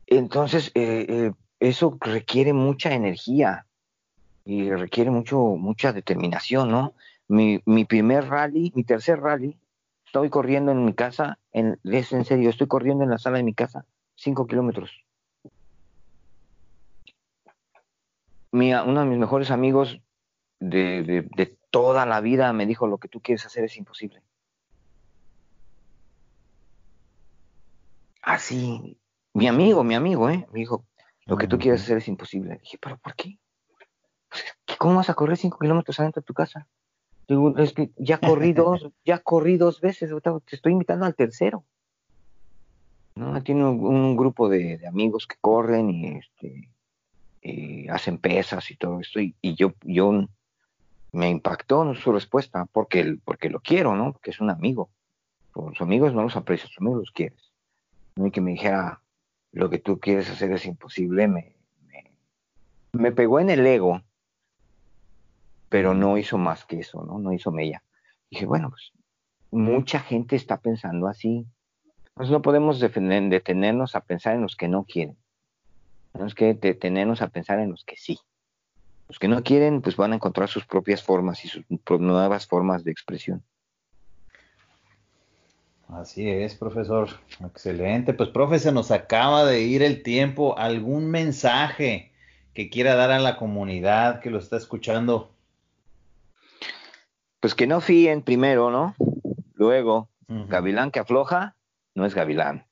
Entonces, 0.07 0.71
eh, 0.75 1.07
eh, 1.09 1.33
eso 1.61 1.97
requiere 2.01 2.53
mucha 2.53 2.93
energía 2.93 3.67
y 4.45 4.71
requiere 4.71 5.11
mucho, 5.11 5.39
mucha 5.39 5.93
determinación, 5.93 6.71
¿no? 6.71 6.95
Mi, 7.27 7.63
mi 7.65 7.85
primer 7.85 8.29
rally, 8.29 8.71
mi 8.75 8.85
tercer 8.85 9.21
rally, 9.21 9.57
estoy 10.05 10.29
corriendo 10.31 10.71
en 10.73 10.85
mi 10.85 10.93
casa, 10.93 11.39
en, 11.53 11.81
en 11.83 12.25
serio, 12.25 12.51
estoy 12.51 12.69
corriendo 12.69 13.03
en 13.03 13.11
la 13.11 13.19
sala 13.19 13.39
de 13.39 13.43
mi 13.43 13.55
casa, 13.55 13.87
cinco 14.15 14.47
kilómetros. 14.47 15.04
Uno 18.55 19.01
de 19.01 19.07
mis 19.07 19.19
mejores 19.19 19.51
amigos 19.51 20.01
de, 20.61 21.59
toda 21.71 22.07
la 22.07 22.21
vida 22.21 22.53
me 22.53 22.67
dijo, 22.67 22.87
lo 22.87 22.99
que 22.99 23.09
tú 23.09 23.21
quieres 23.21 23.45
hacer 23.45 23.65
es 23.65 23.77
imposible. 23.77 24.23
Así, 28.23 28.97
mi 29.33 29.49
amigo, 29.49 29.83
mi 29.83 29.97
amigo, 29.97 30.31
¿eh? 30.31 30.47
Me 30.53 30.61
dijo, 30.61 30.85
lo 31.27 31.37
que 31.37 31.49
tú 31.49 31.59
quieres 31.59 31.83
hacer 31.83 31.99
es 31.99 32.09
imposible. 32.09 32.59
Dije, 32.59 32.79
¿pero 32.81 32.97
por 32.99 33.17
qué? 33.17 33.39
¿Cómo 34.79 34.97
vas 34.97 35.11
a 35.11 35.15
correr 35.15 35.37
cinco 35.37 35.59
kilómetros 35.59 35.99
adentro 35.99 36.23
de 36.23 36.27
tu 36.27 36.35
casa? 36.35 36.69
Digo, 37.27 37.59
es 37.59 37.73
que 37.73 37.91
ya 37.97 38.19
corrí 38.19 38.53
dos, 38.55 38.89
ya 39.05 39.19
corrí 39.19 39.57
dos 39.57 39.81
veces, 39.81 40.11
te 40.23 40.57
estoy 40.57 40.73
invitando 40.73 41.07
al 41.07 41.17
tercero. 41.17 41.65
¿no? 43.17 43.43
Tiene 43.43 43.65
un, 43.65 44.17
grupo 44.17 44.49
de, 44.49 44.79
de, 44.79 44.87
amigos 44.87 45.27
que 45.27 45.37
corren 45.41 45.91
y 45.91 46.19
este, 46.19 46.74
eh, 47.47 47.87
hacen 47.91 48.17
pesas 48.17 48.71
y 48.71 48.77
todo 48.77 49.01
esto, 49.01 49.21
y, 49.21 49.35
yo, 49.55 49.75
yo 49.83 50.27
me 51.13 51.29
impactó 51.29 51.95
su 51.95 52.11
respuesta, 52.11 52.65
porque, 52.73 53.19
porque 53.23 53.51
lo 53.51 53.61
quiero, 53.61 53.95
¿no? 53.95 54.15
Porque 54.15 54.31
es 54.31 54.41
un 54.41 54.49
amigo. 54.49 54.89
Sus 55.53 55.83
amigos 55.83 56.15
no 56.15 56.23
los 56.23 56.37
aprecias, 56.37 56.71
sus 56.71 56.81
amigos 56.81 57.01
los 57.01 57.11
quieres. 57.11 57.53
No 58.17 58.33
que 58.33 58.41
me 58.41 58.53
dijera, 58.53 59.03
lo 59.53 59.69
que 59.69 59.79
tú 59.79 60.01
quieres 60.01 60.31
hacer 60.31 60.53
es 60.53 60.65
imposible, 60.65 61.29
me, 61.29 61.55
me, 62.93 63.13
pegó 63.13 63.39
en 63.39 63.51
el 63.51 63.67
ego, 63.67 64.01
pero 65.69 65.93
no 65.93 66.17
hizo 66.17 66.39
más 66.39 66.65
que 66.65 66.81
eso, 66.81 67.05
¿no? 67.05 67.19
No 67.19 67.31
hizo 67.35 67.53
mella. 67.53 67.83
Dije, 68.31 68.47
bueno, 68.47 68.71
pues 68.71 68.91
mucha 69.51 70.01
gente 70.01 70.35
está 70.35 70.57
pensando 70.57 71.09
así. 71.09 71.47
Nosotros 72.17 72.31
no 72.31 72.43
podemos 72.43 72.81
detenernos 72.81 73.95
a 73.97 74.01
pensar 74.01 74.35
en 74.35 74.43
los 74.43 74.57
que 74.57 74.69
no 74.69 74.85
quieren. 74.85 75.19
Tenemos 76.15 76.37
que 76.37 76.55
detenernos 76.55 77.23
a 77.23 77.29
pensar 77.29 77.59
en 77.59 77.73
los 77.73 77.85
que 77.85 77.97
sí. 77.97 78.21
Los 79.09 79.19
que 79.19 79.27
no 79.27 79.43
quieren, 79.43 79.83
pues 79.83 79.97
van 79.97 80.13
a 80.13 80.15
encontrar 80.15 80.49
sus 80.49 80.65
propias 80.65 81.03
formas 81.03 81.45
y 81.45 81.49
sus 81.49 81.65
nuevas 81.99 82.47
formas 82.47 82.85
de 82.85 82.93
expresión. 82.93 83.43
Así 85.89 86.31
es, 86.31 86.55
profesor. 86.55 87.09
Excelente. 87.45 88.15
Pues, 88.15 88.29
profe, 88.29 88.61
se 88.61 88.71
nos 88.71 88.93
acaba 88.93 89.45
de 89.45 89.63
ir 89.63 89.83
el 89.83 90.05
tiempo. 90.05 90.57
¿Algún 90.57 91.11
mensaje 91.11 92.13
que 92.55 92.71
quiera 92.71 92.95
dar 92.95 93.11
a 93.11 93.19
la 93.19 93.37
comunidad 93.37 94.21
que 94.21 94.31
lo 94.31 94.39
está 94.39 94.57
escuchando? 94.57 95.35
Pues 97.41 97.57
que 97.57 97.67
no 97.67 97.81
fíen 97.81 98.23
primero, 98.23 98.71
¿no? 98.71 98.95
Luego, 99.55 100.09
gavilán 100.29 100.93
que 100.93 101.01
afloja 101.01 101.57
no 101.97 102.07
es 102.07 102.15
gavilán. 102.15 102.67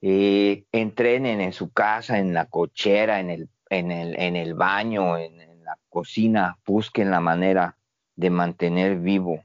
Eh, 0.00 0.64
entrenen 0.72 1.40
en 1.40 1.52
su 1.52 1.70
casa, 1.72 2.18
en 2.18 2.34
la 2.34 2.46
cochera, 2.46 3.20
en 3.20 3.30
el, 3.30 3.48
en 3.70 3.90
el, 3.90 4.18
en 4.18 4.36
el 4.36 4.54
baño, 4.54 5.18
en 5.18 5.38
la 5.64 5.78
cocina. 5.88 6.58
Busquen 6.66 7.10
la 7.10 7.20
manera 7.20 7.76
de 8.16 8.30
mantener 8.30 8.96
vivo 8.96 9.44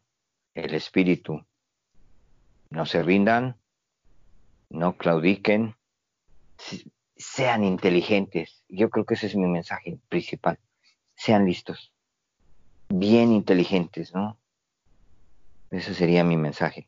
el 0.54 0.76
espíritu 0.76 1.44
no 2.74 2.88
se 2.88 3.04
rindan, 3.04 3.56
no 4.70 4.98
claudiquen, 4.98 5.76
sean 7.16 7.64
inteligentes. 7.64 8.64
Yo 8.68 8.90
creo 8.90 9.06
que 9.06 9.14
ese 9.14 9.28
es 9.28 9.36
mi 9.36 9.48
mensaje 9.48 10.00
principal. 10.10 10.60
Sean 11.16 11.46
listos, 11.46 11.94
bien 12.90 13.32
inteligentes, 13.32 14.14
¿no? 14.16 14.40
Ese 15.70 15.94
sería 15.94 16.24
mi 16.24 16.36
mensaje. 16.36 16.88